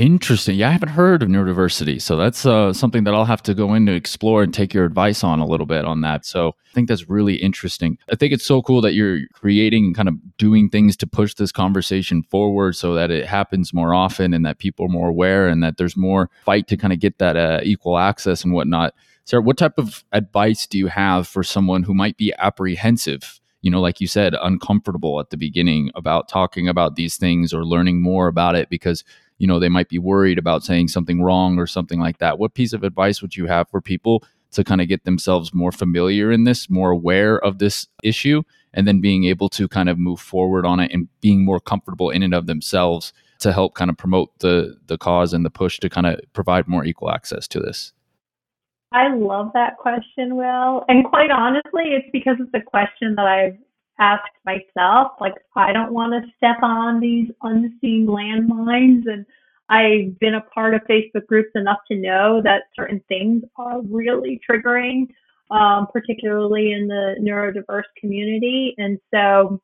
Interesting. 0.00 0.56
Yeah, 0.56 0.70
I 0.70 0.72
haven't 0.72 0.88
heard 0.88 1.22
of 1.22 1.28
neurodiversity, 1.28 2.00
so 2.00 2.16
that's 2.16 2.46
uh, 2.46 2.72
something 2.72 3.04
that 3.04 3.12
I'll 3.12 3.26
have 3.26 3.42
to 3.42 3.52
go 3.52 3.74
in 3.74 3.84
to 3.84 3.92
explore 3.92 4.42
and 4.42 4.52
take 4.52 4.72
your 4.72 4.86
advice 4.86 5.22
on 5.22 5.40
a 5.40 5.46
little 5.46 5.66
bit 5.66 5.84
on 5.84 6.00
that. 6.00 6.24
So 6.24 6.54
I 6.70 6.72
think 6.72 6.88
that's 6.88 7.10
really 7.10 7.34
interesting. 7.34 7.98
I 8.10 8.16
think 8.16 8.32
it's 8.32 8.46
so 8.46 8.62
cool 8.62 8.80
that 8.80 8.94
you're 8.94 9.18
creating 9.34 9.84
and 9.84 9.94
kind 9.94 10.08
of 10.08 10.14
doing 10.38 10.70
things 10.70 10.96
to 10.96 11.06
push 11.06 11.34
this 11.34 11.52
conversation 11.52 12.22
forward, 12.22 12.76
so 12.76 12.94
that 12.94 13.10
it 13.10 13.26
happens 13.26 13.74
more 13.74 13.94
often 13.94 14.32
and 14.32 14.46
that 14.46 14.56
people 14.56 14.86
are 14.86 14.88
more 14.88 15.08
aware 15.08 15.48
and 15.48 15.62
that 15.62 15.76
there's 15.76 15.98
more 15.98 16.30
fight 16.46 16.66
to 16.68 16.78
kind 16.78 16.94
of 16.94 16.98
get 16.98 17.18
that 17.18 17.36
uh, 17.36 17.60
equal 17.62 17.98
access 17.98 18.42
and 18.42 18.54
whatnot. 18.54 18.94
Sarah, 19.26 19.42
what 19.42 19.58
type 19.58 19.74
of 19.76 20.02
advice 20.12 20.66
do 20.66 20.78
you 20.78 20.86
have 20.86 21.28
for 21.28 21.42
someone 21.42 21.82
who 21.82 21.92
might 21.92 22.16
be 22.16 22.32
apprehensive 22.38 23.38
you 23.62 23.70
know, 23.70 23.80
like 23.80 24.00
you 24.00 24.06
said, 24.06 24.34
uncomfortable 24.40 25.20
at 25.20 25.30
the 25.30 25.36
beginning 25.36 25.90
about 25.94 26.28
talking 26.28 26.68
about 26.68 26.96
these 26.96 27.16
things 27.16 27.52
or 27.52 27.64
learning 27.64 28.00
more 28.00 28.26
about 28.26 28.56
it 28.56 28.70
because, 28.70 29.04
you 29.40 29.46
know, 29.46 29.58
they 29.58 29.70
might 29.70 29.88
be 29.88 29.98
worried 29.98 30.38
about 30.38 30.62
saying 30.62 30.88
something 30.88 31.22
wrong 31.22 31.58
or 31.58 31.66
something 31.66 31.98
like 31.98 32.18
that. 32.18 32.38
What 32.38 32.52
piece 32.52 32.74
of 32.74 32.84
advice 32.84 33.22
would 33.22 33.36
you 33.36 33.46
have 33.46 33.70
for 33.70 33.80
people 33.80 34.22
to 34.52 34.62
kind 34.62 34.82
of 34.82 34.88
get 34.88 35.04
themselves 35.04 35.54
more 35.54 35.72
familiar 35.72 36.30
in 36.30 36.44
this, 36.44 36.68
more 36.68 36.90
aware 36.90 37.42
of 37.42 37.58
this 37.58 37.86
issue, 38.02 38.42
and 38.74 38.86
then 38.86 39.00
being 39.00 39.24
able 39.24 39.48
to 39.48 39.66
kind 39.66 39.88
of 39.88 39.98
move 39.98 40.20
forward 40.20 40.66
on 40.66 40.78
it 40.78 40.92
and 40.92 41.08
being 41.22 41.42
more 41.42 41.58
comfortable 41.58 42.10
in 42.10 42.22
and 42.22 42.34
of 42.34 42.46
themselves 42.46 43.14
to 43.38 43.50
help 43.50 43.74
kind 43.74 43.90
of 43.90 43.96
promote 43.96 44.38
the 44.40 44.76
the 44.88 44.98
cause 44.98 45.32
and 45.32 45.42
the 45.42 45.50
push 45.50 45.80
to 45.80 45.88
kind 45.88 46.06
of 46.06 46.20
provide 46.34 46.68
more 46.68 46.84
equal 46.84 47.10
access 47.10 47.48
to 47.48 47.60
this? 47.60 47.94
I 48.92 49.14
love 49.14 49.52
that 49.54 49.78
question, 49.78 50.36
Will. 50.36 50.84
And 50.88 51.06
quite 51.06 51.30
honestly, 51.30 51.84
it's 51.94 52.08
because 52.12 52.36
it's 52.40 52.52
a 52.52 52.60
question 52.60 53.14
that 53.14 53.24
I've 53.24 53.56
asked 54.00 54.32
myself. 54.44 55.12
Like, 55.20 55.34
I 55.54 55.72
don't 55.72 55.92
want 55.92 56.12
to 56.12 56.30
step 56.36 56.56
on 56.62 56.98
these 56.98 57.30
unseen 57.42 58.06
landmines. 58.06 59.02
And 59.06 59.24
I've 59.68 60.18
been 60.18 60.34
a 60.34 60.40
part 60.40 60.74
of 60.74 60.80
Facebook 60.90 61.26
groups 61.26 61.50
enough 61.54 61.78
to 61.88 61.96
know 61.96 62.40
that 62.42 62.64
certain 62.74 63.00
things 63.08 63.44
are 63.56 63.80
really 63.82 64.40
triggering, 64.48 65.08
um, 65.50 65.86
particularly 65.92 66.72
in 66.72 66.88
the 66.88 67.16
neurodiverse 67.20 67.84
community. 68.00 68.74
And 68.78 68.98
so 69.14 69.60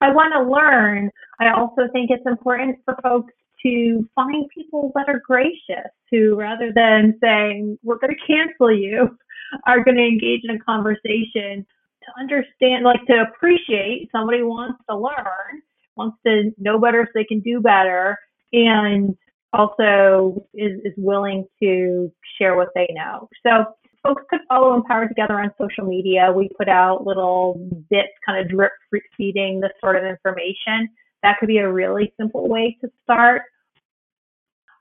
I 0.00 0.12
want 0.12 0.34
to 0.34 0.50
learn. 0.50 1.10
I 1.40 1.50
also 1.50 1.88
think 1.92 2.10
it's 2.10 2.26
important 2.26 2.78
for 2.84 2.96
folks 3.02 3.32
to 3.64 4.08
find 4.14 4.48
people 4.54 4.92
that 4.94 5.08
are 5.08 5.20
gracious 5.26 5.90
who, 6.10 6.36
rather 6.36 6.72
than 6.74 7.18
saying, 7.20 7.78
we're 7.82 7.98
going 7.98 8.14
to 8.14 8.26
cancel 8.26 8.70
you, 8.70 9.16
are 9.66 9.82
going 9.82 9.96
to 9.96 10.02
engage 10.02 10.42
in 10.44 10.56
a 10.56 10.58
conversation 10.60 11.66
to 12.06 12.20
understand, 12.20 12.84
like 12.84 13.04
to 13.06 13.22
appreciate 13.22 14.08
somebody 14.12 14.42
wants 14.42 14.78
to 14.88 14.96
learn, 14.96 15.62
wants 15.96 16.16
to 16.26 16.52
know 16.58 16.78
better 16.78 17.04
so 17.06 17.10
they 17.14 17.24
can 17.24 17.40
do 17.40 17.60
better, 17.60 18.16
and 18.52 19.16
also 19.52 20.46
is, 20.54 20.80
is 20.84 20.92
willing 20.96 21.44
to 21.62 22.12
share 22.38 22.56
what 22.56 22.68
they 22.74 22.88
know. 22.92 23.28
So 23.44 23.64
folks 24.02 24.22
could 24.30 24.40
follow 24.48 24.74
Empowered 24.74 25.08
Together 25.08 25.40
on 25.40 25.50
social 25.60 25.84
media. 25.84 26.32
We 26.34 26.50
put 26.56 26.68
out 26.68 27.06
little 27.06 27.68
bits, 27.90 28.12
kind 28.24 28.40
of 28.40 28.48
drip 28.50 28.72
feeding 29.16 29.60
this 29.60 29.72
sort 29.80 29.96
of 29.96 30.04
information. 30.04 30.88
That 31.22 31.38
could 31.38 31.48
be 31.48 31.58
a 31.58 31.72
really 31.72 32.12
simple 32.18 32.48
way 32.48 32.76
to 32.82 32.90
start. 33.02 33.42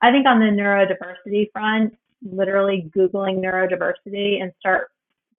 I 0.02 0.12
think 0.12 0.28
on 0.28 0.40
the 0.40 0.46
neurodiversity 0.46 1.52
front, 1.52 1.96
literally 2.22 2.92
Googling 2.96 3.40
neurodiversity 3.44 4.42
and 4.42 4.52
start 4.60 4.90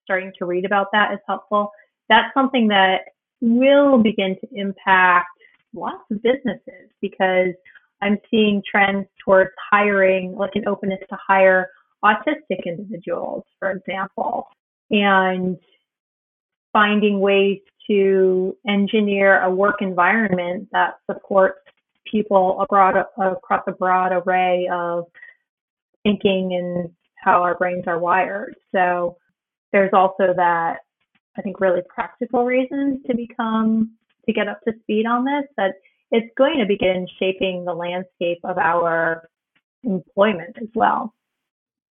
starting 0.06 0.32
to 0.38 0.46
read 0.46 0.64
about 0.64 0.86
that 0.92 1.12
is 1.12 1.18
helpful. 1.26 1.70
That's 2.08 2.32
something 2.32 2.68
that 2.68 3.00
will 3.40 3.98
begin 3.98 4.36
to 4.40 4.48
impact 4.54 5.26
lots 5.74 6.04
of 6.10 6.22
businesses 6.22 6.88
because 7.02 7.52
I'm 8.00 8.18
seeing 8.30 8.62
trends 8.70 9.06
towards 9.24 9.50
hiring, 9.70 10.36
like 10.36 10.52
an 10.54 10.68
openness 10.68 11.00
to 11.10 11.18
hire 11.26 11.68
autistic 12.04 12.64
individuals, 12.64 13.44
for 13.58 13.72
example, 13.72 14.48
and 14.90 15.58
finding 16.72 17.20
ways 17.20 17.58
to 17.88 18.56
engineer 18.68 19.42
a 19.42 19.50
work 19.50 19.76
environment 19.80 20.68
that 20.72 20.94
supports 21.10 21.58
people 22.10 22.60
abroad, 22.60 22.96
across 23.18 23.62
a 23.66 23.72
broad 23.72 24.12
array 24.12 24.68
of 24.72 25.04
thinking 26.02 26.54
and 26.54 26.90
how 27.16 27.42
our 27.42 27.56
brains 27.56 27.84
are 27.86 27.98
wired. 27.98 28.54
So 28.72 29.16
there's 29.72 29.92
also 29.92 30.32
that, 30.36 30.78
I 31.36 31.42
think, 31.42 31.60
really 31.60 31.82
practical 31.88 32.44
reasons 32.44 33.00
to 33.06 33.16
become, 33.16 33.92
to 34.26 34.32
get 34.32 34.48
up 34.48 34.60
to 34.62 34.72
speed 34.82 35.06
on 35.06 35.24
this, 35.24 35.44
that 35.56 35.74
it's 36.10 36.32
going 36.36 36.58
to 36.58 36.66
begin 36.66 37.06
shaping 37.18 37.64
the 37.64 37.74
landscape 37.74 38.38
of 38.44 38.58
our 38.58 39.28
employment 39.82 40.56
as 40.60 40.68
well. 40.74 41.12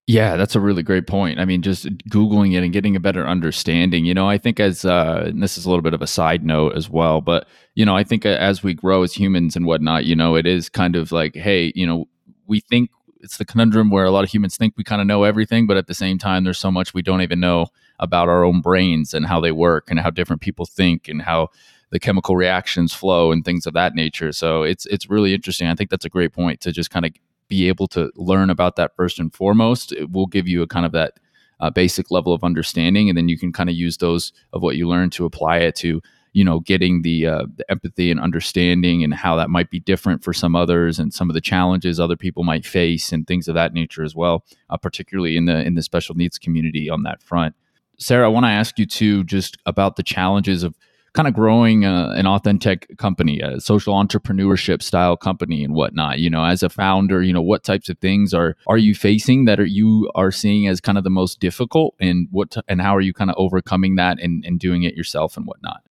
Yeah, 0.08 0.38
that's 0.38 0.56
a 0.56 0.60
really 0.60 0.84
great 0.84 1.08
point. 1.08 1.40
I 1.40 1.46
mean, 1.46 1.64
just 1.64 1.86
Googling 2.12 2.54
it 2.54 2.64
and 2.64 2.72
getting 2.72 2.96
a 2.96 3.00
better 3.00 3.26
understanding. 3.28 4.06
You 4.06 4.14
know, 4.14 4.30
I 4.30 4.38
think 4.38 4.60
as, 4.60 4.86
uh, 4.86 5.32
this 5.34 5.58
is 5.58 5.66
a 5.66 5.70
little 5.70 5.82
bit 5.82 5.96
of 5.96 6.02
a 6.04 6.08
side 6.08 6.46
note 6.46 6.76
as 6.76 6.90
well, 6.90 7.22
but, 7.22 7.48
you 7.74 7.86
know, 7.86 7.98
I 7.98 8.04
think 8.04 8.24
as 8.24 8.62
we 8.62 8.76
grow 8.76 9.02
as 9.02 9.14
humans 9.14 9.56
and 9.56 9.66
whatnot, 9.66 10.06
you 10.06 10.16
know, 10.16 10.36
it 10.36 10.46
is 10.46 10.70
kind 10.70 10.96
of 10.96 11.12
like, 11.12 11.36
hey, 11.36 11.72
you 11.76 11.88
know, 11.88 12.06
we 12.46 12.60
think 12.60 12.92
it's 13.20 13.38
the 13.38 13.46
conundrum 13.46 13.90
where 13.90 14.06
a 14.06 14.12
lot 14.12 14.24
of 14.24 14.30
humans 14.30 14.58
think 14.58 14.76
we 14.78 14.84
kind 14.84 15.02
of 15.02 15.08
know 15.08 15.24
everything, 15.24 15.68
but 15.68 15.78
at 15.78 15.88
the 15.88 15.94
same 15.94 16.18
time, 16.18 16.44
there's 16.44 16.60
so 16.60 16.72
much 16.72 16.94
we 16.94 17.02
don't 17.02 17.22
even 17.22 17.40
know 17.40 17.68
about 18.00 18.30
our 18.30 18.44
own 18.44 18.62
brains 18.62 19.14
and 19.14 19.26
how 19.26 19.40
they 19.40 19.52
work 19.52 19.90
and 19.90 20.00
how 20.00 20.10
different 20.10 20.42
people 20.42 20.66
think 20.66 21.08
and 21.08 21.22
how 21.22 21.50
the 21.92 22.00
chemical 22.00 22.36
reactions 22.36 22.94
flow 22.94 23.32
and 23.32 23.46
things 23.46 23.66
of 23.66 23.74
that 23.74 23.96
nature. 23.96 24.32
So 24.32 24.64
it's 24.64 24.86
it's 24.88 25.10
really 25.10 25.34
interesting. 25.34 25.68
I 25.68 25.76
think 25.76 25.90
that's 25.90 26.06
a 26.06 26.10
great 26.10 26.34
point 26.34 26.62
to 26.62 26.72
just 26.72 26.90
kind 26.92 27.06
of 27.06 27.14
be 27.48 27.68
able 27.68 27.88
to 27.88 28.12
learn 28.16 28.50
about 28.50 28.76
that 28.76 28.96
first 28.96 29.20
and 29.20 29.34
foremost. 29.34 29.92
It 29.92 30.12
will 30.12 30.26
give 30.26 30.48
you 30.48 30.62
a 30.62 30.68
kind 30.68 30.86
of 30.86 30.92
that 30.94 31.14
uh, 31.60 31.70
basic 31.70 32.12
level 32.12 32.34
of 32.34 32.44
understanding, 32.44 33.08
and 33.08 33.18
then 33.18 33.30
you 33.30 33.38
can 33.38 33.54
kind 33.54 33.70
of 33.70 33.76
use 33.76 33.98
those 33.98 34.34
of 34.52 34.62
what 34.62 34.76
you 34.76 34.88
learn 34.90 35.10
to 35.12 35.26
apply 35.26 35.60
it 35.60 35.76
to 35.78 36.02
you 36.36 36.44
know 36.44 36.60
getting 36.60 37.02
the 37.02 37.26
uh, 37.26 37.46
the 37.56 37.70
empathy 37.72 38.12
and 38.12 38.20
understanding 38.20 39.04
and 39.04 39.14
how 39.14 39.36
that 39.38 39.50
might 39.50 39.72
be 39.72 39.80
different 39.80 40.24
for 40.24 40.34
some 40.34 40.56
others 40.56 41.00
and 41.00 41.14
some 41.14 41.30
of 41.30 41.34
the 41.34 41.42
challenges 41.42 42.00
other 42.00 42.18
people 42.18 42.44
might 42.44 42.66
face 42.66 43.12
and 43.12 43.26
things 43.26 43.48
of 43.48 43.56
that 43.56 43.74
nature 43.74 44.04
as 44.04 44.14
well 44.14 44.44
uh, 44.70 44.78
particularly 44.78 45.38
in 45.38 45.46
the 45.46 45.66
in 45.66 45.76
the 45.76 45.82
special 45.82 46.14
needs 46.14 46.38
community 46.38 46.90
on 46.90 47.04
that 47.04 47.24
front 47.24 47.56
sarah 47.98 48.26
i 48.26 48.30
want 48.30 48.46
to 48.46 48.50
ask 48.50 48.78
you 48.78 48.86
too 48.86 49.24
just 49.24 49.58
about 49.66 49.96
the 49.96 50.04
challenges 50.04 50.62
of 50.62 50.76
kind 51.14 51.30
of 51.30 51.34
growing 51.34 51.86
uh, 51.86 52.10
an 52.18 52.28
authentic 52.28 52.94
company, 52.98 53.40
a 53.40 53.62
social 53.62 53.94
entrepreneurship 53.94 54.84
style 54.84 55.16
company 55.16 55.64
and 55.64 55.74
whatnot. 55.74 56.20
You 56.20 56.30
know, 56.30 56.44
as 56.44 56.62
a 56.62 56.68
founder, 56.68 57.24
you 57.24 57.32
know, 57.32 57.42
what 57.42 57.64
types 57.64 57.88
of 57.88 57.98
things 58.00 58.34
are 58.34 58.58
are 58.68 58.78
you 58.78 58.94
facing 58.94 59.46
that 59.46 59.58
are 59.58 59.66
you 59.66 60.12
are 60.14 60.30
seeing 60.30 60.68
as 60.68 60.82
kind 60.82 60.98
of 60.98 61.06
the 61.06 61.10
most 61.10 61.40
difficult, 61.40 61.96
and 62.02 62.28
what 62.32 62.52
t- 62.52 62.62
and 62.68 62.82
how 62.82 62.94
are 62.94 63.00
you 63.00 63.14
kind 63.14 63.30
of 63.30 63.38
overcoming 63.40 63.96
that 63.96 64.20
and, 64.20 64.44
and 64.46 64.60
doing 64.60 64.84
it 64.84 64.96
yourself 64.96 65.38
and 65.38 65.46
whatnot? 65.46 65.84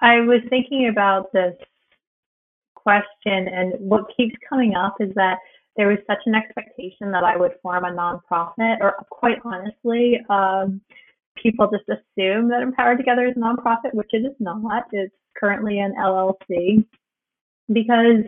I 0.00 0.20
was 0.20 0.40
thinking 0.48 0.88
about 0.88 1.32
this 1.32 1.56
question, 2.74 3.48
and 3.48 3.74
what 3.78 4.04
keeps 4.16 4.34
coming 4.48 4.74
up 4.74 4.96
is 5.00 5.12
that 5.14 5.38
there 5.76 5.88
was 5.88 5.98
such 6.06 6.18
an 6.26 6.34
expectation 6.34 7.12
that 7.12 7.24
I 7.24 7.36
would 7.36 7.52
form 7.62 7.84
a 7.84 7.90
nonprofit, 7.90 8.80
or 8.80 8.94
quite 9.10 9.38
honestly, 9.44 10.18
um, 10.28 10.80
people 11.40 11.70
just 11.70 11.88
assume 11.88 12.48
that 12.48 12.62
Empowered 12.62 12.98
Together 12.98 13.26
is 13.26 13.36
a 13.36 13.40
nonprofit, 13.40 13.94
which 13.94 14.10
it 14.12 14.18
is 14.26 14.34
not. 14.40 14.84
It's 14.92 15.14
currently 15.36 15.78
an 15.78 15.94
LLC 15.98 16.84
because 17.72 18.24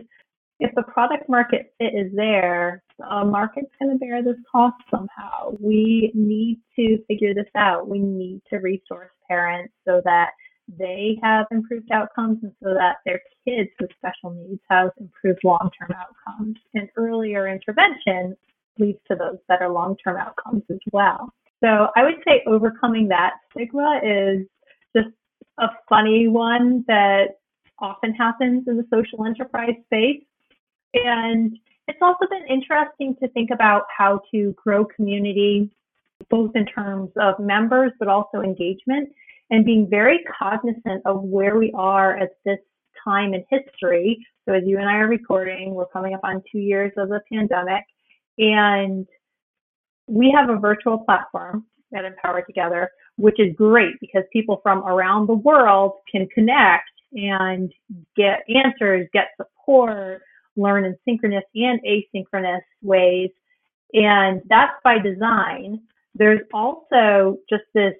if 0.59 0.73
the 0.75 0.83
product 0.83 1.27
market 1.27 1.73
fit 1.77 1.93
is 1.95 2.11
there, 2.15 2.83
the 2.99 3.25
market's 3.25 3.71
going 3.79 3.91
to 3.91 3.97
bear 3.97 4.23
this 4.23 4.37
cost 4.49 4.75
somehow. 4.91 5.55
We 5.59 6.11
need 6.13 6.59
to 6.75 6.99
figure 7.07 7.33
this 7.33 7.49
out. 7.55 7.89
We 7.89 7.99
need 7.99 8.41
to 8.51 8.57
resource 8.57 9.09
parents 9.27 9.73
so 9.85 10.01
that 10.05 10.29
they 10.77 11.17
have 11.21 11.47
improved 11.51 11.91
outcomes 11.91 12.39
and 12.43 12.53
so 12.63 12.73
that 12.73 12.97
their 13.05 13.21
kids 13.45 13.69
with 13.79 13.89
special 13.97 14.31
needs 14.31 14.61
have 14.69 14.91
improved 14.99 15.39
long 15.43 15.69
term 15.79 15.95
outcomes. 15.97 16.57
And 16.73 16.89
earlier 16.95 17.47
intervention 17.47 18.35
leads 18.79 18.99
to 19.09 19.15
those 19.15 19.37
better 19.47 19.69
long 19.69 19.95
term 20.03 20.17
outcomes 20.17 20.63
as 20.69 20.79
well. 20.91 21.33
So 21.63 21.87
I 21.95 22.03
would 22.03 22.21
say 22.25 22.41
overcoming 22.47 23.07
that 23.09 23.33
stigma 23.51 23.99
is 24.03 24.47
just 24.95 25.13
a 25.59 25.67
funny 25.89 26.27
one 26.27 26.83
that 26.87 27.39
often 27.79 28.13
happens 28.13 28.67
in 28.67 28.77
the 28.77 28.85
social 28.93 29.25
enterprise 29.25 29.75
space. 29.85 30.23
And 30.93 31.57
it's 31.87 31.99
also 32.01 32.25
been 32.29 32.45
interesting 32.49 33.15
to 33.21 33.27
think 33.29 33.49
about 33.51 33.83
how 33.95 34.21
to 34.31 34.53
grow 34.63 34.85
community, 34.85 35.69
both 36.29 36.55
in 36.55 36.65
terms 36.65 37.11
of 37.19 37.39
members, 37.39 37.91
but 37.99 38.07
also 38.07 38.41
engagement, 38.41 39.09
and 39.51 39.65
being 39.65 39.87
very 39.89 40.23
cognizant 40.39 41.05
of 41.05 41.21
where 41.21 41.57
we 41.57 41.71
are 41.75 42.17
at 42.17 42.29
this 42.45 42.59
time 43.03 43.33
in 43.33 43.43
history. 43.49 44.25
So, 44.47 44.53
as 44.55 44.63
you 44.65 44.79
and 44.79 44.89
I 44.89 44.95
are 44.95 45.07
recording, 45.07 45.75
we're 45.75 45.87
coming 45.87 46.13
up 46.13 46.21
on 46.23 46.41
two 46.51 46.59
years 46.59 46.91
of 46.97 47.09
the 47.09 47.19
pandemic. 47.31 47.83
And 48.37 49.05
we 50.07 50.33
have 50.35 50.49
a 50.49 50.57
virtual 50.57 50.99
platform 50.99 51.65
at 51.95 52.05
Empower 52.05 52.41
Together, 52.41 52.89
which 53.17 53.39
is 53.39 53.53
great 53.55 53.95
because 53.99 54.23
people 54.31 54.61
from 54.63 54.79
around 54.79 55.27
the 55.27 55.33
world 55.33 55.93
can 56.09 56.27
connect 56.33 56.89
and 57.13 57.71
get 58.15 58.43
answers, 58.49 59.07
get 59.13 59.27
support, 59.35 60.21
learn 60.55 60.85
in 60.85 60.95
synchronous 61.05 61.43
and 61.55 61.79
asynchronous 61.81 62.61
ways. 62.81 63.29
And 63.93 64.41
that's 64.47 64.73
by 64.83 64.99
design. 64.99 65.81
There's 66.15 66.39
also 66.53 67.37
just 67.49 67.63
this 67.73 67.93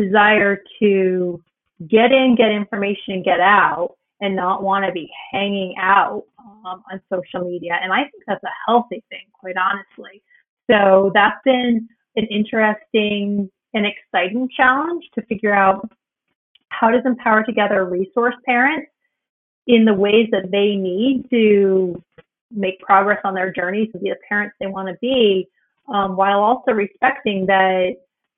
desire 0.00 0.62
to 0.80 1.42
get 1.88 2.12
in, 2.12 2.34
get 2.36 2.50
information, 2.50 3.22
get 3.22 3.40
out, 3.40 3.96
and 4.20 4.34
not 4.34 4.62
want 4.62 4.84
to 4.84 4.92
be 4.92 5.08
hanging 5.32 5.74
out 5.78 6.24
um, 6.38 6.82
on 6.90 7.00
social 7.12 7.48
media. 7.48 7.78
And 7.82 7.92
I 7.92 8.02
think 8.02 8.24
that's 8.26 8.42
a 8.42 8.56
healthy 8.66 9.02
thing, 9.10 9.26
quite 9.32 9.56
honestly. 9.56 10.22
So 10.70 11.10
that's 11.14 11.40
been 11.44 11.88
an 12.16 12.26
interesting 12.26 13.50
and 13.74 13.86
exciting 13.86 14.48
challenge 14.56 15.04
to 15.14 15.22
figure 15.26 15.54
out 15.54 15.88
how 16.70 16.90
does 16.90 17.02
Empower 17.04 17.44
Together 17.44 17.84
resource 17.84 18.34
parents 18.44 18.90
in 19.66 19.84
the 19.84 19.94
ways 19.94 20.28
that 20.32 20.50
they 20.50 20.74
need 20.74 21.26
to 21.30 22.02
make 22.50 22.80
progress 22.80 23.20
on 23.24 23.34
their 23.34 23.52
journey 23.52 23.86
to 23.88 23.98
be 23.98 24.10
the 24.10 24.16
parents 24.28 24.56
they 24.58 24.66
want 24.66 24.88
to 24.88 24.96
be, 25.00 25.46
um, 25.88 26.16
while 26.16 26.40
also 26.40 26.72
respecting 26.72 27.46
that 27.46 27.94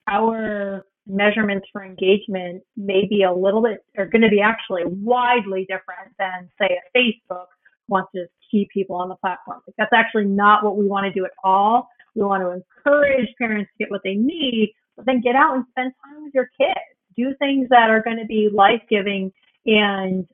our 0.08 0.84
measurements 1.06 1.66
for 1.72 1.84
engagement 1.84 2.62
may 2.76 3.06
be 3.06 3.22
a 3.22 3.32
little 3.32 3.62
bit, 3.62 3.84
are 3.96 4.06
going 4.06 4.22
to 4.22 4.28
be 4.28 4.40
actually 4.40 4.82
widely 4.84 5.62
different 5.62 6.12
than, 6.18 6.48
say, 6.58 6.78
a 6.78 6.98
Facebook 6.98 7.46
wants 7.88 8.10
to 8.14 8.26
keep 8.50 8.68
people 8.70 8.96
on 8.96 9.08
the 9.08 9.16
platform. 9.16 9.60
Like, 9.66 9.76
that's 9.76 9.92
actually 9.92 10.26
not 10.26 10.64
what 10.64 10.76
we 10.76 10.86
want 10.86 11.06
to 11.06 11.12
do 11.12 11.24
at 11.24 11.32
all. 11.42 11.88
We 12.14 12.22
want 12.22 12.42
to 12.42 12.50
encourage 12.50 13.28
parents 13.38 13.70
to 13.72 13.84
get 13.84 13.90
what 13.90 14.02
they 14.04 14.14
need, 14.14 14.74
but 14.96 15.06
then 15.06 15.20
get 15.20 15.36
out 15.36 15.56
and 15.56 15.64
spend 15.70 15.92
time 16.04 16.24
with 16.24 16.34
your 16.34 16.50
kids. 16.58 16.78
Do 17.16 17.34
things 17.38 17.68
that 17.70 17.90
are 17.90 18.02
going 18.02 18.18
to 18.18 18.26
be 18.26 18.48
life 18.52 18.82
giving 18.88 19.32
and 19.66 20.26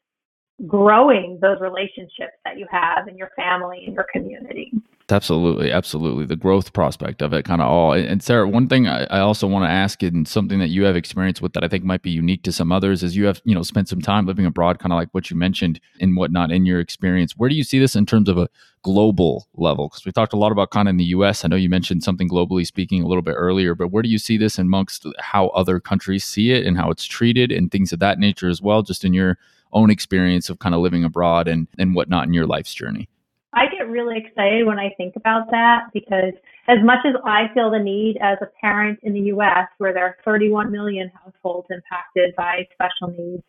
growing 0.67 1.39
those 1.41 1.61
relationships 1.61 2.33
that 2.45 2.59
you 2.59 2.67
have 2.71 3.09
in 3.09 3.17
your 3.17 3.31
family 3.37 3.85
and 3.87 3.95
your 3.95 4.07
community. 4.13 4.73
Absolutely, 5.09 5.71
absolutely. 5.71 6.27
The 6.27 6.35
growth 6.35 6.73
prospect 6.73 7.23
of 7.23 7.33
it, 7.33 7.45
kind 7.45 7.61
of 7.61 7.69
all. 7.69 7.93
And 7.93 8.21
Sarah, 8.21 8.49
one 8.49 8.67
thing 8.67 8.89
I, 8.89 9.05
I 9.05 9.21
also 9.21 9.47
want 9.47 9.65
to 9.65 9.71
ask, 9.71 10.03
and 10.03 10.27
something 10.27 10.59
that 10.59 10.71
you 10.71 10.83
have 10.83 10.97
experience 10.97 11.41
with 11.41 11.53
that 11.53 11.63
I 11.63 11.69
think 11.69 11.85
might 11.85 12.03
be 12.03 12.11
unique 12.11 12.43
to 12.43 12.51
some 12.51 12.73
others, 12.73 13.05
is 13.05 13.15
you 13.15 13.25
have 13.27 13.41
you 13.45 13.55
know 13.55 13.63
spent 13.63 13.89
some 13.89 14.01
time 14.01 14.27
living 14.27 14.47
abroad, 14.47 14.81
kind 14.81 14.93
of 14.93 14.97
like 14.97 15.09
what 15.13 15.31
you 15.31 15.37
mentioned 15.37 15.79
and 16.01 16.17
whatnot 16.17 16.51
in 16.51 16.67
your 16.67 16.81
experience. 16.81 17.35
Where 17.37 17.49
do 17.49 17.55
you 17.55 17.63
see 17.63 17.79
this 17.79 17.95
in 17.95 18.05
terms 18.05 18.29
of 18.29 18.37
a 18.37 18.49
global 18.83 19.47
level? 19.55 19.89
Because 19.89 20.05
we 20.05 20.11
talked 20.11 20.33
a 20.33 20.37
lot 20.37 20.51
about 20.51 20.71
kind 20.73 20.89
of 20.89 20.91
in 20.91 20.97
the 20.97 21.05
U.S. 21.05 21.45
I 21.45 21.49
know 21.49 21.55
you 21.55 21.71
mentioned 21.71 22.03
something 22.03 22.29
globally 22.29 22.67
speaking 22.67 23.01
a 23.01 23.07
little 23.07 23.23
bit 23.23 23.35
earlier, 23.37 23.77
but 23.77 23.93
where 23.93 24.03
do 24.03 24.09
you 24.09 24.19
see 24.19 24.37
this 24.37 24.59
amongst 24.59 25.07
how 25.21 25.49
other 25.49 25.79
countries 25.79 26.25
see 26.25 26.51
it 26.51 26.67
and 26.67 26.77
how 26.77 26.91
it's 26.91 27.05
treated 27.05 27.53
and 27.53 27.71
things 27.71 27.93
of 27.93 28.01
that 28.01 28.19
nature 28.19 28.49
as 28.49 28.61
well, 28.61 28.83
just 28.83 29.05
in 29.05 29.15
your 29.15 29.39
own 29.73 29.89
experience 29.89 30.51
of 30.51 30.59
kind 30.59 30.75
of 30.75 30.81
living 30.81 31.05
abroad 31.05 31.47
and 31.47 31.69
and 31.79 31.95
whatnot 31.95 32.27
in 32.27 32.33
your 32.35 32.47
life's 32.47 32.75
journey? 32.75 33.09
I 33.57 33.69
get 33.69 33.89
really 33.89 34.19
excited 34.19 34.67
when 34.67 34.79
I 34.79 34.91
think 34.99 35.17
about 35.17 35.51
that 35.51 35.85
because 35.95 36.35
as 36.69 36.77
much 36.85 36.99
as 37.07 37.15
I 37.25 37.47
feel 37.55 37.71
the 37.71 37.79
need 37.79 38.19
as 38.21 38.37
a 38.43 38.49
parent 38.61 39.01
in 39.03 39.15
the 39.15 39.33
US 39.33 39.67
where 39.79 39.95
there 39.95 40.05
are 40.05 40.17
31 40.27 40.71
million 40.71 41.11
households 41.25 41.67
impacted 41.71 42.37
by 42.37 42.69
special 42.75 43.17
needs, 43.17 43.43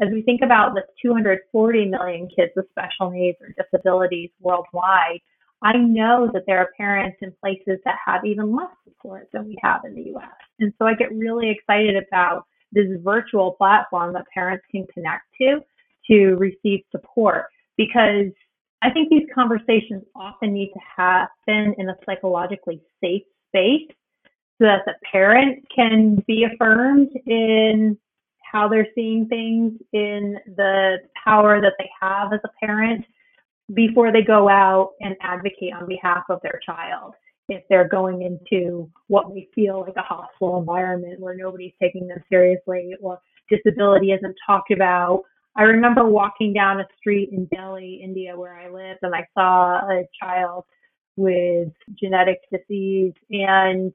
as 0.00 0.08
we 0.10 0.22
think 0.22 0.40
about 0.42 0.74
the 0.74 0.82
240 1.02 1.84
million 1.84 2.26
kids 2.34 2.52
with 2.56 2.70
special 2.70 3.10
needs 3.10 3.36
or 3.42 3.54
disabilities 3.62 4.30
worldwide, 4.40 5.20
I 5.62 5.76
know 5.76 6.30
that 6.32 6.44
there 6.46 6.58
are 6.58 6.70
parents 6.78 7.18
in 7.20 7.30
places 7.42 7.80
that 7.84 7.96
have 8.04 8.24
even 8.24 8.56
less 8.56 8.72
support 8.84 9.28
than 9.34 9.46
we 9.46 9.58
have 9.62 9.82
in 9.84 9.94
the 9.94 10.16
US. 10.16 10.32
And 10.58 10.72
so 10.78 10.86
I 10.86 10.94
get 10.94 11.12
really 11.12 11.50
excited 11.50 11.96
about 11.96 12.46
this 12.72 12.88
virtual 13.02 13.52
platform 13.52 14.14
that 14.14 14.24
parents 14.32 14.64
can 14.70 14.86
connect 14.92 15.24
to 15.38 15.60
to 16.10 16.34
receive 16.36 16.80
support 16.90 17.44
because 17.76 18.32
I 18.84 18.90
think 18.90 19.08
these 19.08 19.26
conversations 19.34 20.02
often 20.14 20.52
need 20.52 20.70
to 20.74 20.80
happen 20.96 21.74
in 21.78 21.88
a 21.88 21.96
psychologically 22.04 22.82
safe 23.02 23.22
space 23.48 23.88
so 24.58 24.66
that 24.66 24.82
the 24.84 24.92
parent 25.10 25.64
can 25.74 26.22
be 26.26 26.44
affirmed 26.44 27.08
in 27.26 27.96
how 28.42 28.68
they're 28.68 28.86
seeing 28.94 29.26
things, 29.26 29.72
in 29.94 30.36
the 30.56 30.98
power 31.24 31.62
that 31.62 31.72
they 31.78 31.88
have 31.98 32.34
as 32.34 32.40
a 32.44 32.64
parent 32.64 33.06
before 33.72 34.12
they 34.12 34.22
go 34.22 34.50
out 34.50 34.90
and 35.00 35.16
advocate 35.22 35.72
on 35.72 35.88
behalf 35.88 36.24
of 36.28 36.40
their 36.42 36.60
child. 36.64 37.14
If 37.48 37.62
they're 37.70 37.88
going 37.88 38.20
into 38.20 38.90
what 39.06 39.34
may 39.34 39.48
feel 39.54 39.80
like 39.80 39.96
a 39.96 40.02
hostile 40.02 40.58
environment 40.58 41.20
where 41.20 41.34
nobody's 41.34 41.72
taking 41.80 42.06
them 42.06 42.22
seriously 42.28 42.94
or 43.00 43.18
disability 43.48 44.12
isn't 44.12 44.36
talked 44.46 44.70
about 44.70 45.22
I 45.56 45.62
remember 45.62 46.04
walking 46.04 46.52
down 46.52 46.80
a 46.80 46.86
street 46.98 47.30
in 47.30 47.44
Delhi, 47.46 48.00
India, 48.02 48.36
where 48.36 48.58
I 48.58 48.68
lived, 48.68 49.00
and 49.02 49.14
I 49.14 49.26
saw 49.34 49.88
a 49.88 50.04
child 50.20 50.64
with 51.16 51.68
genetic 51.94 52.40
disease, 52.50 53.12
and 53.30 53.92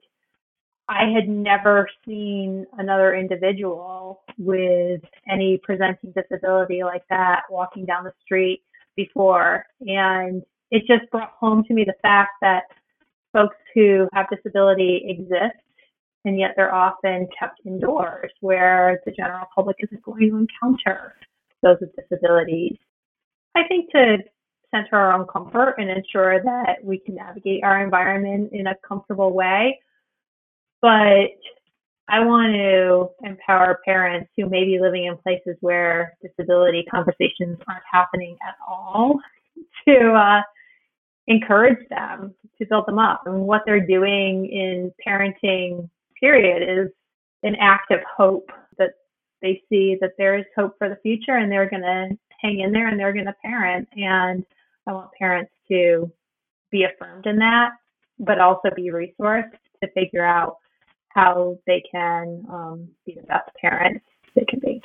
I 0.88 1.12
had 1.14 1.28
never 1.28 1.90
seen 2.06 2.66
another 2.78 3.14
individual 3.14 4.22
with 4.38 5.02
any 5.30 5.60
presenting 5.62 6.14
disability 6.14 6.84
like 6.84 7.04
that 7.10 7.42
walking 7.50 7.86
down 7.86 8.06
the 8.06 8.14
street 8.24 8.64
before. 8.96 9.66
And 9.82 10.42
it 10.72 10.84
just 10.88 11.12
brought 11.12 11.34
home 11.38 11.66
to 11.66 11.74
me 11.74 11.84
the 11.84 11.94
fact 12.02 12.32
that 12.42 12.64
folks 13.34 13.58
who 13.76 14.08
have 14.14 14.28
disability 14.34 15.04
exist, 15.10 15.60
and 16.24 16.40
yet 16.40 16.54
they're 16.56 16.74
often 16.74 17.28
kept 17.38 17.60
indoors 17.66 18.32
where 18.40 19.02
the 19.06 19.12
general 19.12 19.48
public 19.54 19.76
isn't 19.82 20.02
going 20.04 20.30
to 20.30 20.38
encounter 20.38 21.16
those 21.62 21.78
with 21.82 21.96
disabilities. 21.96 22.78
I 23.56 23.68
think 23.68 23.92
to 23.92 24.18
center 24.72 24.96
our 24.96 25.14
own 25.14 25.28
comfort 25.28 25.76
and 25.78 25.90
ensure 25.90 26.42
that 26.44 26.84
we 26.84 27.00
can 27.00 27.16
navigate 27.16 27.64
our 27.64 27.84
environment 27.84 28.52
in 28.54 28.68
a 28.68 28.76
comfortable 28.88 29.34
way. 29.34 29.80
But 30.82 31.32
I 32.08 32.22
want 32.22 32.54
to 32.54 33.28
empower 33.28 33.80
parents 33.86 34.30
who 34.36 34.50
may 34.50 34.64
be 34.64 34.80
living 34.80 35.06
in 35.06 35.18
places 35.18 35.56
where 35.62 36.18
disability 36.22 36.86
conversations 36.90 37.58
aren't 37.68 37.84
happening 37.92 38.38
at 38.48 38.56
all 38.68 39.20
to 39.88 40.14
uh, 40.14 40.42
encourage 41.28 41.88
them, 41.90 42.34
to 42.58 42.66
build 42.66 42.88
them 42.88 43.00
up. 43.00 43.24
And 43.26 43.42
what 43.42 43.62
they're 43.66 43.86
doing 43.86 44.48
in 44.48 44.92
parenting, 45.06 45.90
period, 46.20 46.64
is 46.64 46.92
an 47.44 47.56
act 47.60 47.92
of 47.92 48.00
hope 48.18 48.52
they 49.42 49.62
see 49.70 49.98
that 50.02 50.14
there 50.18 50.38
is 50.38 50.46
hope 50.56 50.78
for 50.78 50.90
the 50.90 50.98
future 51.02 51.38
and 51.38 51.52
they're 51.52 51.70
going 51.70 51.82
to 51.82 52.10
hang 52.42 52.60
in 52.60 52.72
there 52.72 52.88
and 52.88 53.00
they're 53.00 53.14
going 53.14 53.26
to 53.26 53.36
parent. 53.44 53.88
And 53.96 54.46
I 54.88 54.94
want 54.94 55.12
parents 55.18 55.52
to 55.70 56.12
be 56.72 56.84
affirmed 56.84 57.26
in 57.26 57.38
that, 57.38 57.72
but 58.20 58.40
also 58.40 58.70
be 58.76 58.92
resourced 58.92 59.52
to 59.84 59.92
figure 59.94 60.26
out 60.26 60.58
how 61.10 61.58
they 61.66 61.84
can 61.92 62.44
um, 62.52 62.88
be 63.06 63.16
the 63.16 63.26
best 63.28 63.50
parents 63.60 64.06
they 64.36 64.46
can 64.46 64.60
be. 64.60 64.82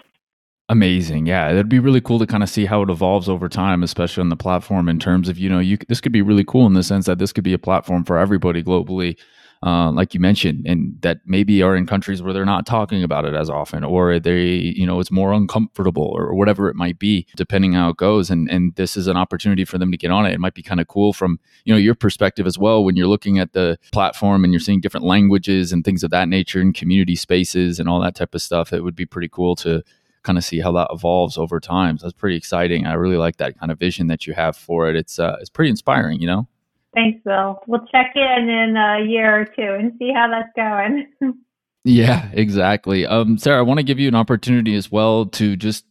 Amazing. 0.71 1.27
Yeah, 1.27 1.51
it'd 1.51 1.69
be 1.69 1.79
really 1.79 2.01
cool 2.01 2.19
to 2.19 2.27
kind 2.27 2.43
of 2.43 2.49
see 2.49 2.65
how 2.65 2.81
it 2.83 2.89
evolves 2.89 3.29
over 3.29 3.51
time, 3.51 3.83
especially 3.83 4.23
on 4.23 4.31
the 4.31 4.37
platform 4.37 4.89
in 4.89 4.99
terms 4.99 5.29
of, 5.29 5.37
you 5.37 5.51
know, 5.51 5.59
you 5.59 5.77
this 5.89 6.01
could 6.01 6.13
be 6.13 6.23
really 6.23 6.45
cool 6.45 6.67
in 6.67 6.73
the 6.73 6.83
sense 6.83 7.05
that 7.05 7.19
this 7.19 7.35
could 7.35 7.45
be 7.45 7.53
a 7.53 7.59
platform 7.59 8.03
for 8.03 8.17
everybody 8.17 8.63
globally 8.63 9.19
uh, 9.65 9.91
like 9.91 10.13
you 10.13 10.21
mentioned, 10.21 10.67
and 10.67 10.97
that 11.01 11.21
maybe 11.25 11.63
are 11.63 11.75
in 11.75 11.87
countries 11.87 12.23
where 12.23 12.35
they're 12.35 12.45
not 12.45 12.67
talking 12.67 13.03
about 13.03 13.25
it 13.25 13.35
as 13.35 13.49
often, 13.49 13.83
or 13.83 14.21
they, 14.21 14.45
you 14.47 14.87
know, 14.87 15.01
it's 15.01 15.11
more 15.11 15.33
uncomfortable, 15.33 16.13
or 16.15 16.35
whatever 16.35 16.69
it 16.69 16.77
might 16.77 16.99
be, 16.99 17.27
depending 17.35 17.73
how 17.73 17.89
it 17.89 17.97
goes. 17.97 18.29
And 18.31 18.51
and 18.51 18.75
this 18.75 18.97
is 18.97 19.07
an 19.07 19.17
opportunity 19.17 19.65
for 19.65 19.79
them 19.79 19.91
to 19.91 19.97
get 19.97 20.11
on 20.11 20.27
it. 20.27 20.35
It 20.35 20.41
might 20.41 20.55
be 20.55 20.63
kind 20.63 20.81
of 20.81 20.89
cool 20.89 21.15
from 21.15 21.41
you 21.65 21.73
know 21.73 21.79
your 21.79 21.95
perspective 21.95 22.47
as 22.47 22.59
well 22.59 22.85
when 22.85 22.95
you're 22.95 23.07
looking 23.07 23.39
at 23.39 23.55
the 23.55 23.79
platform 23.91 24.45
and 24.45 24.53
you're 24.53 24.61
seeing 24.61 24.83
different 24.83 25.07
languages 25.07 25.73
and 25.73 25.83
things 25.83 26.05
of 26.05 26.11
that 26.11 26.29
nature 26.29 26.61
and 26.61 26.75
community 26.75 27.17
spaces 27.17 27.81
and 27.81 27.89
all 27.89 28.01
that 28.01 28.15
type 28.15 28.35
of 28.35 28.43
stuff. 28.43 28.73
It 28.73 28.83
would 28.85 28.97
be 28.97 29.07
pretty 29.07 29.29
cool 29.29 29.57
to 29.57 29.83
kind 30.25 30.37
of 30.37 30.45
see 30.45 30.61
how 30.61 30.73
that 30.73 30.89
evolves 30.91 31.39
over 31.39 31.61
time. 31.61 31.99
So 31.99 32.07
that's 32.07 32.19
pretty 32.19 32.37
exciting. 32.37 32.87
I 32.87 32.95
really 32.95 33.17
like 33.17 33.37
that 33.37 33.59
kind 33.59 33.71
of 33.71 33.79
vision 33.79 34.09
that 34.09 34.27
you 34.27 34.35
have 34.35 34.57
for 34.57 34.91
it. 34.91 34.97
It's 34.97 35.19
uh, 35.19 35.37
it's 35.41 35.51
pretty 35.51 35.71
inspiring, 35.71 36.21
you 36.21 36.27
know. 36.27 36.49
Thanks, 36.95 37.21
Bill. 37.25 37.61
We'll 37.67 37.87
check 37.87 38.13
in 38.15 38.49
in 38.49 38.77
a 38.77 39.05
year 39.05 39.41
or 39.41 39.45
two 39.45 39.77
and 39.79 39.93
see 39.99 40.13
how 40.15 40.29
that's 40.29 40.53
going. 40.55 41.07
yeah, 41.85 42.31
exactly. 42.33 43.07
Um, 43.07 43.37
Sarah, 43.37 43.59
I 43.59 43.63
want 43.63 43.79
to 43.79 43.85
give 43.85 43.99
you 43.99 44.09
an 44.09 44.15
opportunity 44.15 44.75
as 44.77 44.93
well 44.93 45.27
to 45.27 45.57
just 45.57 45.85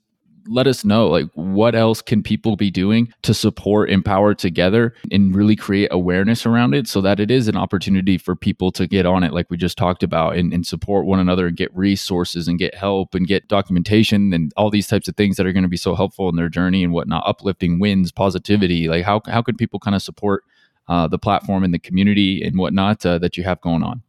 let 0.47 0.67
us 0.67 0.83
know 0.83 1.07
like 1.07 1.27
what 1.35 1.75
else 1.75 2.01
can 2.01 2.21
people 2.21 2.55
be 2.55 2.69
doing 2.69 3.11
to 3.21 3.33
support 3.33 3.89
empower 3.89 4.33
together 4.33 4.93
and 5.11 5.35
really 5.35 5.55
create 5.55 5.87
awareness 5.91 6.45
around 6.45 6.73
it 6.73 6.87
so 6.87 7.01
that 7.01 7.19
it 7.19 7.31
is 7.31 7.47
an 7.47 7.55
opportunity 7.55 8.17
for 8.17 8.35
people 8.35 8.71
to 8.71 8.87
get 8.87 9.05
on 9.05 9.23
it 9.23 9.33
like 9.33 9.49
we 9.49 9.57
just 9.57 9.77
talked 9.77 10.03
about 10.03 10.35
and, 10.35 10.53
and 10.53 10.67
support 10.67 11.05
one 11.05 11.19
another 11.19 11.47
and 11.47 11.57
get 11.57 11.75
resources 11.75 12.47
and 12.47 12.59
get 12.59 12.75
help 12.75 13.15
and 13.15 13.27
get 13.27 13.47
documentation 13.47 14.33
and 14.33 14.51
all 14.57 14.69
these 14.69 14.87
types 14.87 15.07
of 15.07 15.15
things 15.15 15.37
that 15.37 15.45
are 15.45 15.53
going 15.53 15.63
to 15.63 15.69
be 15.69 15.77
so 15.77 15.95
helpful 15.95 16.29
in 16.29 16.35
their 16.35 16.49
journey 16.49 16.83
and 16.83 16.93
whatnot 16.93 17.23
uplifting 17.25 17.79
wins 17.79 18.11
positivity 18.11 18.87
like 18.87 19.05
how, 19.05 19.21
how 19.27 19.41
can 19.41 19.55
people 19.55 19.79
kind 19.79 19.95
of 19.95 20.01
support 20.01 20.43
uh, 20.87 21.07
the 21.07 21.17
platform 21.17 21.63
and 21.63 21.73
the 21.73 21.79
community 21.79 22.43
and 22.43 22.57
whatnot 22.57 23.05
uh, 23.05 23.17
that 23.19 23.37
you 23.37 23.43
have 23.43 23.61
going 23.61 23.83
on? 23.83 24.01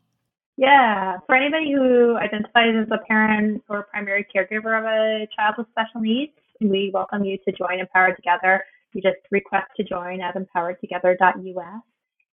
Yeah, 0.57 1.18
for 1.27 1.35
anybody 1.35 1.72
who 1.72 2.16
identifies 2.16 2.75
as 2.81 2.89
a 2.93 3.05
parent 3.07 3.62
or 3.68 3.85
primary 3.85 4.25
caregiver 4.35 4.79
of 4.79 4.85
a 4.85 5.27
child 5.35 5.57
with 5.59 5.66
special 5.70 6.01
needs, 6.01 6.33
we 6.61 6.91
welcome 6.95 7.25
you 7.25 7.39
to 7.39 7.53
join 7.53 7.81
Empowered 7.81 8.16
Together. 8.16 8.64
You 8.93 9.03
just 9.03 9.18
request 9.33 9.66
to 9.77 9.85
join 9.85 10.20
at 10.20 10.37
empoweredtogether.us. 10.37 11.83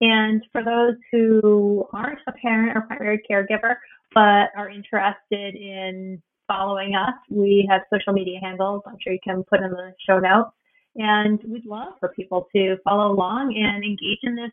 And 0.01 0.43
for 0.53 0.65
those 0.65 0.97
who 1.13 1.87
aren't 1.93 2.21
a 2.27 2.33
parent 2.33 2.77
or 2.77 2.83
primary 2.83 3.23
caregiver, 3.31 3.77
but 4.15 4.49
are 4.57 4.71
interested 4.71 5.55
in 5.55 6.23
following 6.49 6.95
us, 6.95 7.15
we 7.31 7.67
have 7.71 7.83
social 7.93 8.13
media 8.13 8.39
handles. 8.41 8.83
I'm 8.87 8.97
sure 9.03 9.13
you 9.13 9.19
can 9.23 9.43
put 9.45 9.61
in 9.61 9.71
the 9.71 9.93
show 10.07 10.19
notes. 10.19 10.51
And 10.97 11.41
we'd 11.47 11.67
love 11.67 11.95
for 12.01 12.09
people 12.11 12.49
to 12.55 12.77
follow 12.85 13.13
along 13.13 13.55
and 13.57 13.85
engage 13.85 14.21
in 14.23 14.35
this 14.35 14.51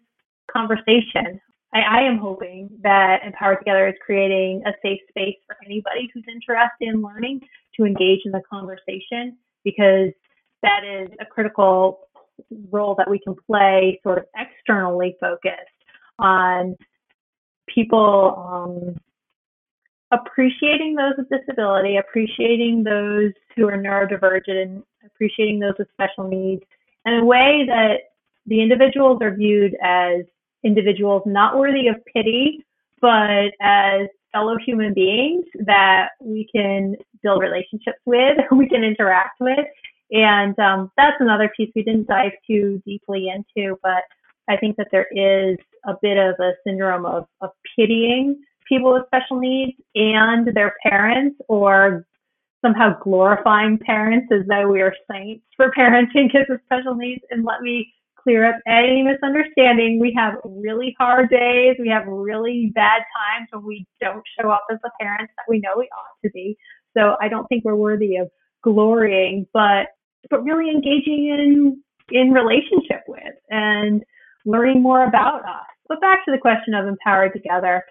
conversation. 0.51 1.39
I, 1.73 1.79
I 1.79 2.01
am 2.01 2.17
hoping 2.17 2.69
that 2.81 3.21
Empower 3.25 3.55
Together 3.55 3.87
is 3.87 3.95
creating 4.05 4.61
a 4.65 4.71
safe 4.81 4.99
space 5.09 5.37
for 5.47 5.55
anybody 5.65 6.09
who's 6.13 6.25
interested 6.27 6.89
in 6.89 7.01
learning 7.01 7.41
to 7.77 7.85
engage 7.85 8.19
in 8.25 8.31
the 8.31 8.41
conversation 8.49 9.37
because 9.63 10.09
that 10.61 10.83
is 10.83 11.09
a 11.19 11.25
critical 11.25 12.07
role 12.71 12.95
that 12.95 13.09
we 13.09 13.19
can 13.19 13.35
play 13.47 13.99
sort 14.03 14.17
of 14.17 14.25
externally 14.35 15.15
focused 15.19 15.57
on 16.19 16.75
people 17.67 18.35
um, 18.37 18.95
appreciating 20.11 20.95
those 20.95 21.13
with 21.17 21.29
disability, 21.29 21.97
appreciating 21.97 22.83
those 22.83 23.31
who 23.55 23.67
are 23.67 23.77
neurodivergent, 23.77 24.83
appreciating 25.05 25.59
those 25.59 25.73
with 25.77 25.87
special 25.93 26.27
needs 26.27 26.63
in 27.05 27.13
a 27.13 27.25
way 27.25 27.65
that 27.67 27.97
the 28.45 28.61
individuals 28.61 29.19
are 29.21 29.35
viewed 29.35 29.75
as 29.81 30.21
individuals 30.63 31.23
not 31.25 31.57
worthy 31.57 31.87
of 31.87 31.95
pity, 32.13 32.65
but 33.01 33.51
as 33.61 34.07
fellow 34.31 34.57
human 34.65 34.93
beings 34.93 35.45
that 35.65 36.09
we 36.19 36.47
can 36.53 36.95
build 37.21 37.41
relationships 37.41 37.99
with, 38.05 38.37
we 38.51 38.67
can 38.67 38.83
interact 38.83 39.39
with. 39.39 39.65
And 40.11 40.57
um, 40.59 40.91
that's 40.97 41.17
another 41.19 41.51
piece 41.55 41.71
we 41.75 41.83
didn't 41.83 42.07
dive 42.07 42.33
too 42.45 42.81
deeply 42.85 43.29
into, 43.29 43.77
but 43.81 44.03
I 44.47 44.57
think 44.57 44.75
that 44.77 44.89
there 44.91 45.07
is 45.11 45.57
a 45.85 45.95
bit 46.01 46.17
of 46.17 46.35
a 46.39 46.53
syndrome 46.65 47.05
of, 47.05 47.27
of 47.41 47.51
pitying 47.75 48.41
people 48.67 48.93
with 48.93 49.05
special 49.07 49.39
needs 49.39 49.73
and 49.95 50.47
their 50.55 50.75
parents 50.83 51.37
or 51.47 52.05
somehow 52.63 52.97
glorifying 53.01 53.77
parents 53.77 54.27
as 54.31 54.47
though 54.47 54.69
we 54.69 54.81
are 54.81 54.95
saints 55.11 55.43
for 55.55 55.71
parenting 55.77 56.31
kids 56.31 56.45
with 56.49 56.61
special 56.65 56.95
needs. 56.95 57.21
And 57.29 57.45
let 57.45 57.61
me 57.61 57.93
clear 58.23 58.47
up 58.47 58.55
any 58.65 59.03
misunderstanding. 59.03 59.99
We 59.99 60.13
have 60.17 60.35
really 60.45 60.95
hard 60.97 61.29
days. 61.29 61.75
We 61.79 61.89
have 61.89 62.07
really 62.07 62.71
bad 62.73 63.01
times 63.17 63.49
when 63.51 63.65
we 63.65 63.85
don't 64.01 64.23
show 64.39 64.49
up 64.49 64.65
as 64.71 64.79
the 64.81 64.91
parents 64.99 65.33
that 65.37 65.45
we 65.49 65.59
know 65.59 65.71
we 65.77 65.85
ought 65.85 66.17
to 66.23 66.31
be. 66.31 66.57
So 66.95 67.15
I 67.21 67.27
don't 67.27 67.45
think 67.47 67.65
we're 67.65 67.75
worthy 67.75 68.15
of 68.15 68.29
glorying, 68.63 69.45
but 69.53 69.87
but 70.29 70.43
really 70.43 70.69
engaging 70.69 71.27
in 71.27 71.83
in 72.11 72.31
relationship 72.31 73.03
with 73.07 73.35
and 73.49 74.03
learning 74.45 74.81
more 74.81 75.05
about 75.05 75.41
us. 75.43 75.65
But 75.87 76.01
back 76.01 76.23
to 76.25 76.31
the 76.31 76.37
question 76.37 76.73
of 76.73 76.87
empowered 76.87 77.33
together. 77.33 77.83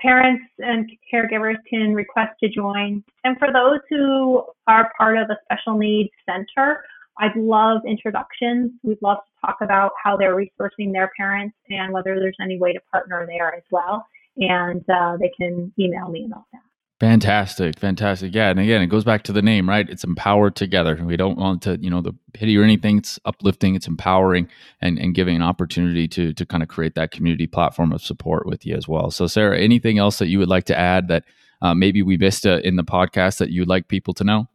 Parents 0.00 0.44
and 0.58 0.90
caregivers 1.12 1.56
can 1.68 1.94
request 1.94 2.32
to 2.42 2.48
join. 2.48 3.02
And 3.22 3.38
for 3.38 3.52
those 3.52 3.80
who 3.88 4.42
are 4.66 4.90
part 4.98 5.16
of 5.16 5.30
a 5.30 5.36
special 5.44 5.78
needs 5.78 6.10
center, 6.28 6.82
I'd 7.18 7.36
love 7.36 7.82
introductions. 7.86 8.72
We'd 8.82 8.98
love 9.00 9.18
to 9.18 9.46
talk 9.46 9.58
about 9.60 9.92
how 10.02 10.16
they're 10.16 10.34
resourcing 10.34 10.92
their 10.92 11.10
parents 11.16 11.56
and 11.70 11.92
whether 11.92 12.18
there's 12.18 12.36
any 12.40 12.58
way 12.58 12.72
to 12.72 12.80
partner 12.90 13.24
there 13.26 13.54
as 13.54 13.62
well. 13.70 14.04
And 14.36 14.84
uh, 14.90 15.16
they 15.18 15.30
can 15.36 15.72
email 15.78 16.08
me 16.08 16.26
about 16.26 16.44
that. 16.52 16.62
Fantastic, 17.04 17.78
fantastic. 17.78 18.34
Yeah, 18.34 18.48
and 18.48 18.58
again, 18.58 18.80
it 18.80 18.86
goes 18.86 19.04
back 19.04 19.24
to 19.24 19.32
the 19.32 19.42
name, 19.42 19.68
right? 19.68 19.86
It's 19.90 20.04
empowered 20.04 20.56
together. 20.56 20.98
We 21.04 21.18
don't 21.18 21.36
want 21.36 21.60
to, 21.64 21.76
you 21.78 21.90
know, 21.90 22.00
the 22.00 22.14
pity 22.32 22.56
or 22.56 22.62
anything. 22.62 22.96
It's 22.96 23.20
uplifting, 23.26 23.74
it's 23.74 23.86
empowering, 23.86 24.48
and 24.80 24.98
and 24.98 25.14
giving 25.14 25.36
an 25.36 25.42
opportunity 25.42 26.08
to 26.08 26.32
to 26.32 26.46
kind 26.46 26.62
of 26.62 26.70
create 26.70 26.94
that 26.94 27.10
community 27.10 27.46
platform 27.46 27.92
of 27.92 28.00
support 28.00 28.46
with 28.46 28.64
you 28.64 28.74
as 28.74 28.88
well. 28.88 29.10
So, 29.10 29.26
Sarah, 29.26 29.60
anything 29.60 29.98
else 29.98 30.18
that 30.18 30.28
you 30.28 30.38
would 30.38 30.48
like 30.48 30.64
to 30.64 30.78
add 30.78 31.08
that 31.08 31.24
uh, 31.60 31.74
maybe 31.74 32.02
we 32.02 32.16
missed 32.16 32.46
uh, 32.46 32.60
in 32.64 32.76
the 32.76 32.84
podcast 32.84 33.36
that 33.36 33.50
you'd 33.50 33.68
like 33.68 33.86
people 33.88 34.14
to 34.14 34.24
know? 34.24 34.48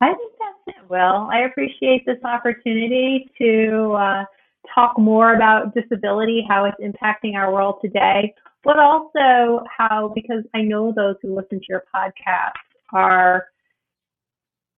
I 0.00 0.14
think 0.14 0.32
that's 0.40 0.76
it. 0.76 0.90
Well, 0.90 1.28
I 1.32 1.42
appreciate 1.42 2.04
this 2.06 2.18
opportunity 2.24 3.30
to 3.38 3.92
uh, 3.92 4.24
talk 4.72 4.98
more 4.98 5.34
about 5.34 5.74
disability, 5.74 6.44
how 6.48 6.64
it's 6.64 6.78
impacting 6.80 7.34
our 7.34 7.52
world 7.52 7.78
today 7.82 8.34
but 8.64 8.78
also 8.78 9.62
how, 9.76 10.10
because 10.14 10.42
I 10.54 10.62
know 10.62 10.92
those 10.96 11.16
who 11.22 11.36
listen 11.36 11.60
to 11.60 11.66
your 11.68 11.84
podcast 11.94 12.52
are 12.92 13.46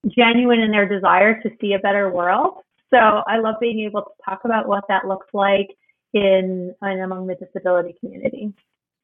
genuine 0.08 0.60
in 0.60 0.72
their 0.72 0.88
desire 0.88 1.40
to 1.42 1.50
see 1.60 1.72
a 1.72 1.78
better 1.78 2.10
world. 2.10 2.58
So 2.90 2.98
I 2.98 3.38
love 3.38 3.56
being 3.60 3.80
able 3.80 4.02
to 4.02 4.10
talk 4.24 4.40
about 4.44 4.68
what 4.68 4.84
that 4.88 5.06
looks 5.06 5.28
like 5.32 5.68
in 6.12 6.74
and 6.82 7.00
among 7.00 7.26
the 7.26 7.36
disability 7.36 7.94
community. 8.00 8.52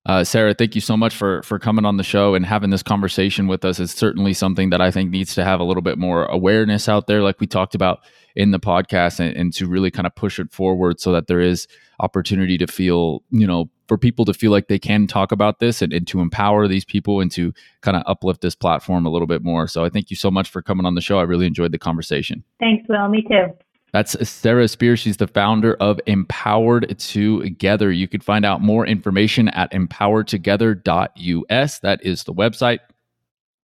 Uh, 0.05 0.25
Sarah, 0.25 0.53
thank 0.53 0.75
you 0.75 0.81
so 0.81 0.97
much 0.97 1.15
for 1.15 1.43
for 1.45 1.59
coming 1.61 1.85
on 1.85 1.97
the 1.97 2.03
show 2.03 2.35
and 2.35 2.45
having 2.45 2.71
this 2.71 2.83
conversation 2.83 3.47
with 3.47 3.65
us. 3.65 3.79
It's 3.79 3.95
certainly 3.95 4.33
something 4.33 4.71
that 4.71 4.81
I 4.81 4.91
think 4.91 5.11
needs 5.11 5.35
to 5.37 5.45
have 5.45 5.61
a 5.61 5.65
little 5.65 5.83
bit 5.83 5.97
more 5.97 6.25
awareness 6.25 6.89
out 6.89 7.07
there, 7.07 7.23
like 7.23 7.41
we 7.41 7.47
talked 7.47 7.77
about 7.77 8.01
in 8.35 8.51
the 8.51 8.59
podcast, 8.59 9.21
and, 9.21 9.37
and 9.37 9.53
to 9.53 9.69
really 9.69 9.91
kind 9.93 10.07
of 10.07 10.15
push 10.17 10.41
it 10.41 10.51
forward 10.51 11.01
so 11.01 11.13
that 11.13 11.29
there 11.29 11.41
is 11.41 11.69
opportunity 12.01 12.59
to 12.59 12.67
feel, 12.67 13.23
you 13.31 13.47
know, 13.47 13.71
for 13.87 13.97
people 13.97 14.25
to 14.25 14.35
feel 14.35 14.51
like 14.51 14.67
they 14.67 14.79
can 14.79 15.07
talk 15.07 15.31
about 15.31 15.61
this 15.61 15.83
and, 15.83 15.93
and 15.93 16.07
to 16.09 16.21
empower 16.21 16.67
these 16.67 16.85
people 16.85 17.21
and 17.21 17.31
to 17.31 17.53
kind 17.83 17.97
of 17.97 18.03
uplift 18.07 18.41
this 18.41 18.57
platform 18.57 19.07
a 19.07 19.11
little 19.11 19.29
bit 19.29 19.45
more. 19.45 19.69
So 19.69 19.85
I 19.85 19.89
thank 19.89 20.11
you 20.11 20.17
so 20.17 20.31
much 20.33 20.49
for 20.49 20.63
coming 20.63 20.85
on 20.85 20.97
the 20.97 21.01
show. 21.01 21.19
I 21.19 21.23
really 21.23 21.47
enjoyed 21.47 21.71
the 21.71 21.79
conversation. 21.79 22.43
Thanks, 22.59 22.89
Will. 22.89 23.09
Me 23.09 23.23
too. 23.23 23.55
That's 23.93 24.29
Sarah 24.29 24.69
Spear. 24.69 24.97
She's 24.97 25.19
the 25.19 25.27
founder 25.27 25.75
of 25.75 26.01
Empowered 26.07 26.99
Together. 26.99 27.93
You 27.93 28.09
can 28.09 28.21
find 28.21 28.45
out 28.45 28.63
more 28.63 28.87
information 28.87 29.49
at 29.49 29.71
empoweredtogether.us. 29.73 31.79
That 31.81 32.05
is 32.05 32.25
the 32.25 32.33
website. 32.33 32.79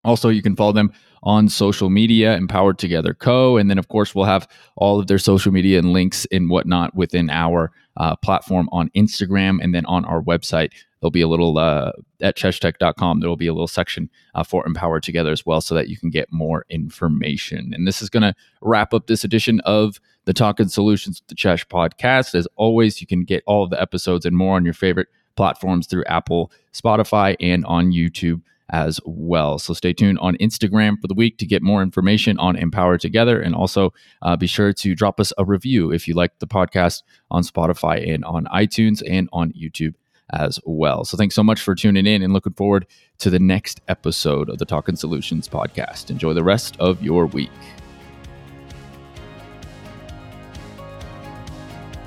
Also, 0.04 0.28
you 0.28 0.42
can 0.42 0.56
follow 0.56 0.72
them 0.72 0.92
on 1.22 1.48
social 1.48 1.90
media, 1.90 2.36
Empowered 2.36 2.78
Together 2.78 3.14
Co. 3.14 3.56
And 3.56 3.68
then, 3.68 3.78
of 3.78 3.88
course, 3.88 4.14
we'll 4.14 4.24
have 4.24 4.48
all 4.76 5.00
of 5.00 5.08
their 5.08 5.18
social 5.18 5.52
media 5.52 5.78
and 5.78 5.92
links 5.92 6.26
and 6.30 6.48
whatnot 6.48 6.94
within 6.94 7.28
our 7.30 7.72
uh, 7.96 8.14
platform 8.16 8.68
on 8.72 8.90
Instagram 8.96 9.62
and 9.62 9.74
then 9.74 9.84
on 9.86 10.04
our 10.04 10.22
website. 10.22 10.70
There'll 11.00 11.10
be 11.10 11.22
a 11.22 11.28
little 11.28 11.58
uh, 11.58 11.92
at 12.20 12.36
cheshtech.com. 12.36 13.20
There 13.20 13.28
will 13.28 13.36
be 13.36 13.48
a 13.48 13.52
little 13.52 13.66
section 13.66 14.08
uh, 14.34 14.44
for 14.44 14.66
Empowered 14.66 15.02
Together 15.02 15.32
as 15.32 15.44
well 15.44 15.60
so 15.60 15.74
that 15.74 15.88
you 15.88 15.96
can 15.96 16.10
get 16.10 16.32
more 16.32 16.64
information. 16.70 17.72
And 17.74 17.86
this 17.86 18.00
is 18.00 18.08
going 18.08 18.22
to 18.22 18.34
wrap 18.60 18.94
up 18.94 19.06
this 19.06 19.24
edition 19.24 19.60
of 19.60 20.00
the 20.26 20.34
Talking 20.34 20.68
Solutions 20.68 21.20
with 21.20 21.28
the 21.28 21.34
Chesh 21.34 21.66
podcast. 21.66 22.34
As 22.34 22.46
always, 22.56 23.00
you 23.00 23.06
can 23.06 23.24
get 23.24 23.42
all 23.46 23.64
of 23.64 23.70
the 23.70 23.80
episodes 23.80 24.26
and 24.26 24.36
more 24.36 24.56
on 24.56 24.64
your 24.64 24.74
favorite 24.74 25.08
platforms 25.36 25.86
through 25.86 26.04
Apple, 26.04 26.52
Spotify, 26.72 27.36
and 27.40 27.64
on 27.64 27.92
YouTube 27.92 28.42
as 28.70 29.00
well. 29.04 29.58
So 29.58 29.72
stay 29.74 29.92
tuned 29.92 30.18
on 30.18 30.36
Instagram 30.38 31.00
for 31.00 31.06
the 31.06 31.14
week 31.14 31.38
to 31.38 31.46
get 31.46 31.62
more 31.62 31.82
information 31.82 32.38
on 32.38 32.56
Empower 32.56 32.98
Together. 32.98 33.40
And 33.40 33.54
also 33.54 33.92
uh, 34.22 34.36
be 34.36 34.48
sure 34.48 34.72
to 34.72 34.94
drop 34.94 35.20
us 35.20 35.32
a 35.38 35.44
review 35.44 35.92
if 35.92 36.08
you 36.08 36.14
like 36.14 36.38
the 36.40 36.48
podcast 36.48 37.02
on 37.30 37.42
Spotify 37.42 38.12
and 38.12 38.24
on 38.24 38.46
iTunes 38.46 39.02
and 39.08 39.28
on 39.32 39.52
YouTube 39.52 39.94
as 40.30 40.58
well. 40.64 41.04
So 41.04 41.16
thanks 41.16 41.36
so 41.36 41.44
much 41.44 41.60
for 41.60 41.76
tuning 41.76 42.06
in 42.06 42.22
and 42.22 42.32
looking 42.32 42.54
forward 42.54 42.86
to 43.18 43.30
the 43.30 43.38
next 43.38 43.80
episode 43.86 44.50
of 44.50 44.58
the 44.58 44.64
Talking 44.64 44.96
Solutions 44.96 45.48
podcast. 45.48 46.10
Enjoy 46.10 46.34
the 46.34 46.42
rest 46.42 46.76
of 46.80 47.00
your 47.02 47.26
week. 47.26 47.50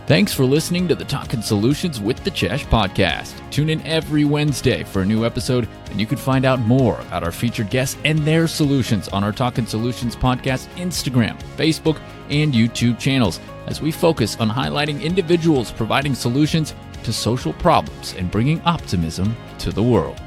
Thanks 0.10 0.34
for 0.34 0.44
listening 0.44 0.88
to 0.88 0.96
the 0.96 1.06
Talking 1.06 1.44
Solutions 1.44 2.00
with 2.00 2.24
the 2.24 2.32
Chesh 2.32 2.66
podcast. 2.66 3.32
Tune 3.52 3.70
in 3.70 3.80
every 3.86 4.26
Wednesday 4.26 4.84
for 4.84 5.04
a 5.04 5.06
new 5.06 5.24
episode, 5.24 5.70
and 5.92 6.00
you 6.00 6.08
can 6.08 6.18
find 6.18 6.46
out 6.46 6.60
more 6.62 7.00
about 7.02 7.24
our 7.24 7.32
featured 7.32 7.70
guests 7.70 7.96
and 8.04 8.18
their 8.18 8.48
solutions 8.48 9.08
on 9.10 9.24
our 9.24 9.32
Talking 9.32 9.68
Solutions 9.68 10.16
podcast 10.16 10.68
Instagram, 10.78 11.40
Facebook, 11.58 12.02
and 12.32 12.56
YouTube 12.56 12.98
channels 12.98 13.40
as 13.68 13.84
we 13.84 13.92
focus 13.92 14.36
on 14.40 14.50
highlighting 14.50 15.00
individuals 15.00 15.72
providing 15.72 16.16
solutions 16.16 16.74
to 17.04 17.14
social 17.14 17.54
problems 17.54 18.16
and 18.18 18.32
bringing 18.32 18.60
optimism 18.62 19.38
to 19.60 19.72
the 19.72 19.84
world. 19.84 20.20